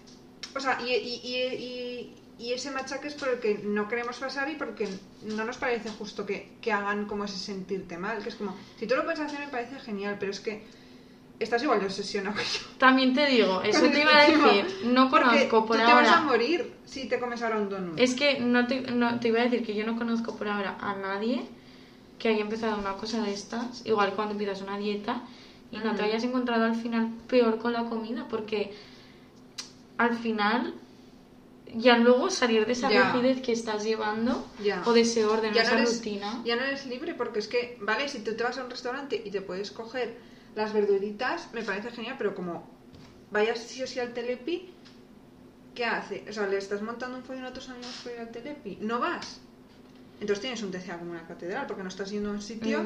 O 0.56 0.60
sea, 0.60 0.78
y, 0.80 0.90
y- 0.92 1.20
y- 1.24 2.14
y- 2.38 2.52
ese 2.52 2.70
machaque 2.70 3.08
es 3.08 3.14
por 3.14 3.28
el 3.28 3.38
que 3.38 3.58
no 3.64 3.88
queremos 3.88 4.16
pasar 4.18 4.50
y 4.50 4.54
porque 4.56 4.88
no 5.24 5.44
nos 5.44 5.56
parece 5.56 5.90
justo 5.90 6.24
que, 6.26 6.52
que 6.60 6.72
hagan 6.72 7.06
como 7.06 7.24
ese 7.24 7.38
sentirte 7.38 7.96
mal. 7.98 8.22
Que 8.22 8.28
es 8.28 8.34
como, 8.36 8.56
si 8.78 8.86
tú 8.86 8.94
lo 8.96 9.04
puedes 9.04 9.20
hacer 9.20 9.38
me 9.40 9.48
parece 9.48 9.78
genial, 9.80 10.16
pero 10.18 10.30
es 10.32 10.40
que 10.40 10.62
estás 11.40 11.62
igual 11.62 11.80
de 11.80 11.86
obsesionado 11.86 12.36
que 12.36 12.42
yo. 12.44 12.60
También 12.78 13.14
te 13.14 13.26
digo, 13.26 13.62
eso 13.64 13.86
te 13.88 14.00
iba 14.00 14.16
a 14.16 14.26
decir, 14.26 14.66
no 14.86 15.10
conozco 15.10 15.66
por 15.66 15.76
tú 15.78 15.84
te 15.86 15.92
vas 15.92 16.08
a 16.08 16.18
ahora. 16.18 16.20
morir 16.26 16.72
si 16.84 17.08
te 17.08 17.18
comes 17.18 17.42
ahora 17.42 17.56
un 17.58 17.68
donut. 17.68 17.98
Es 17.98 18.14
que 18.14 18.38
no 18.40 18.66
te, 18.66 18.80
no, 18.82 19.18
te 19.20 19.28
iba 19.28 19.40
a 19.40 19.44
decir 19.44 19.64
que 19.64 19.74
yo 19.74 19.84
no 19.86 19.96
conozco 19.96 20.36
por 20.36 20.48
ahora 20.48 20.76
a 20.80 20.94
nadie 20.96 21.42
que 22.18 22.28
haya 22.28 22.40
empezado 22.42 22.78
una 22.78 22.94
cosa 22.94 23.22
de 23.22 23.32
estas, 23.34 23.84
igual 23.84 24.12
cuando 24.14 24.32
empiezas 24.32 24.62
una 24.62 24.78
dieta, 24.78 25.22
y 25.74 25.78
no 25.78 25.94
te 25.94 26.02
Ujú. 26.02 26.10
hayas 26.10 26.24
encontrado 26.24 26.64
al 26.64 26.76
final 26.76 27.10
peor 27.28 27.58
con 27.58 27.72
la 27.72 27.84
comida, 27.84 28.26
porque 28.28 28.72
al 29.98 30.16
final 30.16 30.74
ya 31.76 31.96
luego 31.98 32.30
salir 32.30 32.66
de 32.66 32.72
esa 32.72 32.88
Ya. 32.88 33.12
rigidez 33.12 33.42
que 33.42 33.52
estás 33.52 33.84
llevando 33.84 34.46
Ya. 34.62 34.82
o 34.86 34.92
de 34.92 35.00
ese 35.00 35.24
orden, 35.24 35.52
ya 35.52 35.64
no, 35.64 35.72
eres, 35.78 35.96
rutina. 35.96 36.40
ya 36.44 36.56
no 36.56 36.62
eres 36.62 36.86
libre 36.86 37.14
porque 37.14 37.40
es 37.40 37.48
que, 37.48 37.76
vale, 37.80 38.08
si 38.08 38.20
tú 38.20 38.34
te 38.34 38.44
vas 38.44 38.56
a 38.58 38.64
un 38.64 38.70
restaurante 38.70 39.20
y 39.24 39.30
te 39.30 39.40
puedes 39.40 39.70
coger 39.72 40.16
las 40.54 40.72
verduritas, 40.72 41.48
me 41.52 41.62
parece 41.62 41.90
genial, 41.90 42.14
pero 42.16 42.34
como 42.34 42.64
vayas 43.32 43.58
sí 43.58 43.82
o 43.82 43.86
sí 43.88 43.98
al 43.98 44.12
telepi, 44.12 44.70
¿qué 45.74 45.84
hace? 45.84 46.24
O 46.28 46.32
sea, 46.32 46.46
le 46.46 46.58
estás 46.58 46.82
montando 46.82 47.16
un 47.16 47.24
follón 47.24 47.44
a 47.46 47.52
tus 47.52 47.68
amigos 47.68 47.98
por 48.04 48.12
ir 48.12 48.20
al 48.20 48.30
Telepi. 48.30 48.78
No 48.80 49.00
vas. 49.00 49.40
Entonces 50.20 50.40
tienes 50.42 50.62
un 50.62 50.70
TCA 50.70 50.98
como 50.98 51.10
una 51.10 51.26
catedral, 51.26 51.66
porque 51.66 51.82
no 51.82 51.88
estás 51.88 52.10
yendo 52.10 52.28
a 52.30 52.32
un 52.34 52.40
sitio 52.40 52.84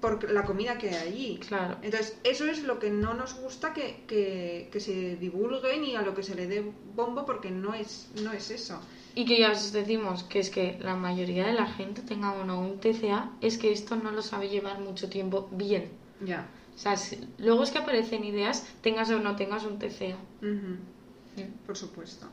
por 0.00 0.30
la 0.30 0.44
comida 0.44 0.76
que 0.78 0.90
hay 0.90 1.08
allí. 1.08 1.38
Claro. 1.46 1.76
Entonces, 1.82 2.18
eso 2.24 2.44
es 2.46 2.62
lo 2.64 2.78
que 2.78 2.90
no 2.90 3.14
nos 3.14 3.34
gusta 3.34 3.72
que, 3.72 4.04
que, 4.06 4.68
que 4.72 4.80
se 4.80 5.16
divulguen 5.16 5.84
y 5.84 5.96
a 5.96 6.02
lo 6.02 6.14
que 6.14 6.22
se 6.22 6.34
le 6.34 6.46
dé 6.46 6.64
bombo, 6.94 7.24
porque 7.26 7.50
no 7.50 7.74
es, 7.74 8.08
no 8.22 8.32
es 8.32 8.50
eso. 8.50 8.78
Y 9.14 9.24
que 9.24 9.38
ya 9.40 9.52
os 9.52 9.72
decimos 9.72 10.24
que 10.24 10.40
es 10.40 10.50
que 10.50 10.78
la 10.82 10.94
mayoría 10.94 11.46
de 11.46 11.54
la 11.54 11.66
gente, 11.66 12.02
tenga 12.02 12.32
o 12.32 12.44
no 12.44 12.60
un 12.60 12.78
TCA, 12.80 13.30
es 13.40 13.56
que 13.56 13.72
esto 13.72 13.96
no 13.96 14.10
lo 14.10 14.20
sabe 14.22 14.48
llevar 14.50 14.78
mucho 14.80 15.08
tiempo 15.08 15.48
bien. 15.50 15.90
Ya. 16.20 16.46
O 16.74 16.78
sea, 16.78 16.98
si- 16.98 17.18
luego 17.38 17.62
es 17.62 17.70
que 17.70 17.78
aparecen 17.78 18.24
ideas, 18.24 18.66
tengas 18.82 19.08
o 19.10 19.18
no 19.18 19.34
tengas 19.36 19.64
un 19.64 19.78
TCA. 19.78 20.18
Por 21.66 21.76
supuesto. 21.76 22.26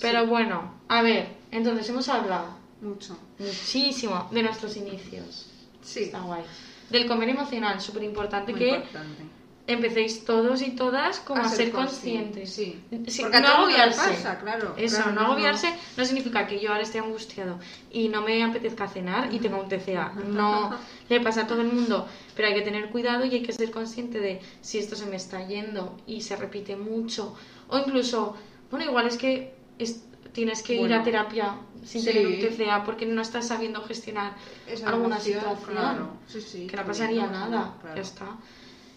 Pero 0.00 0.22
Sí, 0.22 0.26
bueno, 0.28 0.74
a 0.88 1.02
ver, 1.02 1.28
entonces 1.50 1.88
hemos 1.88 2.08
hablado 2.08 2.54
mucho. 2.80 3.18
muchísimo 3.40 4.28
de 4.30 4.42
nuestros 4.44 4.76
inicios. 4.76 5.49
Sí. 5.82 6.04
Está 6.04 6.20
guay. 6.20 6.42
Del 6.90 7.06
comer 7.06 7.28
emocional, 7.28 7.80
súper 7.80 8.02
importante 8.02 8.52
que 8.52 8.68
importante. 8.68 9.22
empecéis 9.66 10.24
todos 10.24 10.60
y 10.62 10.72
todas 10.72 11.20
como 11.20 11.42
a, 11.42 11.48
ser, 11.48 11.70
consciente, 11.70 12.40
conscientes. 12.40 12.52
Sí. 12.52 12.80
Sí, 13.06 13.22
Porque 13.22 13.40
no 13.40 13.48
agobiarse. 13.48 14.10
pasa, 14.10 14.38
claro. 14.40 14.74
Eso, 14.76 14.96
claro, 14.96 15.12
no 15.12 15.20
agobiarse 15.20 15.72
no 15.96 16.04
significa 16.04 16.46
que 16.48 16.58
yo 16.58 16.70
ahora 16.70 16.82
esté 16.82 16.98
angustiado 16.98 17.60
y 17.92 18.08
no 18.08 18.22
me 18.22 18.42
apetezca 18.42 18.88
cenar 18.88 19.32
y 19.32 19.38
tenga 19.38 19.58
un 19.58 19.68
TCA. 19.68 20.12
No 20.26 20.76
le 21.08 21.20
pasa 21.20 21.42
a 21.42 21.46
todo 21.46 21.60
el 21.60 21.68
mundo, 21.72 22.08
pero 22.34 22.48
hay 22.48 22.54
que 22.54 22.62
tener 22.62 22.88
cuidado 22.90 23.24
y 23.24 23.34
hay 23.34 23.42
que 23.42 23.52
ser 23.52 23.70
consciente 23.70 24.18
de 24.18 24.40
si 24.60 24.78
esto 24.78 24.96
se 24.96 25.06
me 25.06 25.14
está 25.16 25.46
yendo 25.46 25.96
y 26.08 26.22
se 26.22 26.34
repite 26.34 26.74
mucho. 26.74 27.36
O 27.68 27.78
incluso, 27.78 28.34
bueno, 28.70 28.84
igual 28.86 29.06
es 29.06 29.16
que 29.16 29.54
es- 29.78 30.02
tienes 30.32 30.62
que 30.62 30.74
ir 30.74 30.92
a 30.92 31.02
terapia 31.02 31.56
sin 31.84 32.02
sí. 32.02 32.06
tener 32.08 32.26
un 32.26 32.38
TCA 32.56 32.84
porque 32.84 33.06
no 33.06 33.22
estás 33.22 33.48
sabiendo 33.48 33.82
gestionar 33.82 34.34
Esa 34.66 34.88
alguna 34.90 35.16
emoción, 35.16 35.40
situación. 35.40 35.70
claro. 35.74 36.10
Sí, 36.26 36.40
sí, 36.40 36.66
que 36.66 36.76
no 36.76 36.84
pasaría 36.84 37.26
nada, 37.26 37.76
claro. 37.80 37.96
ya 37.96 38.02
está. 38.02 38.36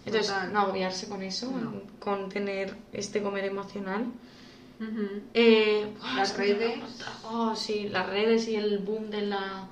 Entonces, 0.06 0.28
Total. 0.34 0.52
no 0.54 0.60
agobiarse 0.60 1.08
con 1.08 1.24
eso, 1.24 1.50
No. 1.52 1.82
con 2.00 2.28
tener 2.30 2.76
este 2.92 3.22
comer 3.24 3.46
emocional. 3.46 4.06
Eh, 5.34 5.94
Las 6.16 6.36
redes. 6.38 6.78
Oh, 7.24 7.56
sí, 7.56 7.88
las 7.88 8.06
redes 8.10 8.50
y 8.50 8.56
el 8.58 8.80
boom 8.80 9.10
de 9.10 9.22
la 9.28 9.66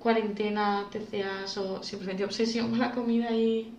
cuarentena, 0.00 0.88
TCAs 0.90 1.58
o 1.58 1.80
simplemente 1.82 2.24
obsesión 2.24 2.70
con 2.70 2.80
la 2.80 2.90
comida 2.90 3.30
y, 3.30 3.72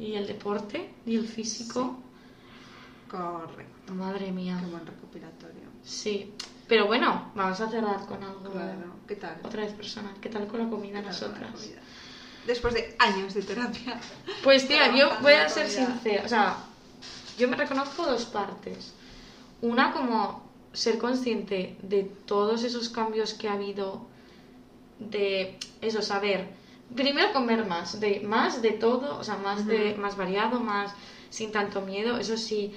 y 0.00 0.14
el 0.14 0.26
deporte 0.26 0.90
y 1.06 1.14
el 1.14 1.28
físico. 1.28 1.96
Correcto. 3.08 3.94
Madre 3.94 4.32
mía. 4.32 4.58
Qué 4.60 4.66
buen 4.70 4.84
recopilatorio. 4.86 5.41
Sí. 5.84 6.32
Pero 6.68 6.86
bueno, 6.86 7.32
vamos 7.34 7.60
a 7.60 7.68
cerrar 7.68 8.06
con 8.06 8.22
algo. 8.22 8.50
Claro. 8.50 8.94
¿Qué 9.06 9.16
tal? 9.16 9.38
Otra 9.42 9.62
vez 9.62 9.72
personal. 9.74 10.14
¿Qué 10.20 10.28
tal 10.28 10.46
con 10.46 10.60
la 10.60 10.68
comida 10.70 11.00
¿Qué 11.00 11.08
tal 11.08 11.18
con 11.18 11.28
la 11.32 11.38
nosotras? 11.40 11.60
comida? 11.60 11.82
Después 12.46 12.74
de 12.74 12.96
años 12.98 13.34
de 13.34 13.42
terapia. 13.42 14.00
Pues 14.42 14.66
tía, 14.66 14.94
yo 14.96 15.10
voy 15.20 15.34
a 15.34 15.48
ser 15.48 15.68
sincera, 15.68 16.24
o 16.24 16.28
sea, 16.28 16.56
yo 17.38 17.48
me 17.48 17.56
reconozco 17.56 18.04
dos 18.04 18.24
partes. 18.26 18.94
Una 19.60 19.92
como 19.92 20.50
ser 20.72 20.98
consciente 20.98 21.76
de 21.82 22.04
todos 22.26 22.64
esos 22.64 22.88
cambios 22.88 23.34
que 23.34 23.48
ha 23.48 23.52
habido, 23.52 24.06
de 24.98 25.58
eso, 25.80 26.02
saber, 26.02 26.48
primero 26.96 27.32
comer 27.32 27.64
más, 27.66 28.00
de 28.00 28.20
más 28.20 28.60
de 28.62 28.72
todo, 28.72 29.18
o 29.18 29.24
sea, 29.24 29.36
más 29.36 29.66
de 29.66 29.94
más 29.94 30.16
variado, 30.16 30.58
más 30.58 30.92
sin 31.30 31.52
tanto 31.52 31.80
miedo, 31.82 32.18
eso 32.18 32.36
sí, 32.36 32.74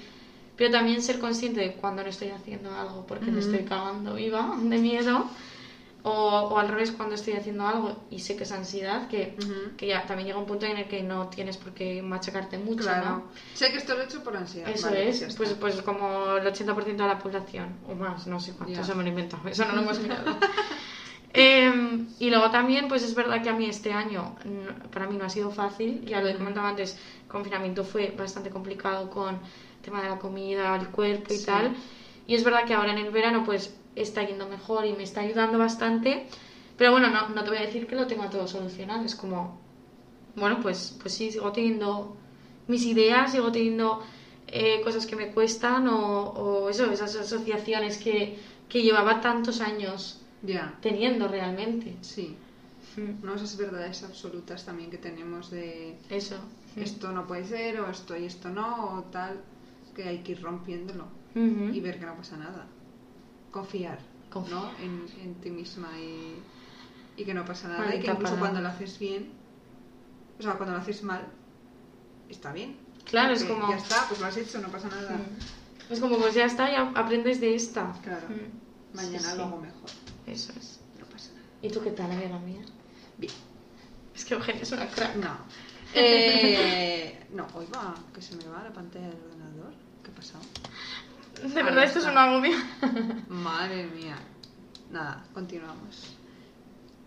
pero 0.56 0.70
también 0.70 1.02
ser 1.02 1.18
consciente 1.18 1.60
de 1.60 1.72
cuando 1.72 2.02
no 2.02 2.08
estoy 2.08 2.28
haciendo 2.28 2.74
algo 2.74 3.04
porque 3.06 3.30
me 3.30 3.40
estoy 3.40 3.64
cagando 3.64 4.14
viva 4.14 4.54
de 4.58 4.78
miedo. 4.78 5.26
O, 6.08 6.10
o 6.52 6.58
al 6.58 6.68
revés, 6.68 6.92
cuando 6.92 7.16
estoy 7.16 7.32
haciendo 7.32 7.66
algo 7.66 7.96
y 8.10 8.20
sé 8.20 8.36
que 8.36 8.44
es 8.44 8.52
ansiedad, 8.52 9.08
que, 9.08 9.34
Ujú. 9.40 9.76
que 9.76 9.88
ya 9.88 10.06
también 10.06 10.28
llega 10.28 10.38
un 10.38 10.46
punto 10.46 10.64
en 10.64 10.76
el 10.76 10.86
que 10.86 11.02
no 11.02 11.26
tienes 11.26 11.56
por 11.56 11.72
qué 11.72 12.00
machacarte 12.00 12.58
mucho, 12.58 12.84
Claro. 12.84 13.06
¿no? 13.08 13.24
Sé 13.54 13.72
que 13.72 13.78
esto 13.78 13.96
lo 13.96 14.02
he 14.02 14.04
hecho 14.04 14.22
por 14.22 14.36
ansiedad. 14.36 14.68
Eso 14.68 14.86
vale, 14.86 15.08
es, 15.08 15.34
pues, 15.36 15.54
pues 15.54 15.82
como 15.82 16.36
el 16.36 16.46
80% 16.46 17.02
de 17.02 17.08
la 17.08 17.18
población, 17.18 17.70
o 17.88 17.96
más, 17.96 18.28
no 18.28 18.38
sé 18.38 18.52
cuánto, 18.52 18.80
eso 18.80 18.94
me 18.94 19.02
lo 19.02 19.08
he 19.08 19.10
inventado, 19.10 19.48
eso 19.48 19.64
no 19.64 19.72
lo 19.74 19.80
hemos 19.82 19.98
mirado. 20.02 20.36
Em, 21.32 22.06
y 22.20 22.30
luego 22.30 22.50
también, 22.50 22.86
pues 22.88 23.02
es 23.02 23.14
verdad 23.14 23.42
que 23.42 23.48
a 23.50 23.52
mí 23.52 23.66
este 23.66 23.92
año, 23.92 24.36
para 24.92 25.06
mí 25.08 25.16
no 25.16 25.24
ha 25.24 25.28
sido 25.28 25.50
fácil, 25.50 26.04
ya 26.06 26.20
lo 26.20 26.28
he 26.28 26.36
comentado 26.36 26.66
antes, 26.66 26.96
el 27.22 27.28
confinamiento 27.28 27.82
fue 27.84 28.14
bastante 28.16 28.48
complicado 28.48 29.10
con 29.10 29.40
tema 29.86 30.02
de 30.02 30.08
la 30.08 30.18
comida, 30.18 30.76
el 30.76 30.88
cuerpo 30.90 31.32
y 31.32 31.38
Sí. 31.38 31.46
tal. 31.46 31.72
Y 32.26 32.34
es 32.34 32.42
verdad 32.44 32.64
que 32.66 32.74
ahora 32.74 32.90
en 32.92 32.98
el 32.98 33.10
verano 33.10 33.42
pues 33.44 33.72
está 33.94 34.22
yendo 34.24 34.46
mejor 34.46 34.84
y 34.84 34.92
me 34.92 35.04
está 35.04 35.20
ayudando 35.20 35.56
bastante, 35.58 36.26
pero 36.76 36.90
bueno, 36.92 37.08
no, 37.08 37.28
no 37.30 37.42
te 37.44 37.50
voy 37.50 37.58
a 37.58 37.62
decir 37.62 37.86
que 37.86 37.94
lo 37.96 38.06
tengo 38.06 38.28
todo 38.28 38.46
solucionado, 38.46 39.04
es 39.04 39.14
como, 39.14 39.56
bueno, 40.34 40.58
pues, 40.60 40.94
pues 41.00 41.14
sí, 41.14 41.30
sigo 41.30 41.50
teniendo 41.52 42.12
mis 42.66 42.84
ideas, 42.84 43.30
sigo 43.32 43.50
teniendo 43.52 44.02
eh, 44.48 44.80
cosas 44.82 45.06
que 45.06 45.16
me 45.16 45.28
cuestan 45.30 45.86
o, 45.88 46.24
o 46.42 46.68
eso, 46.68 46.90
esas 46.90 47.14
asociaciones 47.16 47.96
que, 47.96 48.36
que 48.68 48.82
llevaba 48.82 49.20
tantos 49.20 49.60
años 49.60 50.20
teniendo 50.82 51.28
realmente. 51.28 51.94
sí. 52.02 52.34
Mm, 52.96 53.24
No 53.24 53.34
esas 53.34 53.56
verdades 53.56 54.02
absolutas 54.02 54.64
también 54.64 54.90
que 54.90 54.98
tenemos 54.98 55.50
de 55.50 55.94
Eso. 56.10 56.36
Esto 56.76 57.12
no 57.12 57.26
puede 57.26 57.44
ser 57.44 57.80
o 57.80 57.90
esto 57.90 58.16
y 58.16 58.24
esto 58.24 58.48
no 58.50 58.96
o 58.98 59.02
tal, 59.10 59.40
que 59.96 60.06
hay 60.06 60.18
que 60.22 60.32
ir 60.32 60.42
rompiéndolo 60.42 61.06
y 61.34 61.80
ver 61.80 61.98
que 61.98 62.06
no 62.06 62.14
pasa 62.16 62.36
nada. 62.36 62.66
Confiar, 63.50 63.98
Confiar. 64.30 64.54
¿no? 64.62 64.70
En, 64.78 65.06
en 65.22 65.34
ti 65.36 65.50
misma 65.50 65.88
y, 65.98 66.36
y 67.16 67.24
que 67.24 67.32
no 67.34 67.44
pasa 67.46 67.68
nada 67.68 67.94
y 67.94 68.00
que 68.00 68.10
incluso 68.10 68.36
cuando 68.38 68.60
lo 68.60 68.68
haces 68.68 68.98
bien, 68.98 69.30
o 70.38 70.42
sea, 70.42 70.54
cuando 70.54 70.74
lo 70.74 70.80
haces 70.82 71.02
mal, 71.02 71.26
está 72.28 72.52
bien. 72.52 72.76
Claro, 73.04 73.32
es 73.32 73.44
como... 73.44 73.70
Ya 73.70 73.76
está, 73.76 74.06
pues 74.08 74.20
lo 74.20 74.26
has 74.26 74.36
hecho, 74.36 74.60
no 74.60 74.68
pasa 74.68 74.88
nada. 74.88 75.12
Mm. 75.16 75.92
Es 75.92 76.00
como, 76.00 76.18
pues 76.18 76.34
ya 76.34 76.44
está, 76.44 76.70
ya 76.70 76.90
aprendes 76.94 77.40
de 77.40 77.54
esta. 77.54 77.92
Claro. 78.02 78.26
Mm. 78.28 78.96
Mañana 78.96 79.18
Sí, 79.18 79.30
sí. 79.30 79.36
lo 79.38 79.44
hago 79.44 79.60
mejor, 79.60 79.90
Eso 80.26 80.52
es. 80.58 80.80
no 80.98 81.06
pasa 81.06 81.30
nada. 81.34 81.46
¿Y 81.62 81.68
tú 81.70 81.80
qué 81.82 81.90
tal, 81.90 82.10
amiga 82.10 82.38
mía? 82.40 82.62
Bien. 83.18 83.32
Es 84.14 84.24
que 84.24 84.34
Eugenia 84.34 84.62
es 84.62 84.72
una 84.72 84.88
crack. 84.88 85.16
No. 85.16 85.36
Eh, 85.94 87.26
no, 87.32 87.46
hoy 87.54 87.66
va, 87.74 87.94
que 88.14 88.20
se 88.20 88.34
me 88.36 88.44
va 88.48 88.62
la 88.64 88.72
pantalla 88.72 89.06
del 89.08 89.16
ordenador. 89.16 89.35
¿Qué 89.35 89.35
ha 89.35 89.35
pasado? 90.16 90.42
De 91.42 91.62
verdad, 91.62 91.84
esto 91.84 91.98
es 91.98 92.06
un 92.06 92.16
agobio. 92.16 92.56
Madre 93.28 93.86
mía. 93.86 94.16
Nada, 94.90 95.24
continuamos. 95.34 96.16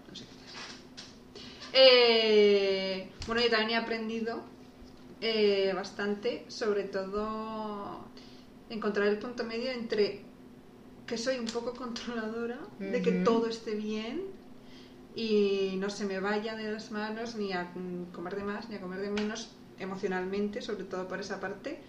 No 0.07 0.15
sé 0.15 0.25
qué. 0.25 1.39
Eh, 1.73 3.11
bueno, 3.25 3.41
yo 3.41 3.49
también 3.49 3.71
he 3.71 3.75
aprendido 3.75 4.41
eh, 5.21 5.71
bastante, 5.73 6.45
sobre 6.47 6.83
todo 6.83 8.05
encontrar 8.69 9.07
el 9.07 9.17
punto 9.17 9.43
medio 9.43 9.71
entre 9.71 10.21
que 11.07 11.17
soy 11.17 11.39
un 11.39 11.47
poco 11.47 11.73
controladora, 11.73 12.59
de 12.77 13.01
que 13.01 13.11
todo 13.11 13.47
esté 13.47 13.73
bien 13.73 14.21
y 15.15 15.75
no 15.77 15.89
se 15.89 16.05
me 16.05 16.19
vaya 16.19 16.55
de 16.55 16.71
las 16.71 16.91
manos 16.91 17.35
ni 17.35 17.51
a 17.51 17.73
comer 18.13 18.35
de 18.35 18.43
más 18.43 18.69
ni 18.69 18.75
a 18.75 18.81
comer 18.81 18.99
de 19.01 19.09
menos 19.09 19.49
emocionalmente, 19.79 20.61
sobre 20.61 20.83
todo 20.83 21.07
por 21.07 21.19
esa 21.19 21.39
parte. 21.39 21.79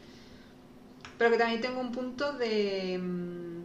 Pero 1.18 1.30
que 1.30 1.38
también 1.38 1.61
tengo 1.61 1.80
un 1.80 1.92
punto 1.92 2.32
de 2.32 2.98
mm, 2.98 3.61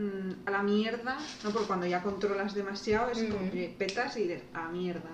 mm, 0.00 0.46
a 0.46 0.50
la 0.50 0.62
mierda, 0.62 1.16
¿no? 1.44 1.50
Porque 1.50 1.66
cuando 1.66 1.86
ya 1.86 2.02
controlas 2.02 2.54
demasiado 2.54 3.10
es 3.10 3.22
como 3.24 3.50
que 3.50 3.74
petas 3.78 4.16
y 4.16 4.24
dices 4.24 4.42
a 4.52 4.62
la 4.64 4.68
mierda. 4.68 5.10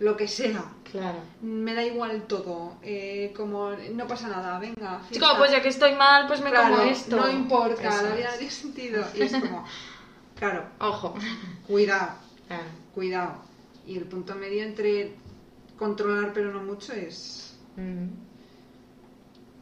Lo 0.00 0.16
que 0.16 0.26
sea. 0.26 0.64
Claro. 0.90 1.18
Me 1.40 1.72
da 1.74 1.84
igual 1.84 2.24
todo. 2.24 2.78
eh, 2.82 3.32
como 3.36 3.70
no 3.70 4.06
pasa 4.06 4.28
nada, 4.28 4.58
venga. 4.58 5.00
Como, 5.20 5.38
pues 5.38 5.52
ya 5.52 5.62
que 5.62 5.68
estoy 5.68 5.94
mal, 5.94 6.26
pues 6.26 6.40
me 6.40 6.50
Claro, 6.50 6.76
como 6.76 6.90
esto. 6.90 7.16
No 7.16 7.30
importa, 7.30 7.88
Eso 7.88 8.08
no 8.08 8.14
tiene 8.14 8.50
sentido. 8.50 9.04
Y 9.14 9.22
es 9.22 9.32
como, 9.32 9.64
claro, 10.36 10.64
Ojo. 10.80 11.14
cuidado, 11.68 12.12
Claro. 12.48 12.64
cuidado. 12.94 13.36
Y 13.86 13.96
el 13.96 14.04
punto 14.04 14.34
medio 14.34 14.64
entre 14.64 15.14
controlar 15.78 16.32
pero 16.32 16.52
no 16.52 16.62
mucho 16.62 16.92
es... 16.92 17.56
Mm. 17.76 18.08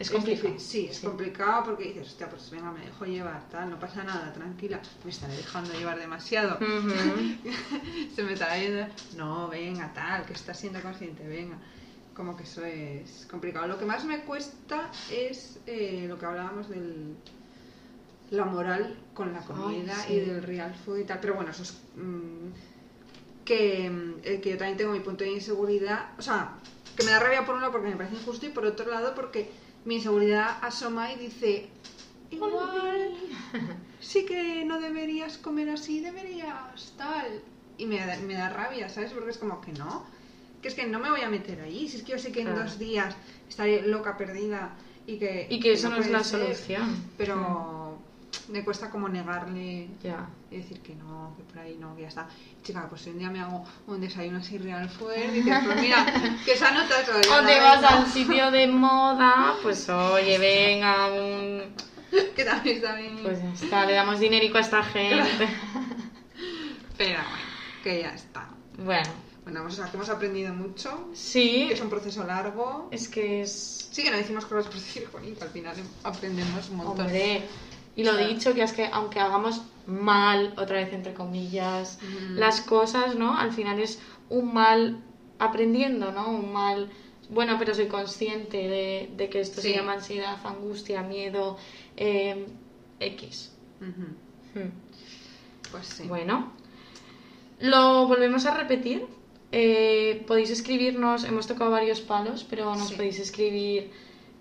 Es 0.03 0.11
complicado. 0.11 0.55
Sí, 0.59 0.89
es 0.91 0.99
complicado 0.99 1.63
porque 1.65 1.85
dices, 1.85 2.09
hostia, 2.09 2.29
pues 2.29 2.51
venga, 2.51 2.73
me 2.73 2.85
dejo 2.85 3.05
llevar, 3.05 3.49
tal, 3.49 3.71
no 3.71 3.79
pasa 3.79 4.03
nada, 4.03 4.33
tranquila. 4.33 4.81
Me 5.05 5.11
estaré 5.11 5.37
dejando 5.37 5.73
llevar 5.75 5.97
demasiado. 5.97 6.59
Se 8.17 8.23
me 8.25 8.33
estará 8.33 8.59
yendo. 8.59 8.87
No, 9.17 9.49
venga, 9.49 9.93
tal, 9.95 10.27
que 10.27 10.33
estás 10.33 10.59
siendo 10.59 10.81
consciente, 10.81 11.25
venga. 11.25 11.57
Como 12.17 12.37
que 12.37 12.43
eso 12.43 12.65
es 12.65 13.29
complicado. 13.31 13.69
Lo 13.69 13.79
que 13.79 13.85
más 13.85 14.05
me 14.05 14.23
cuesta 14.23 14.91
es 15.09 15.61
eh, 15.67 16.07
lo 16.09 16.19
que 16.19 16.27
hablábamos 16.27 16.69
del 16.69 17.17
la 18.31 18.47
moral 18.47 18.97
con 19.15 19.33
la 19.33 19.41
comida 19.41 19.95
sí. 19.95 20.15
y 20.15 20.21
del 20.21 20.43
real 20.43 20.75
food 20.75 20.99
y 20.99 21.05
tal. 21.05 21.21
Pero 21.21 21.35
bueno, 21.35 21.53
eso 21.53 21.63
es 21.63 21.75
mm, 21.95 23.45
que, 23.45 23.87
eh, 24.25 24.41
que 24.41 24.51
yo 24.51 24.59
también 24.59 24.79
tengo 24.79 24.93
mi 24.93 25.01
punto 25.01 25.23
de 25.23 25.31
inseguridad. 25.31 26.11
O 26.19 26.23
sea, 26.23 26.57
que 26.97 27.05
me 27.05 27.13
da 27.13 27.21
rabia 27.21 27.45
por 27.45 27.55
un 27.55 27.61
lado 27.61 27.73
porque 27.73 27.89
me 27.89 27.97
parece 27.97 28.17
injusto 28.17 28.47
y 28.47 28.49
por 28.49 28.67
otro 28.67 28.91
lado 28.91 29.15
porque 29.15 29.62
mi 29.85 29.97
inseguridad 29.97 30.59
asoma 30.63 31.13
y 31.13 31.19
dice, 31.19 31.69
igual, 32.31 33.15
sí 34.01 34.25
que 34.25 34.65
no 34.65 34.81
deberías 34.81 35.39
comer 35.39 35.71
así, 35.71 36.01
deberías 36.01 36.93
tal. 36.97 37.43
Y 37.79 37.87
me 37.87 37.99
da, 37.99 38.17
me 38.19 38.35
da 38.35 38.49
rabia, 38.49 38.89
¿sabes? 38.89 39.13
Porque 39.13 39.31
es 39.31 39.39
como 39.39 39.61
que 39.61 39.73
no, 39.73 40.05
que 40.61 40.69
es 40.69 40.75
que 40.75 40.87
no 40.87 40.99
me 40.99 41.11
voy 41.11 41.23
a 41.23 41.29
meter 41.29 41.61
ahí, 41.61 41.89
si 41.89 41.97
es 41.97 42.03
que 42.03 42.13
yo 42.13 42.19
sé 42.19 42.31
que 42.33 42.41
en 42.41 42.49
Claro. 42.49 42.63
dos 42.63 42.79
días 42.79 43.17
estaré 43.49 43.83
loca 43.87 44.17
perdida 44.17 44.77
y 45.07 45.19
que... 45.19 45.47
Y 45.51 45.59
que 45.59 45.73
eso 45.73 45.89
no 45.89 45.97
es 45.97 46.09
la 46.09 46.23
ser, 46.23 46.41
solución. 46.41 47.03
Pero 47.19 47.92
me 48.49 48.65
cuesta 48.65 48.91
como 48.91 49.09
negarle 49.09 49.89
y 50.51 50.57
decir 50.57 50.81
que 50.81 50.95
no, 50.95 51.35
que 51.37 51.43
por 51.45 51.59
ahí 51.59 51.77
no, 51.79 51.95
que 51.95 52.03
ya 52.03 52.09
está. 52.09 52.29
Chica, 52.63 52.87
pues 52.89 53.03
si 53.03 53.11
un 53.11 53.19
día 53.19 53.31
me 53.31 53.41
hago 53.41 53.65
un 53.87 54.01
desayuno 54.01 54.39
así 54.39 54.59
real 54.59 54.89
fuerte 54.89 55.27
y 55.27 55.31
dices, 55.41 55.59
pues 55.65 55.81
mira, 55.81 56.07
que 56.45 56.53
esa 56.53 56.71
nota. 56.71 56.95
O 57.31 57.47
te 57.47 57.61
vas 57.61 57.83
a 57.85 58.01
un 58.01 58.07
sitio 58.13 58.51
de 58.51 58.67
moda, 58.67 59.55
pues 59.63 59.89
oye, 59.89 60.39
venga, 60.39 61.09
un... 61.13 61.63
Que 62.37 62.45
también 62.45 62.77
está 62.77 62.95
bien. 62.95 63.19
Pues 63.23 63.43
ya 63.43 63.53
está, 63.53 63.87
le 63.87 63.95
damos 63.95 64.21
dinerico 64.21 64.59
a 64.59 64.61
esta 64.61 64.83
gente. 64.83 65.49
Pero 66.99 67.19
bueno, 67.19 67.47
que 67.83 68.01
ya 68.03 68.15
está. 68.15 68.49
Bueno, 68.77 69.09
Bueno, 69.45 69.63
pues, 69.63 69.75
o 69.75 69.77
sea, 69.79 69.91
que 69.91 69.97
hemos 69.97 70.09
aprendido 70.11 70.53
mucho, 70.53 71.09
sí, 71.15 71.67
que 71.69 71.75
es 71.75 71.81
un 71.81 71.89
proceso 71.89 72.25
largo. 72.25 72.89
es 72.91 73.09
que 73.09 73.43
es... 73.43 73.89
Sí 73.91 74.03
que 74.03 74.11
no 74.11 74.17
decimos 74.17 74.45
cosas 74.47 74.67
por 74.67 74.75
decir, 74.75 75.09
Juanita, 75.11 75.45
al 75.47 75.51
final 75.51 75.77
aprendemos 76.05 76.69
un 76.71 76.77
montón. 76.77 77.07
Hombre, 77.07 77.43
y 77.97 78.05
lo 78.05 78.17
dicho, 78.17 78.55
que 78.55 78.63
es 78.63 78.73
que 78.73 78.87
aunque 78.87 79.21
hagamos 79.21 79.63
mal, 79.87 80.55
otra 80.57 80.77
vez 80.79 80.93
entre 80.93 81.13
comillas, 81.15 81.99
Mm. 82.03 82.39
las 82.39 82.61
cosas, 82.61 83.17
¿no? 83.17 83.37
Al 83.37 83.53
final 83.53 83.81
es 83.81 84.01
un 84.31 84.53
mal 84.55 84.99
aprendiendo, 85.39 86.13
¿no? 86.13 86.31
Un 86.31 86.53
mal, 86.53 86.89
bueno, 87.31 87.57
pero 87.59 87.75
soy 87.75 87.87
consciente 87.89 88.57
de, 88.57 89.11
de 89.17 89.29
que 89.29 89.41
esto 89.41 89.61
Sí. 89.61 89.71
se 89.73 89.77
llama 89.77 89.95
ansiedad, 89.95 90.39
angustia, 90.45 91.03
miedo, 91.03 91.57
eh, 91.97 92.47
X. 93.01 93.53
Hmm. 93.81 94.71
Pues 95.71 95.87
sí. 95.87 96.05
Bueno, 96.07 96.53
lo 97.61 98.07
volvemos 98.07 98.47
a 98.47 98.55
repetir. 98.55 99.07
Eh, 99.51 100.25
podéis 100.27 100.51
escribirnos, 100.51 101.25
hemos 101.25 101.47
tocado 101.47 101.71
varios 101.71 102.01
palos, 102.01 102.45
pero 102.49 102.75
nos 102.75 102.89
Sí. 102.89 102.95
podéis 102.95 103.19
escribir 103.19 103.91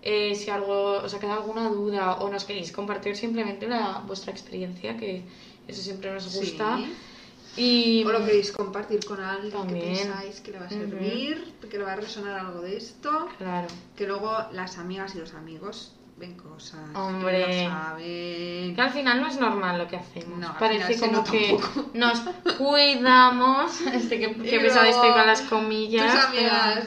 eh, 0.02 0.34
si 0.36 0.50
algo 0.50 0.94
os 1.04 1.14
ha 1.14 1.20
quedado 1.20 1.42
alguna 1.42 1.70
duda 1.70 2.16
o 2.16 2.30
nos 2.30 2.44
queréis 2.46 2.72
compartir 2.72 3.16
simplemente 3.16 3.68
la, 3.68 4.02
vuestra 4.08 4.32
experiencia, 4.32 4.98
que 4.98 5.24
eso 5.68 5.82
siempre 5.82 6.12
nos 6.12 6.24
Sí. 6.24 6.40
gusta. 6.40 6.80
Y 7.58 8.04
O 8.06 8.12
lo 8.14 8.24
queréis 8.26 8.52
compartir 8.54 9.04
con 9.06 9.20
alguien 9.22 9.52
También. 9.52 9.82
que 9.82 10.06
pensáis 10.06 10.40
que 10.40 10.52
le 10.52 10.60
va 10.60 10.66
a 10.68 10.70
servir, 10.70 11.54
que 11.70 11.78
le 11.78 11.84
va 11.84 11.94
a 11.94 11.96
resonar 11.98 12.40
algo 12.40 12.62
de 12.62 12.78
esto. 12.78 13.28
claro, 13.38 13.68
Que 13.96 14.08
luego 14.08 14.38
las 14.54 14.78
amigas 14.78 15.14
y 15.16 15.20
los 15.20 15.34
amigos 15.34 15.94
ven 16.18 16.36
cosas. 16.36 16.80
Hombre. 16.96 17.46
Que 17.46 17.64
no 17.66 17.70
saben. 17.72 18.76
que 18.76 18.82
al 18.82 18.90
final 18.92 19.20
no 19.22 19.28
es 19.28 19.38
normal 19.38 19.78
lo 19.80 19.88
que 19.90 19.98
hacemos. 19.98 20.40
No, 20.40 20.56
Parece 20.58 20.98
como 20.98 21.24
que 21.26 21.60
nos 21.94 22.20
cuidamos. 22.58 23.82
Este 23.94 24.20
que, 24.20 24.34
que 24.36 24.60
luego 24.60 24.82
estoy 24.82 25.12
con 25.12 25.28
las 25.28 25.42
comillas. 25.42 26.14
Tus 26.16 26.26
amigas. 26.26 26.86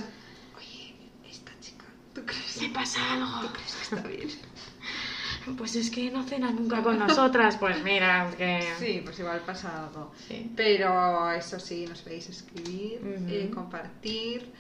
¿Tú 2.15 2.23
crees, 2.25 2.63
¿Le 2.63 2.69
pasa 2.71 3.13
algo? 3.13 3.41
¿tú 3.49 3.53
crees 3.55 3.75
que 3.75 3.97
está 3.97 4.09
bien? 4.09 4.29
Pues 5.59 5.77
es 5.77 5.91
que 5.91 6.11
no 6.11 6.23
cena 6.23 6.51
nunca 6.51 6.83
con 6.83 6.99
nosotras. 6.99 7.59
Pues 7.59 7.83
mira, 7.85 8.33
que. 8.39 8.63
Sí, 8.79 9.03
pues 9.05 9.19
igual 9.19 9.41
pasa 9.41 9.85
algo. 9.89 10.11
Sí. 10.27 10.51
Pero 10.57 11.31
eso 11.33 11.61
sí, 11.61 11.85
nos 11.87 12.01
podéis 12.01 12.31
escribir, 12.31 13.01
Ujú. 13.03 13.27
eh, 13.29 13.51
compartir, 13.53 14.51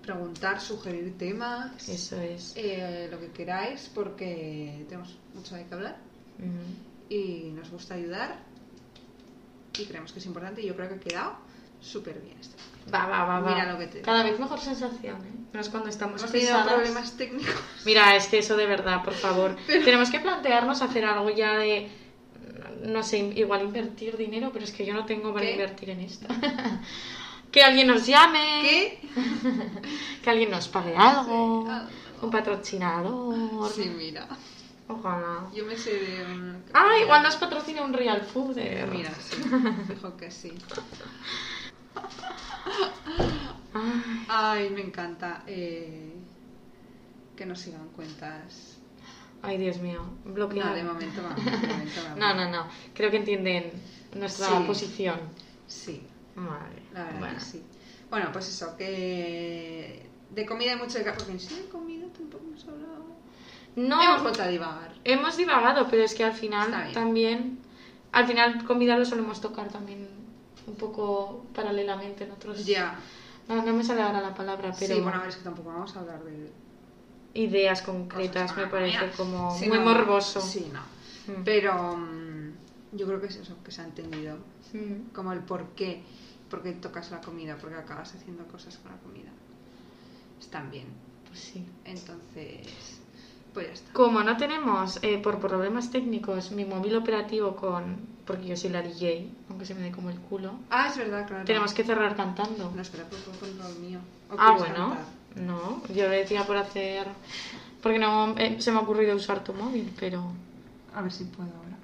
preguntar, 0.00 0.62
sugerir 0.62 1.18
temas, 1.18 1.86
Eso 1.90 2.18
es. 2.22 2.54
eh, 2.56 3.08
lo 3.10 3.20
que 3.20 3.32
queráis, 3.32 3.90
porque 3.94 4.86
tenemos 4.88 5.14
mucho 5.34 5.56
de 5.56 5.66
qué 5.66 5.74
hablar 5.74 5.98
Ujú. 6.38 7.14
y 7.14 7.50
nos 7.54 7.68
gusta 7.70 7.92
ayudar 7.94 8.38
y 9.78 9.84
creemos 9.84 10.10
que 10.12 10.20
es 10.20 10.26
importante 10.26 10.62
y 10.62 10.66
yo 10.66 10.74
creo 10.74 10.88
que 10.88 10.94
ha 10.94 11.00
quedado 11.00 11.36
súper 11.82 12.18
bien 12.20 12.38
esto. 12.40 12.56
Va, 12.92 13.06
va, 13.06 13.24
va, 13.24 13.40
va. 13.40 13.50
Mira 13.54 13.72
lo 13.72 13.78
que 13.78 13.86
te- 13.86 14.00
Cada 14.02 14.22
vez 14.22 14.38
mejor 14.38 14.60
sensación, 14.60 15.16
¿eh? 15.24 15.30
No 15.52 15.60
es 15.60 15.68
cuando 15.68 15.88
estamos 15.88 16.20
Hemos 16.20 16.32
pesadas. 16.32 16.66
problemas 16.72 17.16
técnicos. 17.16 17.54
Mira, 17.84 18.16
es 18.16 18.26
que 18.28 18.38
eso 18.38 18.56
de 18.56 18.66
verdad, 18.66 19.02
por 19.04 19.14
favor. 19.14 19.56
Tenemos 19.66 20.10
que 20.10 20.20
plantearnos 20.20 20.82
hacer 20.82 21.04
algo 21.04 21.30
ya 21.30 21.56
de. 21.58 21.88
No 22.82 23.02
sé, 23.02 23.18
igual 23.36 23.62
invertir 23.62 24.16
dinero, 24.16 24.50
pero 24.52 24.64
es 24.64 24.72
que 24.72 24.84
yo 24.84 24.92
no 24.92 25.06
tengo 25.06 25.32
para 25.32 25.46
¿Qué? 25.46 25.52
invertir 25.52 25.90
en 25.90 26.00
esto. 26.00 26.26
que 27.50 27.62
alguien 27.62 27.86
nos 27.86 28.06
llame. 28.06 28.60
¿Qué? 28.62 29.00
Que 30.22 30.30
alguien 30.30 30.50
nos 30.50 30.68
pague 30.68 30.94
algo. 30.96 31.64
Sí, 31.66 31.70
algo. 31.72 31.88
Un 32.22 32.30
patrocinador. 32.30 33.70
Sí, 33.72 33.90
mira. 33.96 34.26
Ojalá. 34.88 35.46
Yo 35.54 35.64
me 35.64 35.76
sé 35.76 35.92
de 35.94 36.24
un... 36.24 36.62
Ah, 36.74 36.88
igual 37.02 37.22
nos 37.22 37.36
patrocina 37.36 37.82
un 37.82 37.92
Real 37.92 38.20
Food. 38.22 38.56
Mira, 38.90 39.10
sí. 39.18 39.36
Fijo 39.88 40.16
que 40.16 40.30
sí. 40.30 40.52
Ay, 43.74 44.24
Ay, 44.28 44.70
me 44.70 44.80
encanta 44.82 45.42
eh, 45.46 46.14
que 47.36 47.46
nos 47.46 47.58
sigan 47.60 47.88
cuentas. 47.88 48.78
ay, 49.42 49.58
Dios 49.58 49.78
mío. 49.78 50.02
Bloqueado. 50.24 50.70
No, 50.70 50.76
de 50.76 50.84
momento 50.84 51.22
vamos. 51.22 51.44
de 51.44 51.50
momento 51.66 52.00
vamos. 52.04 52.18
No, 52.18 52.34
no, 52.34 52.50
no. 52.50 52.66
Creo 52.94 53.10
que 53.10 53.18
entienden 53.18 53.72
nuestra 54.14 54.46
Sí. 54.48 54.64
posición. 54.66 55.20
Sí, 55.66 56.02
Vale. 56.36 56.82
la 56.92 57.04
verdad 57.04 57.18
bueno. 57.18 57.34
que 57.34 57.40
sí. 57.40 57.62
Bueno, 58.10 58.30
pues 58.32 58.48
eso, 58.48 58.76
que 58.76 60.06
de 60.30 60.46
comida 60.46 60.72
hay 60.72 60.78
mucho 60.78 60.98
de 60.98 61.04
Porque 61.12 61.32
en 61.32 61.40
sí 61.40 61.54
de 61.56 61.68
comida 61.68 62.06
tampoco 62.16 62.44
hemos 62.48 62.64
hablado. 62.68 63.04
No, 63.76 64.00
Hemos 64.00 64.22
vuelto 64.22 64.42
a 64.42 64.46
divagar. 64.46 64.92
hemos 65.02 65.36
divagado, 65.36 65.88
pero 65.90 66.04
es 66.04 66.14
que 66.14 66.22
al 66.24 66.32
final 66.34 66.92
también. 66.92 67.58
Al 68.12 68.26
final, 68.28 68.64
comida 68.64 68.96
lo 68.96 69.04
solemos 69.04 69.40
tocar 69.40 69.68
también 69.68 70.06
un 70.66 70.74
poco 70.76 71.44
paralelamente 71.54 72.24
en 72.24 72.32
otros. 72.32 72.64
Ya. 72.64 72.98
No, 73.48 73.62
no 73.62 73.72
me 73.74 73.84
sale 73.84 74.02
ahora 74.02 74.20
la 74.20 74.34
palabra, 74.34 74.72
pero 74.78 74.94
Sí, 74.94 75.00
bueno, 75.00 75.18
a 75.18 75.20
ver, 75.20 75.28
es 75.28 75.36
que 75.36 75.44
tampoco 75.44 75.68
vamos 75.68 75.94
a 75.96 76.00
hablar 76.00 76.24
de 76.24 76.50
ideas 77.34 77.82
concretas 77.82 78.52
con 78.52 78.62
me 78.62 78.68
parece 78.70 79.10
como 79.16 79.56
Sí, 79.56 79.68
muy 79.68 79.78
no, 79.78 79.84
morboso. 79.84 80.40
Sí, 80.40 80.70
no. 80.72 80.80
Mm. 81.32 81.44
Pero 81.44 81.96
mm, 81.96 82.52
yo 82.92 83.06
creo 83.06 83.20
que 83.20 83.26
es 83.26 83.36
eso, 83.36 83.56
que 83.64 83.70
se 83.70 83.82
ha 83.82 83.84
entendido. 83.84 84.38
Mm. 84.72 85.12
Como 85.12 85.32
el 85.32 85.40
por 85.40 85.68
qué. 85.70 86.02
Por 86.48 86.62
qué 86.62 86.72
tocas 86.72 87.10
la 87.10 87.20
comida, 87.20 87.56
porque 87.60 87.76
acabas 87.76 88.14
haciendo 88.14 88.44
cosas 88.46 88.76
con 88.78 88.92
la 88.92 88.98
comida. 88.98 89.30
Están 90.38 90.70
bien. 90.70 90.86
Pues 91.26 91.40
sí. 91.40 91.66
Entonces, 91.84 93.00
pues 93.52 93.66
ya 93.66 93.72
está. 93.72 93.92
Como 93.92 94.22
no 94.22 94.36
tenemos, 94.36 95.00
eh, 95.02 95.18
por 95.18 95.40
problemas 95.40 95.90
técnicos, 95.90 96.52
mi 96.52 96.64
móvil 96.64 96.96
operativo 96.96 97.56
con. 97.56 98.13
Porque 98.26 98.46
yo 98.46 98.56
soy 98.56 98.70
la 98.70 98.80
DJ, 98.82 99.28
aunque 99.50 99.66
se 99.66 99.74
me 99.74 99.82
dé 99.82 99.90
como 99.90 100.08
el 100.10 100.18
culo. 100.18 100.54
Ah, 100.70 100.88
es 100.90 100.96
verdad, 100.96 101.26
claro. 101.26 101.44
Tenemos 101.44 101.74
que 101.74 101.84
cerrar 101.84 102.16
cantando. 102.16 102.72
No, 102.74 102.80
espera, 102.82 103.04
puedo 103.04 103.22
ponerlo 103.38 103.68
el 103.68 103.78
mío. 103.80 103.98
¿O 104.30 104.36
Ah, 104.38 104.56
bueno. 104.58 104.74
cantar? 104.74 105.04
No, 105.36 105.82
yo 105.88 106.08
le 106.08 106.18
decía 106.18 106.46
por 106.46 106.56
hacer. 106.56 107.06
Porque 107.82 107.98
no 107.98 108.34
eh, 108.38 108.60
se 108.62 108.72
me 108.72 108.78
ha 108.78 108.80
ocurrido 108.80 109.14
usar 109.16 109.44
tu 109.44 109.52
móvil, 109.52 109.92
pero. 110.00 110.32
A 110.94 111.02
ver 111.02 111.12
si 111.12 111.24
puedo 111.24 111.50
ahora. 111.54 111.76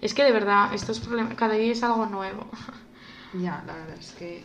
Es 0.00 0.14
que 0.14 0.24
de 0.24 0.32
verdad, 0.32 0.72
estos 0.72 1.00
problemas. 1.00 1.34
Cada 1.34 1.54
día 1.54 1.72
es 1.72 1.82
algo 1.82 2.06
nuevo. 2.06 2.46
Ya, 3.34 3.62
la 3.66 3.74
verdad 3.74 3.96
es 3.98 4.12
que. 4.12 4.44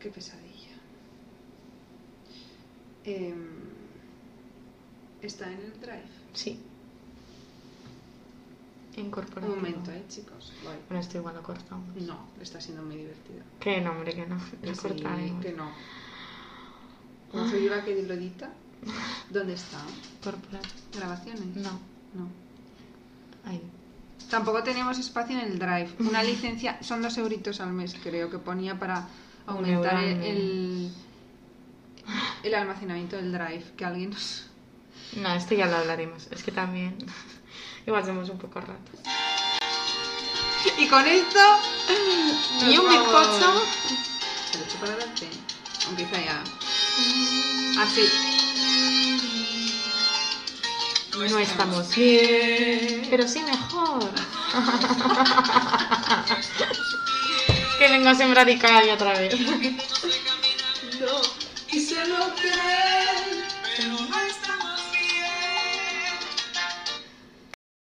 Qué 0.00 0.10
pesadilla. 0.10 0.76
Em, 3.04 3.46
Está 5.22 5.46
en 5.50 5.58
el 5.60 5.80
drive. 5.80 6.02
Sí. 6.34 6.60
Incorporativo. 8.98 9.54
Un 9.54 9.62
momento, 9.62 9.90
eh, 9.90 10.04
chicos. 10.08 10.52
Voy. 10.64 10.74
Bueno, 10.88 11.00
esto 11.00 11.18
igual 11.18 11.34
lo 11.34 11.42
cortamos. 11.42 11.96
No, 12.02 12.28
está 12.40 12.60
siendo 12.60 12.82
muy 12.82 12.96
divertido. 12.96 13.42
Que 13.60 13.80
no, 13.80 13.92
hombre, 13.92 14.14
que 14.14 14.26
no. 14.26 14.36
Lo 14.62 14.74
sí, 14.74 14.80
cortaremos. 14.80 15.44
que 15.44 15.52
no. 15.52 15.70
Soy 17.50 17.64
yo 17.64 17.70
la 17.74 17.84
que 17.84 18.02
lo 18.02 18.14
edita, 18.14 18.50
¿dónde 19.30 19.54
está? 19.54 19.78
Corporativo. 20.22 20.74
¿Grabaciones? 20.94 21.56
No. 21.56 21.72
No. 22.14 22.28
Ahí. 23.44 23.62
Tampoco 24.30 24.62
tenemos 24.62 24.98
espacio 24.98 25.38
en 25.38 25.44
el 25.44 25.58
drive. 25.58 25.90
Una 26.00 26.22
licencia, 26.22 26.82
son 26.82 27.00
dos 27.00 27.16
euritos 27.18 27.60
al 27.60 27.72
mes, 27.72 27.96
creo 28.02 28.30
que 28.30 28.38
ponía 28.38 28.78
para 28.78 29.08
aumentar 29.46 30.02
el, 30.04 30.92
el 32.42 32.54
almacenamiento 32.54 33.16
del 33.16 33.32
drive. 33.32 33.64
Que 33.76 33.84
alguien 33.84 34.10
nos. 34.10 34.46
No, 35.16 35.32
esto 35.34 35.54
ya 35.54 35.66
lo 35.66 35.76
hablaremos. 35.76 36.28
Es 36.30 36.42
que 36.42 36.52
también. 36.52 36.96
Igual 37.88 38.04
somos 38.04 38.28
un 38.28 38.36
poco 38.36 38.60
ratos. 38.60 39.00
Y 40.76 40.86
con 40.88 41.06
esto. 41.06 41.38
Y 42.60 42.76
un 42.76 42.84
vamos. 42.84 43.00
bizcocho. 43.00 43.62
Se 44.52 44.58
lo 44.58 44.64
echo 44.64 44.76
para 44.78 44.92
adelante. 44.92 45.26
Empieza 45.88 46.22
ya. 46.22 46.44
Así. 47.80 48.04
No 51.16 51.38
estamos 51.38 51.96
bien, 51.96 53.06
pero 53.08 53.26
sí 53.26 53.40
mejor. 53.40 54.04
que 57.78 57.88
vengo 57.88 58.10
a 58.10 58.14
sembrar 58.14 58.46
y 58.50 58.60
otra 58.90 59.18
vez. 59.18 59.34
No. 61.00 61.22
Y 61.70 61.80
se 61.80 62.06
lo 62.06 62.34
cree. 62.34 63.17